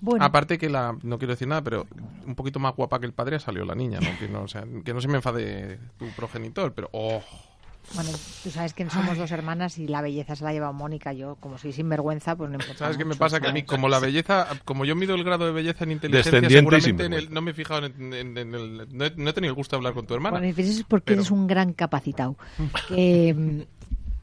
Bueno, 0.00 0.24
Aparte 0.24 0.58
que 0.58 0.68
la, 0.68 0.96
no 1.02 1.18
quiero 1.18 1.32
decir 1.32 1.48
nada, 1.48 1.62
pero 1.62 1.86
un 2.26 2.34
poquito 2.34 2.58
más 2.58 2.74
guapa 2.74 3.00
que 3.00 3.06
el 3.06 3.12
padre 3.12 3.36
ha 3.36 3.40
salido 3.40 3.64
la 3.64 3.74
niña, 3.74 4.00
¿no? 4.00 4.18
Que 4.18 4.28
no, 4.28 4.42
o 4.42 4.48
sea, 4.48 4.64
que 4.84 4.92
no 4.92 5.00
se 5.00 5.08
me 5.08 5.16
enfade 5.16 5.78
tu 5.98 6.06
progenitor, 6.10 6.74
pero 6.74 6.90
oh, 6.92 7.22
bueno, 7.94 8.10
tú 8.42 8.50
sabes 8.50 8.72
que 8.74 8.88
somos 8.88 9.16
dos 9.18 9.30
hermanas 9.30 9.78
y 9.78 9.86
la 9.86 10.00
belleza 10.00 10.34
se 10.36 10.42
la 10.44 10.50
ha 10.50 10.52
llevado 10.52 10.72
Mónica. 10.72 11.12
Yo, 11.12 11.36
como 11.36 11.58
soy 11.58 11.72
sinvergüenza, 11.72 12.34
pues 12.36 12.50
no 12.50 12.56
importa. 12.56 12.78
¿sabes 12.78 12.96
qué 12.96 13.04
me 13.04 13.14
pasa? 13.14 13.40
Que 13.40 13.48
a 13.48 13.52
mí, 13.52 13.62
como 13.64 13.88
la 13.88 13.98
belleza, 13.98 14.48
como 14.64 14.84
yo 14.84 14.96
mido 14.96 15.14
el 15.14 15.22
grado 15.24 15.46
de 15.46 15.52
belleza 15.52 15.84
en 15.84 15.92
inteligencia, 15.92 16.40
seguramente 16.48 17.04
en 17.04 17.12
el- 17.12 17.20
sinvergüenza. 17.20 17.34
no 17.34 17.40
me 17.42 17.50
he 17.50 17.54
fijado 17.54 17.86
en, 17.86 18.12
en- 18.14 18.38
en 18.38 18.54
el... 18.54 18.88
No 18.96 19.04
he, 19.04 19.12
no 19.16 19.30
he 19.30 19.32
tenido 19.32 19.50
el 19.52 19.54
gusto 19.56 19.76
de 19.76 19.78
hablar 19.78 19.94
con 19.94 20.06
tu 20.06 20.14
hermana. 20.14 20.38
Bueno, 20.38 20.54
es 20.56 20.84
porque 20.88 21.04
Pero- 21.12 21.20
eres 21.20 21.30
un 21.30 21.46
gran 21.46 21.72
capacitado. 21.72 22.36
Que, 22.88 23.34
mm, 23.34 23.60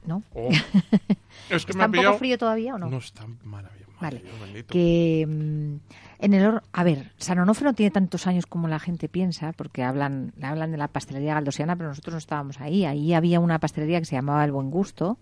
¿No? 0.08 0.24
Oh. 0.34 0.50
Es 1.50 1.66
que 1.66 1.74
me 1.74 1.78
¿Está 1.80 1.84
ha 1.84 1.86
un 1.88 1.92
pillado... 1.92 2.10
poco 2.12 2.20
frío 2.20 2.38
todavía 2.38 2.76
o 2.76 2.78
no? 2.78 2.90
No 2.90 2.98
está 2.98 3.26
maravilloso. 3.44 3.92
Vale. 4.02 4.24
Que 4.68 5.26
mm, 5.30 5.76
en 6.22 6.34
el 6.34 6.44
hor- 6.46 6.64
a 6.72 6.84
ver 6.84 7.12
San 7.18 7.40
Onofre 7.40 7.66
no 7.66 7.74
tiene 7.74 7.92
tantos 7.92 8.28
años 8.28 8.46
como 8.46 8.68
la 8.68 8.80
gente 8.80 9.10
piensa 9.10 9.52
porque 9.54 9.84
hablan 9.84 10.34
hablan 10.42 10.72
de 10.72 10.78
la 10.78 10.88
pastelería 10.88 11.34
galdosiana 11.34 11.76
pero 11.76 11.90
nosotros 11.90 12.14
no 12.14 12.18
estábamos 12.20 12.62
ahí. 12.62 12.86
Ahí 12.86 13.14
había 13.14 13.40
una 13.40 13.60
pastelería 13.60 14.00
que 14.00 14.06
se 14.06 14.16
llamaba 14.16 14.46
El 14.46 14.52
Buen 14.52 14.70
Gusto 14.72 15.18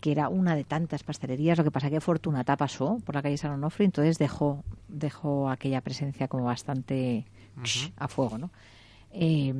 que 0.00 0.10
era 0.10 0.28
una 0.28 0.56
de 0.56 0.64
tantas 0.64 1.04
pastelerías. 1.04 1.56
Lo 1.58 1.62
que 1.62 1.70
pasa 1.70 1.88
que 1.88 2.00
Fortunata 2.00 2.56
pasó 2.56 2.98
por 3.04 3.14
la 3.14 3.22
calle 3.22 3.36
San 3.36 3.52
Onofre 3.52 3.84
y 3.84 3.86
entonces 3.86 4.18
dejó 4.18 4.64
dejó 4.88 5.48
aquella 5.48 5.80
presencia 5.80 6.26
como 6.26 6.44
bastante 6.44 7.24
a 7.96 8.08
fuego 8.08 8.36
no 8.38 8.50
Eh, 9.12 9.54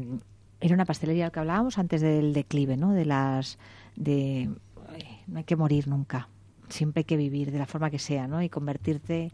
era 0.60 0.74
una 0.74 0.84
pastelería 0.84 1.30
que 1.30 1.38
hablábamos 1.40 1.78
antes 1.78 2.00
del 2.00 2.32
declive 2.32 2.76
no 2.76 2.92
de 2.92 3.04
las 3.04 3.58
de 3.96 4.50
ay, 4.92 5.20
no 5.26 5.38
hay 5.38 5.44
que 5.44 5.56
morir 5.56 5.86
nunca. 5.88 6.28
Siempre 6.68 7.00
hay 7.00 7.04
que 7.04 7.16
vivir 7.18 7.52
de 7.52 7.58
la 7.58 7.66
forma 7.66 7.90
que 7.90 7.98
sea, 7.98 8.26
¿no? 8.26 8.42
Y 8.42 8.48
convertirte, 8.48 9.30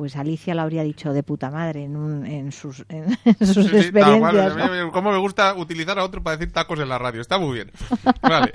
pues 0.00 0.16
Alicia 0.16 0.54
lo 0.54 0.62
habría 0.62 0.82
dicho 0.82 1.12
de 1.12 1.22
puta 1.22 1.50
madre 1.50 1.84
en, 1.84 1.94
un, 1.94 2.24
en 2.24 2.52
sus, 2.52 2.86
en, 2.88 3.18
sus 3.38 3.66
Sí, 3.66 3.70
tal 3.70 3.80
experiencias. 3.82 4.56
A 4.56 4.66
¿no? 4.68 4.92
Cómo 4.92 5.12
me 5.12 5.18
gusta 5.18 5.54
utilizar 5.54 5.98
a 5.98 6.04
otro 6.04 6.22
para 6.22 6.38
decir 6.38 6.54
tacos 6.54 6.80
en 6.80 6.88
la 6.88 6.96
radio. 6.96 7.20
Está 7.20 7.38
muy 7.38 7.52
bien. 7.56 7.70
Vale. 8.22 8.50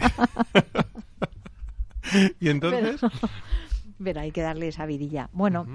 y 2.40 2.50
entonces... 2.50 3.00
Pero 4.04 4.22
hay 4.22 4.32
que 4.32 4.42
darle 4.42 4.70
esa 4.70 4.88
vidilla. 4.88 5.30
Bueno, 5.34 5.68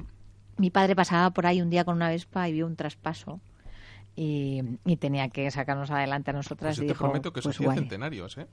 mi 0.56 0.70
padre 0.70 0.96
pasaba 0.96 1.30
por 1.30 1.46
ahí 1.46 1.62
un 1.62 1.70
día 1.70 1.84
con 1.84 1.94
una 1.94 2.08
Vespa 2.08 2.48
y 2.48 2.52
vio 2.52 2.66
un 2.66 2.74
traspaso 2.74 3.40
y, 4.16 4.60
y 4.84 4.96
tenía 4.96 5.28
que 5.28 5.48
sacarnos 5.52 5.92
adelante 5.92 6.30
a 6.30 6.34
nosotras 6.34 6.70
Pues 6.70 6.78
yo 6.78 6.82
y 6.82 6.86
te 6.88 6.92
dijo, 6.94 7.04
prometo 7.04 7.32
que 7.32 7.42
pues 7.42 7.54
soy 7.54 7.66
guay. 7.66 7.78
centenarios, 7.78 8.38
¿eh? 8.38 8.48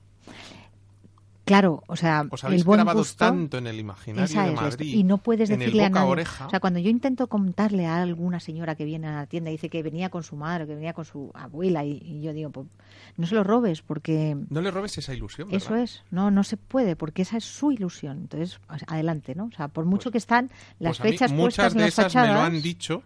Claro, 1.48 1.82
o 1.88 1.96
sea, 1.96 2.26
Os 2.30 2.44
habéis 2.44 2.62
el 2.62 2.66
buen 2.66 2.80
grabado 2.80 3.00
gusto, 3.00 3.18
tanto 3.18 3.58
en 3.58 3.68
el 3.68 3.80
imaginario 3.80 4.42
de 4.44 4.52
Madrid. 4.52 4.94
y 4.94 5.04
no 5.04 5.18
puedes 5.18 5.48
decirle 5.48 5.86
a 5.86 5.90
nadie. 5.90 6.08
oreja. 6.10 6.48
O 6.48 6.50
sea, 6.50 6.60
cuando 6.60 6.80
yo 6.80 6.90
intento 6.90 7.28
contarle 7.28 7.86
a 7.86 8.02
alguna 8.02 8.42
señora 8.42 8.76
que 8.76 8.84
viene 8.84 9.08
a 9.08 9.16
la 9.16 9.26
tienda 9.28 9.50
y 9.50 9.54
dice 9.54 9.70
que 9.70 9.82
venía 9.82 10.10
con 10.10 10.24
su 10.24 10.36
madre, 10.36 10.68
que 10.68 10.76
venía 10.76 10.92
con 10.92 11.06
su 11.06 11.32
abuela 11.34 11.86
y, 11.86 12.02
y 12.04 12.22
yo 12.22 12.34
digo, 12.34 12.50
pues 12.50 12.68
no 13.16 13.26
se 13.26 13.36
lo 13.36 13.44
robes 13.46 13.82
porque 13.82 14.38
No 14.50 14.62
le 14.62 14.72
robes 14.72 14.98
esa 14.98 15.14
ilusión, 15.14 15.48
¿verdad? 15.50 15.66
eso 15.66 15.76
es, 15.78 16.04
no 16.12 16.32
no 16.32 16.44
se 16.44 16.58
puede 16.58 16.96
porque 16.98 17.22
esa 17.22 17.38
es 17.38 17.46
su 17.46 17.72
ilusión. 17.72 18.18
Entonces, 18.18 18.60
pues, 18.68 18.84
adelante, 18.88 19.34
¿no? 19.34 19.46
O 19.46 19.52
sea, 19.56 19.70
por 19.70 19.86
mucho 19.86 20.12
que 20.12 20.18
están 20.18 20.52
las 20.80 20.98
Pues 20.98 21.00
a 21.00 21.04
mí 21.06 21.10
fechas 21.12 21.32
muchas 21.32 21.44
puestas 21.44 21.72
en 21.72 21.78
de 21.78 21.84
las 21.86 21.94
esas 21.94 22.06
fachadas, 22.06 22.28
me 22.30 22.34
lo 22.36 22.42
han 22.42 22.62
dicho 22.62 23.04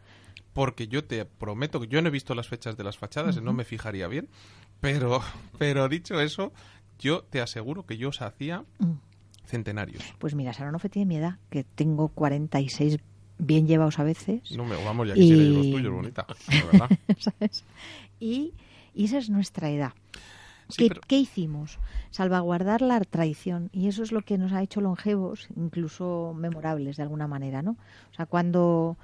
porque 0.53 0.87
yo 0.87 1.03
te 1.05 1.25
prometo 1.25 1.79
que 1.79 1.87
yo 1.87 2.01
no 2.01 2.07
he 2.09 2.11
visto 2.11 2.35
las 2.35 2.47
fechas 2.47 2.75
de 2.75 2.83
las 2.83 2.97
fachadas, 2.97 3.41
no 3.41 3.53
me 3.53 3.63
fijaría 3.63 4.07
bien, 4.07 4.27
pero 4.81 5.21
pero 5.57 5.87
dicho 5.87 6.19
eso, 6.19 6.51
yo 7.02 7.24
te 7.24 7.41
aseguro 7.41 7.86
que 7.86 7.97
yo 7.97 8.08
os 8.10 8.22
hacía 8.22 8.64
Mm. 8.80 8.93
centenarios. 9.45 10.04
Pues 10.20 10.34
mira, 10.36 10.54
Saronofe 10.54 10.88
tiene 10.88 11.06
mi 11.08 11.18
edad, 11.18 11.38
que 11.49 11.66
tengo 11.66 12.08
46 12.08 12.97
bien 13.38 13.68
llevados 13.68 13.99
a 13.99 14.04
veces. 14.04 14.52
No 14.56 14.64
me 14.66 14.82
vamos 14.86 15.08
ya 15.10 15.14
Y- 15.16 15.20
quisiera 15.20 15.43
yo 15.43 15.49
los 15.58 15.70
tuyos, 15.72 15.93
bonita, 15.93 16.26
la 16.28 16.36
verdad. 16.72 16.89
¿sabes? 17.20 17.64
Y, 18.20 18.54
y 18.93 19.06
esa 19.06 19.18
es 19.18 19.30
nuestra 19.30 19.70
edad. 19.70 19.91
Sí, 20.70 20.84
¿Qué, 20.84 20.88
pero- 20.89 21.02
qué 21.06 21.18
hicimos? 21.18 21.80
Salvaguardar 22.12 22.82
la 22.82 22.99
tradición 23.02 23.70
y 23.74 23.88
eso 23.89 24.04
es 24.04 24.12
lo 24.14 24.22
que 24.22 24.38
nos 24.38 24.54
ha 24.54 24.62
hecho 24.62 24.80
longevos, 24.80 25.49
incluso 25.58 26.34
memorables 26.38 26.95
de 26.97 27.04
alguna 27.04 27.28
manera, 27.28 27.62
¿no? 27.62 27.72
O 28.12 28.16
sea, 28.16 28.26
cuando 28.26 28.95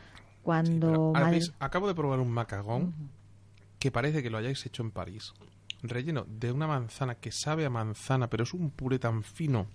cuando 0.44 1.12
madre- 1.14 1.26
¿habéis- 1.40 1.54
acabo 1.60 1.88
de 1.90 1.96
probar 1.96 2.20
un 2.22 2.32
macagón 2.32 2.94
que 3.80 3.92
parece 3.92 4.24
que 4.24 4.30
lo 4.30 4.38
hayáis 4.38 4.66
hecho 4.66 4.82
en 4.82 4.92
París. 4.92 5.34
Relleno 5.90 6.26
de 6.28 6.52
una 6.52 6.68
manzana 6.68 7.16
que 7.16 7.32
sabe 7.32 7.66
a 7.66 7.70
manzana, 7.70 8.30
pero 8.30 8.44
es 8.44 8.54
un 8.54 8.72
puré 8.72 9.00
tan 9.00 9.24
fino 9.24 9.68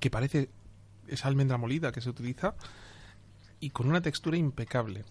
que 0.00 0.10
parece 0.10 0.50
esa 1.08 1.28
almendra 1.28 1.58
molida 1.58 1.92
que 1.92 2.00
se 2.00 2.10
utiliza 2.10 2.54
y 3.60 3.70
con 3.70 3.88
una 3.88 4.00
textura 4.00 4.36
impecable. 4.36 5.04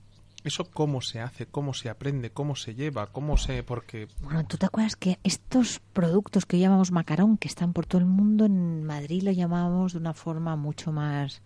Eso 0.44 0.66
cómo 0.66 1.02
se 1.02 1.20
hace, 1.20 1.46
cómo 1.46 1.74
se 1.74 1.90
aprende, 1.90 2.32
cómo 2.32 2.56
se 2.56 2.74
lleva, 2.74 3.08
cómo 3.08 3.38
se... 3.38 3.62
porque 3.62 4.08
Bueno, 4.22 4.44
¿tú 4.46 4.58
te 4.58 4.66
acuerdas 4.66 4.96
que 4.96 5.20
estos 5.24 5.80
productos 5.94 6.46
que 6.46 6.56
hoy 6.56 6.64
llamamos 6.64 6.92
macarón, 6.92 7.38
que 7.38 7.48
están 7.48 7.74
por 7.74 7.86
todo 7.86 8.00
el 8.00 8.08
mundo, 8.08 8.46
en 8.46 8.84
Madrid 8.84 9.22
lo 9.22 9.32
llamábamos 9.32 9.94
de 9.94 10.00
una 10.00 10.14
forma 10.14 10.56
mucho 10.56 10.92
más 10.92 11.44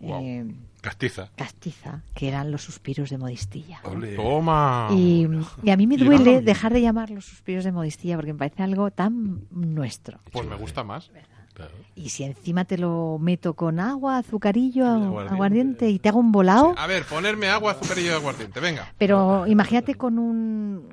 Eh, 0.00 0.44
Castiza. 0.80 1.30
castiza, 1.36 2.02
que 2.14 2.28
eran 2.28 2.52
los 2.52 2.62
suspiros 2.62 3.10
de 3.10 3.18
modistilla? 3.18 3.80
¡Toma! 4.16 4.88
Y, 4.92 5.26
y 5.62 5.70
a 5.70 5.76
mí 5.76 5.86
me 5.86 5.96
duele 5.96 6.40
dejar 6.42 6.72
de 6.72 6.80
llamar 6.82 7.10
los 7.10 7.24
suspiros 7.24 7.64
de 7.64 7.72
modistilla 7.72 8.16
porque 8.16 8.32
me 8.32 8.38
parece 8.38 8.62
algo 8.62 8.90
tan 8.90 9.40
nuestro. 9.50 10.20
Pues 10.32 10.46
me 10.46 10.54
gusta 10.56 10.84
más. 10.84 11.10
Claro. 11.54 11.72
Y 11.94 12.10
si 12.10 12.22
encima 12.24 12.66
te 12.66 12.76
lo 12.76 13.16
meto 13.18 13.54
con 13.54 13.80
agua, 13.80 14.18
azucarillo, 14.18 14.86
aguardiente. 14.86 15.34
aguardiente, 15.34 15.90
y 15.90 15.98
te 15.98 16.10
hago 16.10 16.20
un 16.20 16.30
volado, 16.30 16.74
A 16.76 16.86
ver, 16.86 17.04
ponerme 17.04 17.48
agua, 17.48 17.72
azúcar 17.72 17.98
y 17.98 18.08
aguardiente, 18.10 18.60
venga. 18.60 18.92
pero 18.98 19.46
imagínate 19.46 19.94
con 19.94 20.18
un 20.18 20.86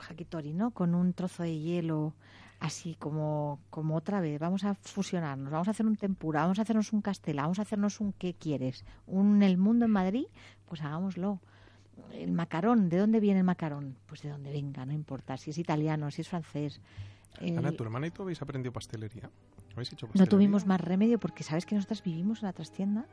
jaquitori, 0.00 0.52
¿no? 0.52 0.72
Con 0.72 0.96
un 0.96 1.12
trozo 1.12 1.44
de 1.44 1.58
hielo, 1.60 2.12
así 2.64 2.96
como, 2.98 3.60
como 3.70 3.94
otra 3.96 4.20
vez. 4.20 4.40
Vamos 4.40 4.64
a 4.64 4.74
fusionarnos, 4.74 5.52
vamos 5.52 5.68
a 5.68 5.72
hacer 5.72 5.86
un 5.86 5.96
tempura, 5.96 6.40
vamos 6.42 6.58
a 6.58 6.62
hacernos 6.62 6.92
un 6.92 7.02
castela, 7.02 7.42
vamos 7.42 7.58
a 7.58 7.62
hacernos 7.62 8.00
un 8.00 8.12
¿qué 8.12 8.34
quieres? 8.34 8.84
Un 9.06 9.42
El 9.42 9.58
Mundo 9.58 9.84
en 9.84 9.90
Madrid, 9.90 10.26
pues 10.66 10.82
hagámoslo. 10.82 11.40
El 12.12 12.32
macarón, 12.32 12.88
¿de 12.88 12.98
dónde 12.98 13.20
viene 13.20 13.40
el 13.40 13.44
macarón? 13.44 13.96
Pues 14.06 14.22
de 14.22 14.30
donde 14.30 14.50
venga, 14.50 14.84
no 14.84 14.92
importa. 14.92 15.36
Si 15.36 15.50
es 15.50 15.58
italiano, 15.58 16.10
si 16.10 16.22
es 16.22 16.28
francés. 16.28 16.80
El- 17.40 17.58
Ana, 17.58 17.72
tu 17.72 17.84
hermana 17.84 18.06
y 18.06 18.10
tú 18.10 18.22
habéis 18.22 18.40
aprendido 18.42 18.72
pastelería. 18.72 19.30
¿Habéis 19.74 19.92
hecho 19.92 20.06
no 20.06 20.12
pastelería? 20.12 20.30
tuvimos 20.30 20.66
más 20.66 20.80
remedio 20.80 21.18
porque 21.18 21.42
sabes 21.44 21.66
que 21.66 21.74
nosotras 21.74 22.02
vivimos 22.02 22.42
en 22.42 22.46
la 22.46 22.52
trastienda. 22.52 23.04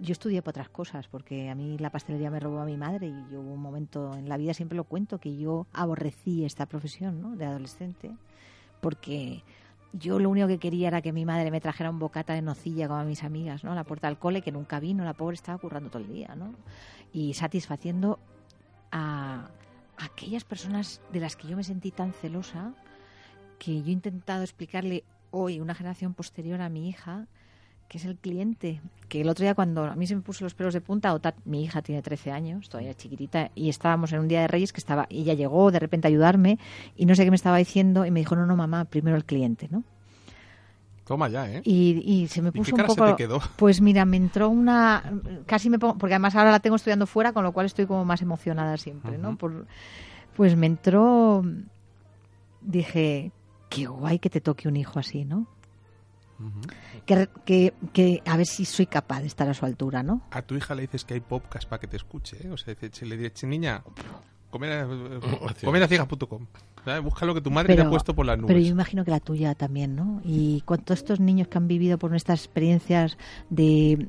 Yo 0.00 0.12
estudié 0.12 0.42
por 0.42 0.52
otras 0.52 0.70
cosas 0.70 1.08
porque 1.08 1.50
a 1.50 1.54
mí 1.54 1.76
la 1.78 1.90
pastelería 1.90 2.30
me 2.30 2.40
robó 2.40 2.60
a 2.60 2.64
mi 2.64 2.76
madre 2.76 3.08
y 3.08 3.32
yo 3.32 3.40
hubo 3.40 3.52
un 3.52 3.60
momento 3.60 4.14
en 4.16 4.28
la 4.28 4.38
vida, 4.38 4.54
siempre 4.54 4.76
lo 4.76 4.84
cuento, 4.84 5.18
que 5.18 5.36
yo 5.36 5.66
aborrecí 5.72 6.44
esta 6.44 6.66
profesión 6.66 7.20
¿no? 7.20 7.36
de 7.36 7.44
adolescente 7.44 8.10
porque 8.80 9.42
yo 9.92 10.18
lo 10.18 10.30
único 10.30 10.46
que 10.46 10.58
quería 10.58 10.88
era 10.88 11.02
que 11.02 11.12
mi 11.12 11.24
madre 11.24 11.50
me 11.50 11.60
trajera 11.60 11.90
un 11.90 11.98
bocata 11.98 12.32
de 12.32 12.42
nocilla 12.42 12.88
como 12.88 13.00
a 13.00 13.04
mis 13.04 13.24
amigas, 13.24 13.64
¿no? 13.64 13.72
A 13.72 13.74
la 13.74 13.84
puerta 13.84 14.06
del 14.06 14.18
cole, 14.18 14.42
que 14.42 14.52
nunca 14.52 14.80
vino, 14.80 15.04
la 15.04 15.14
pobre 15.14 15.34
estaba 15.34 15.58
currando 15.58 15.90
todo 15.90 16.02
el 16.02 16.08
día, 16.08 16.34
¿no? 16.36 16.54
Y 17.12 17.34
satisfaciendo 17.34 18.18
a 18.92 19.48
aquellas 19.98 20.44
personas 20.44 21.00
de 21.12 21.20
las 21.20 21.36
que 21.36 21.48
yo 21.48 21.56
me 21.56 21.64
sentí 21.64 21.90
tan 21.90 22.12
celosa 22.12 22.72
que 23.58 23.82
yo 23.82 23.88
he 23.88 23.92
intentado 23.92 24.42
explicarle 24.42 25.04
hoy, 25.30 25.60
una 25.60 25.74
generación 25.74 26.14
posterior 26.14 26.60
a 26.60 26.68
mi 26.68 26.88
hija, 26.88 27.26
que 27.90 27.98
es 27.98 28.04
el 28.04 28.16
cliente. 28.16 28.80
Que 29.08 29.20
el 29.22 29.28
otro 29.28 29.42
día 29.42 29.56
cuando 29.56 29.82
a 29.84 29.96
mí 29.96 30.06
se 30.06 30.14
me 30.14 30.22
puso 30.22 30.44
los 30.44 30.54
pelos 30.54 30.72
de 30.74 30.80
punta, 30.80 31.12
Ota- 31.12 31.34
mi 31.44 31.64
hija 31.64 31.82
tiene 31.82 32.02
13 32.02 32.30
años, 32.30 32.68
todavía 32.68 32.94
chiquitita, 32.94 33.50
y 33.56 33.68
estábamos 33.68 34.12
en 34.12 34.20
un 34.20 34.28
día 34.28 34.42
de 34.42 34.46
Reyes 34.46 34.72
que 34.72 34.78
estaba, 34.78 35.06
y 35.10 35.22
ella 35.22 35.34
llegó 35.34 35.72
de 35.72 35.80
repente 35.80 36.06
a 36.06 36.10
ayudarme 36.10 36.60
y 36.96 37.04
no 37.06 37.16
sé 37.16 37.24
qué 37.24 37.30
me 37.30 37.36
estaba 37.36 37.56
diciendo 37.56 38.06
y 38.06 38.12
me 38.12 38.20
dijo, 38.20 38.36
no, 38.36 38.46
no, 38.46 38.54
mamá, 38.54 38.84
primero 38.84 39.16
el 39.16 39.24
cliente, 39.24 39.66
¿no? 39.72 39.82
Toma 41.04 41.28
ya, 41.28 41.50
¿eh? 41.50 41.62
Y, 41.64 42.00
y 42.06 42.28
se 42.28 42.40
me 42.40 42.50
¿Y 42.50 42.52
puso 42.52 42.70
qué 42.70 42.76
cara 42.76 42.88
un 42.88 42.94
se 42.94 43.00
poco. 43.00 43.10
te 43.16 43.24
quedó? 43.24 43.40
Pues 43.56 43.80
mira, 43.80 44.04
me 44.04 44.16
entró 44.16 44.48
una. 44.48 45.02
Casi 45.46 45.68
me 45.68 45.80
pongo. 45.80 45.98
Porque 45.98 46.14
además 46.14 46.36
ahora 46.36 46.52
la 46.52 46.60
tengo 46.60 46.76
estudiando 46.76 47.08
fuera, 47.08 47.32
con 47.32 47.42
lo 47.42 47.50
cual 47.50 47.66
estoy 47.66 47.86
como 47.86 48.04
más 48.04 48.22
emocionada 48.22 48.76
siempre, 48.76 49.18
¿no? 49.18 49.36
Por, 49.36 49.66
pues 50.36 50.54
me 50.54 50.66
entró. 50.68 51.42
Dije, 52.60 53.32
qué 53.68 53.86
guay 53.86 54.20
que 54.20 54.30
te 54.30 54.40
toque 54.40 54.68
un 54.68 54.76
hijo 54.76 55.00
así, 55.00 55.24
¿no? 55.24 55.48
Que, 57.06 57.28
que, 57.44 57.74
que 57.92 58.22
a 58.24 58.36
ver 58.36 58.46
si 58.46 58.64
soy 58.64 58.86
capaz 58.86 59.20
de 59.20 59.26
estar 59.26 59.48
a 59.48 59.54
su 59.54 59.64
altura, 59.66 60.02
¿no? 60.02 60.22
A 60.30 60.42
tu 60.42 60.54
hija 60.56 60.74
le 60.74 60.82
dices 60.82 61.04
que 61.04 61.14
hay 61.14 61.20
podcast 61.20 61.68
para 61.68 61.80
que 61.80 61.86
te 61.86 61.96
escuche, 61.96 62.36
¿eh? 62.46 62.50
O 62.50 62.56
sea, 62.56 62.74
si 62.92 63.04
le 63.06 63.16
dices, 63.16 63.44
niña, 63.44 63.82
comer 64.50 64.72
a, 64.72 64.86
comer 65.64 65.82
a 65.82 65.88
ciegas.com. 65.88 66.46
¿sabes? 66.84 67.02
Busca 67.04 67.26
lo 67.26 67.34
que 67.34 67.40
tu 67.42 67.50
madre 67.50 67.74
le 67.74 67.82
ha 67.82 67.90
puesto 67.90 68.14
por 68.14 68.24
las 68.24 68.38
nubes. 68.38 68.48
Pero 68.48 68.60
yo 68.60 68.70
imagino 68.70 69.04
que 69.04 69.10
la 69.10 69.20
tuya 69.20 69.54
también, 69.54 69.94
¿no? 69.96 70.20
Y 70.24 70.62
con 70.62 70.78
todos 70.78 71.00
estos 71.00 71.20
niños 71.20 71.48
que 71.48 71.58
han 71.58 71.68
vivido 71.68 71.98
por 71.98 72.10
nuestras 72.10 72.40
experiencias 72.44 73.18
de, 73.50 74.08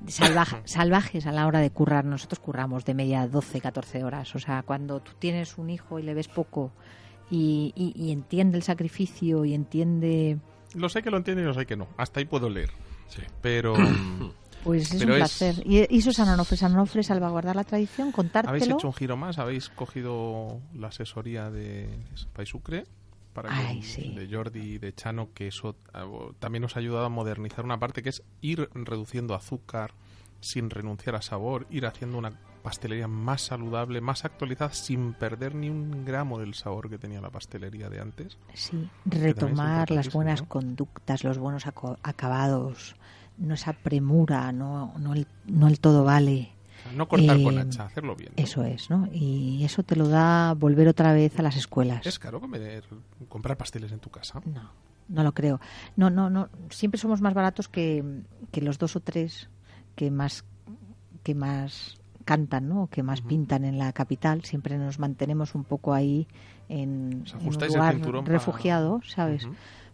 de 0.00 0.12
salvaj- 0.12 0.62
salvajes 0.64 1.26
a 1.26 1.32
la 1.32 1.46
hora 1.46 1.60
de 1.60 1.70
currar, 1.70 2.04
nosotros 2.06 2.38
curramos 2.38 2.84
de 2.86 2.94
media 2.94 3.28
12, 3.28 3.60
14 3.60 4.02
horas. 4.04 4.34
O 4.34 4.38
sea, 4.38 4.62
cuando 4.62 5.00
tú 5.00 5.12
tienes 5.18 5.58
un 5.58 5.68
hijo 5.68 5.98
y 5.98 6.02
le 6.04 6.14
ves 6.14 6.28
poco 6.28 6.72
y, 7.30 7.72
y- 7.76 7.92
y 8.02 8.12
entiende 8.12 8.56
el 8.56 8.62
sacrificio 8.62 9.44
y 9.44 9.52
entiende... 9.52 10.38
Lo 10.76 10.88
sé 10.88 11.02
que 11.02 11.10
lo 11.10 11.16
entiendo 11.16 11.42
y 11.42 11.46
lo 11.46 11.54
sé 11.54 11.66
que 11.66 11.76
no. 11.76 11.88
Hasta 11.96 12.20
ahí 12.20 12.26
puedo 12.26 12.48
leer. 12.48 12.70
Sí. 13.08 13.22
Pero 13.42 13.74
Pues 14.64 14.92
es 14.92 14.98
Pero 15.00 15.14
un 15.14 15.22
es- 15.22 15.38
placer. 15.38 15.62
Y, 15.64 15.78
y 15.94 15.98
eso 15.98 16.10
es 16.10 16.18
Anonofre, 16.18 16.58
Anonofre, 16.66 17.02
salvaguardar 17.04 17.54
la 17.54 17.62
tradición, 17.64 18.06
habéis 18.08 18.14
contártelo. 18.16 18.74
hecho 18.76 18.88
un 18.88 18.94
giro 18.94 19.16
más, 19.16 19.38
habéis 19.38 19.68
cogido 19.68 20.60
la 20.74 20.88
asesoría 20.88 21.50
de 21.50 21.88
Paisucre 22.32 22.84
para 23.32 23.50
que- 23.50 23.54
Ay, 23.54 23.82
sí. 23.82 24.12
de 24.16 24.28
Jordi 24.28 24.60
y 24.74 24.78
de 24.78 24.92
Chano, 24.92 25.28
que 25.34 25.46
eso 25.48 25.76
ah, 25.94 26.04
también 26.40 26.62
nos 26.62 26.74
ha 26.74 26.80
ayudado 26.80 27.04
a 27.04 27.08
modernizar 27.08 27.64
una 27.64 27.78
parte 27.78 28.02
que 28.02 28.08
es 28.08 28.24
ir 28.40 28.68
reduciendo 28.74 29.34
azúcar 29.36 29.92
sin 30.40 30.68
renunciar 30.68 31.14
a 31.14 31.22
sabor, 31.22 31.66
ir 31.70 31.86
haciendo 31.86 32.18
una 32.18 32.32
pastelería 32.66 33.06
más 33.06 33.42
saludable, 33.42 34.00
más 34.00 34.24
actualizada, 34.24 34.72
sin 34.72 35.12
perder 35.12 35.54
ni 35.54 35.70
un 35.70 36.04
gramo 36.04 36.40
del 36.40 36.54
sabor 36.54 36.90
que 36.90 36.98
tenía 36.98 37.20
la 37.20 37.30
pastelería 37.30 37.88
de 37.88 38.00
antes. 38.00 38.38
Sí, 38.54 38.90
retomar 39.04 39.88
las 39.92 40.12
buenas 40.12 40.42
¿no? 40.42 40.48
conductas, 40.48 41.22
los 41.22 41.38
buenos 41.38 41.64
acabados, 41.68 42.96
no 43.38 43.54
esa 43.54 43.72
premura, 43.72 44.50
no, 44.50 44.92
no, 44.98 45.14
el, 45.14 45.28
no 45.46 45.68
el 45.68 45.78
todo 45.78 46.02
vale. 46.02 46.50
No 46.92 47.06
cortar 47.06 47.40
con 47.40 47.54
Eh, 47.56 47.60
hacha, 47.60 47.84
hacerlo 47.84 48.16
bien. 48.16 48.32
¿no? 48.36 48.42
Eso 48.42 48.64
es, 48.64 48.90
¿no? 48.90 49.08
Y 49.12 49.62
eso 49.62 49.84
te 49.84 49.94
lo 49.94 50.08
da 50.08 50.52
volver 50.54 50.88
otra 50.88 51.12
vez 51.12 51.38
a 51.38 51.42
las 51.42 51.54
escuelas. 51.54 52.04
Es 52.04 52.18
caro 52.18 52.40
comer, 52.40 52.82
comprar 53.28 53.56
pasteles 53.56 53.92
en 53.92 54.00
tu 54.00 54.10
casa. 54.10 54.42
No, 54.44 54.72
no 55.08 55.22
lo 55.22 55.32
creo. 55.32 55.60
No, 55.94 56.10
no, 56.10 56.30
no. 56.30 56.48
Siempre 56.70 56.98
somos 56.98 57.20
más 57.20 57.32
baratos 57.32 57.68
que, 57.68 58.02
que 58.50 58.60
los 58.60 58.76
dos 58.78 58.96
o 58.96 59.00
tres 59.00 59.48
que 59.94 60.10
más 60.10 60.44
que 61.22 61.36
más 61.36 61.95
cantan, 62.26 62.68
¿no? 62.68 62.88
Que 62.88 63.02
más 63.02 63.22
pintan 63.22 63.64
en 63.64 63.78
la 63.78 63.92
capital. 63.94 64.44
Siempre 64.44 64.76
nos 64.76 64.98
mantenemos 64.98 65.54
un 65.54 65.64
poco 65.64 65.94
ahí 65.94 66.26
en, 66.68 67.24
en 67.40 67.46
un 67.48 67.54
lugar 67.68 67.98
para- 68.00 68.20
refugiado, 68.22 69.00
¿sabes? 69.06 69.48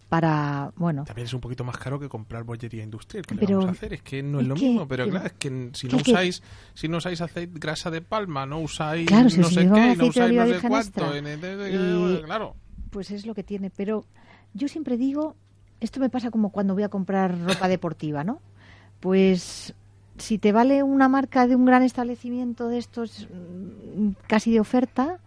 Para, 0.08 0.72
bueno, 0.76 1.04
También 1.04 1.24
es 1.26 1.32
un 1.32 1.40
poquito 1.40 1.64
más 1.64 1.78
caro 1.78 1.98
que 1.98 2.06
comprar 2.08 2.42
bollería 2.44 2.82
industrial. 2.84 3.24
¿Qué 3.24 3.34
le 3.34 3.40
Pero- 3.40 3.58
vamos 3.60 3.68
a 3.68 3.72
hacer? 3.72 3.94
Es 3.94 4.02
que 4.02 4.22
no 4.22 4.40
es, 4.40 4.42
es 4.42 4.48
lo 4.48 4.54
que- 4.56 4.68
mismo. 4.68 4.88
Pero 4.88 5.04
que- 5.04 5.10
claro, 5.10 5.26
es 5.26 5.32
que 5.34 5.70
si 5.72 5.88
que- 5.88 5.96
no 5.96 6.02
que- 6.02 6.10
usáis, 6.10 6.42
si 6.74 6.88
no 6.88 6.96
usáis 6.98 7.20
aceite, 7.22 7.58
grasa 7.58 7.90
de 7.90 8.02
palma, 8.02 8.44
no 8.44 8.58
usáis 8.60 9.06
Claro, 9.06 9.30
si 9.30 9.38
no 9.40 9.48
sé 9.48 9.60
qué, 9.60 9.96
no 9.96 10.06
usáis 10.06 10.16
oliva 10.18 10.44
no 10.46 10.60
sé 10.60 10.68
cuánto. 10.68 11.14
en 11.14 11.26
el- 11.26 12.18
Y- 12.20 12.22
Claro. 12.24 12.56
pues 12.90 13.10
es 13.10 13.24
lo 13.24 13.34
que 13.34 13.42
tiene. 13.42 13.70
Pero 13.70 14.04
yo 14.52 14.68
siempre 14.68 14.98
digo, 14.98 15.34
esto 15.80 15.98
me 15.98 16.10
pasa 16.10 16.30
como 16.30 16.50
cuando 16.50 16.74
voy 16.74 16.82
a 16.82 16.90
comprar 16.90 17.38
ropa 17.38 17.68
deportiva, 17.68 18.22
¿no? 18.22 18.40
Pues 19.00 19.74
si 20.18 20.38
te 20.38 20.52
vale 20.52 20.82
una 20.82 21.08
marca 21.08 21.46
de 21.46 21.56
un 21.56 21.64
gran 21.64 21.82
establecimiento 21.82 22.68
de 22.68 22.78
estos 22.78 23.28
mm, 23.96 24.10
casi 24.26 24.52
de 24.52 24.60
oferta, 24.60 25.18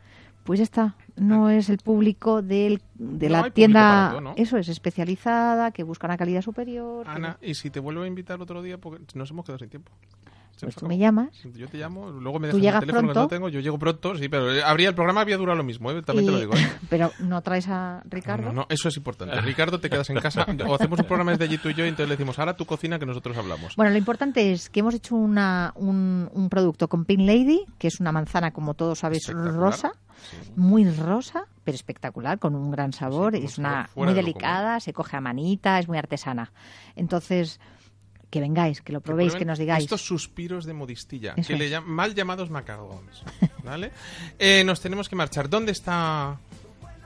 pues 0.44 0.60
ya 0.60 0.64
está. 0.64 0.96
No 1.18 1.50
es 1.50 1.70
el 1.70 1.78
público 1.78 2.42
del, 2.42 2.82
de 2.96 3.30
No 3.30 3.38
la 3.38 3.50
tienda, 3.50 4.14
eso 4.36 4.58
es, 4.58 4.68
especializada, 4.68 5.72
que 5.72 5.84
busca 5.84 6.08
una 6.08 6.18
calidad 6.18 6.42
superior. 6.42 7.06
que- 7.06 7.10
Ana, 7.12 7.38
y 7.42 7.54
si 7.56 7.70
te 7.70 7.80
vuelvo 7.80 8.02
a 8.04 8.08
invitar 8.08 8.42
otro 8.42 8.62
día, 8.62 8.78
porque 8.78 9.04
nos 9.16 9.32
hemos 9.32 9.46
quedado 9.46 9.60
sin 9.60 9.70
tiempo. 9.70 9.92
Se 10.56 10.66
pues 10.66 10.76
tú 10.76 10.88
me 10.88 10.97
llamas. 10.97 11.30
Yo 11.53 11.68
te 11.68 11.78
llamo, 11.78 12.10
luego 12.12 12.39
me 12.39 12.49
¿Tú 12.49 12.60
dejas 12.60 12.82
el 12.82 12.88
teléfono 12.88 13.10
que 13.10 13.14
pronto? 13.14 13.22
no 13.22 13.28
tengo. 13.28 13.49
Yo 13.49 13.60
llego 13.60 13.78
pronto, 13.78 14.16
sí, 14.16 14.30
pero 14.30 14.47
habría 14.66 14.89
el 14.89 14.95
programa 14.95 15.22
había 15.22 15.38
durado 15.38 15.58
lo 15.58 15.64
mismo, 15.64 15.91
¿eh? 15.91 16.01
también 16.01 16.28
te 16.28 16.32
lo 16.32 16.39
digo. 16.39 16.53
¿eh? 16.56 16.72
pero 16.89 17.12
no 17.20 17.41
traes 17.41 17.68
a 17.68 18.01
Ricardo. 18.06 18.47
No, 18.47 18.53
no, 18.53 18.66
eso 18.70 18.88
es 18.88 18.95
importante. 18.95 19.39
Ricardo, 19.41 19.80
te 19.80 19.89
quedas 19.89 20.10
en 20.10 20.20
casa. 20.20 20.45
O 20.66 20.76
hacemos 20.76 20.99
un 20.99 21.06
programa 21.06 21.32
desde 21.32 21.43
allí 21.43 21.58
tú 21.58 21.70
y 21.70 21.74
yo, 21.74 21.86
y 21.86 21.89
entonces 21.89 22.08
le 22.08 22.16
decimos, 22.16 22.39
ahora 22.39 22.56
tu 22.56 22.66
cocina 22.66 22.97
que 22.99 23.06
nosotros 23.06 23.36
hablamos. 23.38 23.76
Bueno, 23.76 23.91
lo 23.91 23.97
importante 23.97 24.53
es 24.53 24.70
que 24.70 24.80
hemos 24.80 24.93
hecho 24.93 25.16
una, 25.16 25.74
un, 25.76 26.30
un 26.32 26.49
producto 26.49 26.88
con 26.88 27.06
Pink 27.06 27.22
Lady, 27.22 27.66
que 27.78 27.88
es 27.88 27.99
una 27.99 28.12
manzana, 28.12 28.51
como 28.51 28.74
todos 28.76 28.99
sabéis, 28.99 29.28
rosa, 29.28 29.91
muy 30.56 30.89
rosa, 30.89 31.47
pero 31.64 31.76
espectacular, 31.76 32.39
con 32.39 32.56
un 32.56 32.72
gran 32.72 32.93
sabor. 32.93 33.36
Sí, 33.36 33.43
es 33.43 33.58
una 33.58 33.89
muy 33.95 34.14
delicada, 34.14 34.80
se 34.80 34.93
coge 34.93 35.18
a 35.18 35.22
manita, 35.22 35.80
es 35.80 35.88
muy 35.88 35.97
artesana. 35.97 36.51
Entonces, 36.95 37.60
que 38.36 38.42
vengáis, 38.42 38.82
que 38.82 38.92
lo 38.92 39.00
probéis, 39.00 39.30
que, 39.32 39.38
prueben 39.38 39.48
nos 39.48 39.60
digáis. 39.60 39.84
Estos 39.86 40.02
suspiros 40.06 40.66
de 40.66 40.74
modistilla, 40.74 41.36
Eso 41.38 41.48
que 41.48 41.56
le 41.58 41.66
es. 41.66 41.72
llaman 41.72 41.90
mal 41.90 42.14
llamados 42.16 42.50
macarons. 42.50 43.24
¿Vale? 43.64 43.92
Eh, 44.38 44.64
nos 44.66 44.82
tenemos 44.82 45.08
que 45.08 45.16
marchar. 45.16 45.50
¿Dónde 45.50 45.72
está 45.72 46.38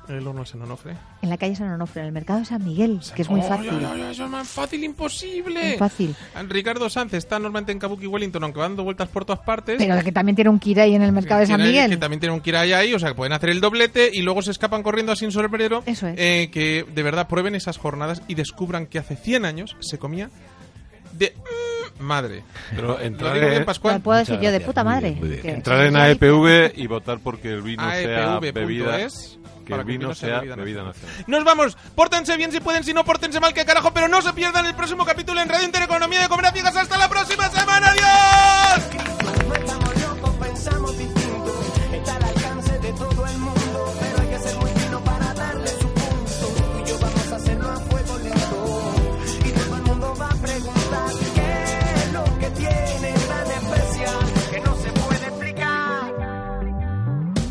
el 0.07 0.25
horno 0.25 0.43
San 0.43 0.63
Onofre? 0.63 0.95
En 1.21 1.29
la 1.29 1.37
calle 1.37 1.55
San 1.55 1.69
Onofre, 1.71 2.01
en 2.01 2.07
el 2.07 2.11
mercado 2.13 2.39
de 2.39 2.45
San 2.45 2.63
Miguel, 2.65 2.99
que 3.15 3.21
es 3.21 3.29
muy 3.29 3.41
¡Ay, 3.41 3.47
fácil. 3.47 3.69
ay, 3.69 3.85
ay, 3.93 4.01
eso 4.11 4.25
es 4.25 4.29
más 4.31 4.47
fácil 4.47 4.83
imposible. 4.83 5.63
Muy 5.69 5.77
fácil. 5.77 6.15
Ricardo 6.47 6.89
Sánchez 6.89 7.19
está 7.19 7.37
normalmente 7.37 7.71
en 7.71 7.77
Kabuki 7.77 8.07
Wellington, 8.07 8.43
aunque 8.43 8.57
va 8.59 8.65
dando 8.67 8.83
vueltas 8.83 9.07
por 9.09 9.23
todas 9.23 9.41
partes. 9.45 9.75
Pero 9.77 10.03
que 10.03 10.11
también 10.11 10.35
tiene 10.35 10.49
un 10.49 10.57
Kirai 10.57 10.95
en 10.95 11.03
el 11.03 11.11
mercado 11.11 11.41
de 11.41 11.45
San 11.45 11.57
Tiene- 11.57 11.71
Miguel. 11.71 11.91
Que 11.91 11.97
también 11.97 12.19
tiene 12.19 12.33
un 12.33 12.41
Kirai 12.41 12.73
ahí, 12.73 12.91
o 12.95 12.97
sea, 12.97 13.09
que 13.09 13.15
pueden 13.15 13.33
hacer 13.33 13.51
el 13.51 13.61
doblete 13.61 14.09
y 14.11 14.23
luego 14.23 14.41
se 14.41 14.49
escapan 14.49 14.81
corriendo 14.81 15.15
sin 15.15 15.31
sombrero. 15.31 15.83
Eso 15.85 16.07
es. 16.07 16.15
Eh, 16.17 16.49
que 16.51 16.87
de 16.91 17.03
verdad 17.03 17.27
prueben 17.27 17.53
esas 17.53 17.77
jornadas 17.77 18.23
y 18.27 18.33
descubran 18.33 18.87
que 18.87 18.97
hace 18.97 19.15
100 19.15 19.45
años 19.45 19.77
se 19.79 19.99
comía 19.99 20.31
de 21.19 21.35
mm, 21.99 22.03
madre. 22.03 22.43
Pero 22.75 22.99
entrar 22.99 23.37
en, 23.37 23.65
Pascual. 23.65 24.01
puedo 24.01 24.17
decir 24.19 24.39
yo 24.39 24.51
de 24.51 24.61
puta 24.61 24.83
muy 24.83 24.93
madre. 24.93 25.09
bien, 25.11 25.19
muy 25.19 25.29
bien. 25.29 25.41
que- 25.41 25.51
entrar 25.51 25.81
en 25.85 25.93
que- 25.93 25.99
AEPV 25.99 26.71
y 26.75 26.87
votar 26.87 27.19
porque 27.19 27.49
el 27.49 27.61
vino 27.61 27.83
sea 27.91 28.39
bebida, 28.39 28.97
que 29.65 29.69
para 29.69 29.81
el 29.81 29.87
vino 29.87 30.15
sea 30.15 30.39
bebida 30.39 30.55
bebida 30.55 30.83
nacional. 30.83 31.11
nacional. 31.11 31.25
Nos 31.27 31.43
vamos. 31.43 31.77
Pórtense 31.95 32.35
bien 32.37 32.51
si 32.51 32.59
pueden, 32.59 32.83
si 32.83 32.93
no, 32.93 33.03
pórtense 33.05 33.39
mal, 33.39 33.53
que 33.53 33.65
carajo. 33.65 33.91
Pero 33.93 34.07
no 34.07 34.21
se 34.21 34.33
pierdan 34.33 34.65
el 34.65 34.73
próximo 34.73 35.05
capítulo 35.05 35.41
en 35.41 35.49
Radio 35.49 35.65
Intereconomía 35.65 36.21
de 36.21 36.29
Comer 36.29 36.47
a 36.47 36.51
Ciegas. 36.51 36.75
¡Hasta 36.75 36.97
la 36.97 37.07
próxima 37.09 37.47
semana! 37.49 37.91
¡Adiós! 37.91 38.89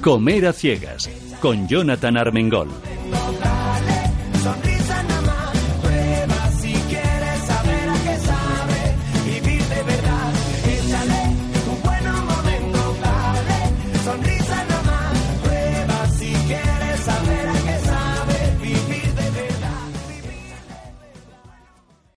Comer 0.02 0.46
a 0.46 0.52
ciegas 0.52 1.10
con 1.40 1.66
Jonathan 1.66 2.16
Armengol. 2.16 2.68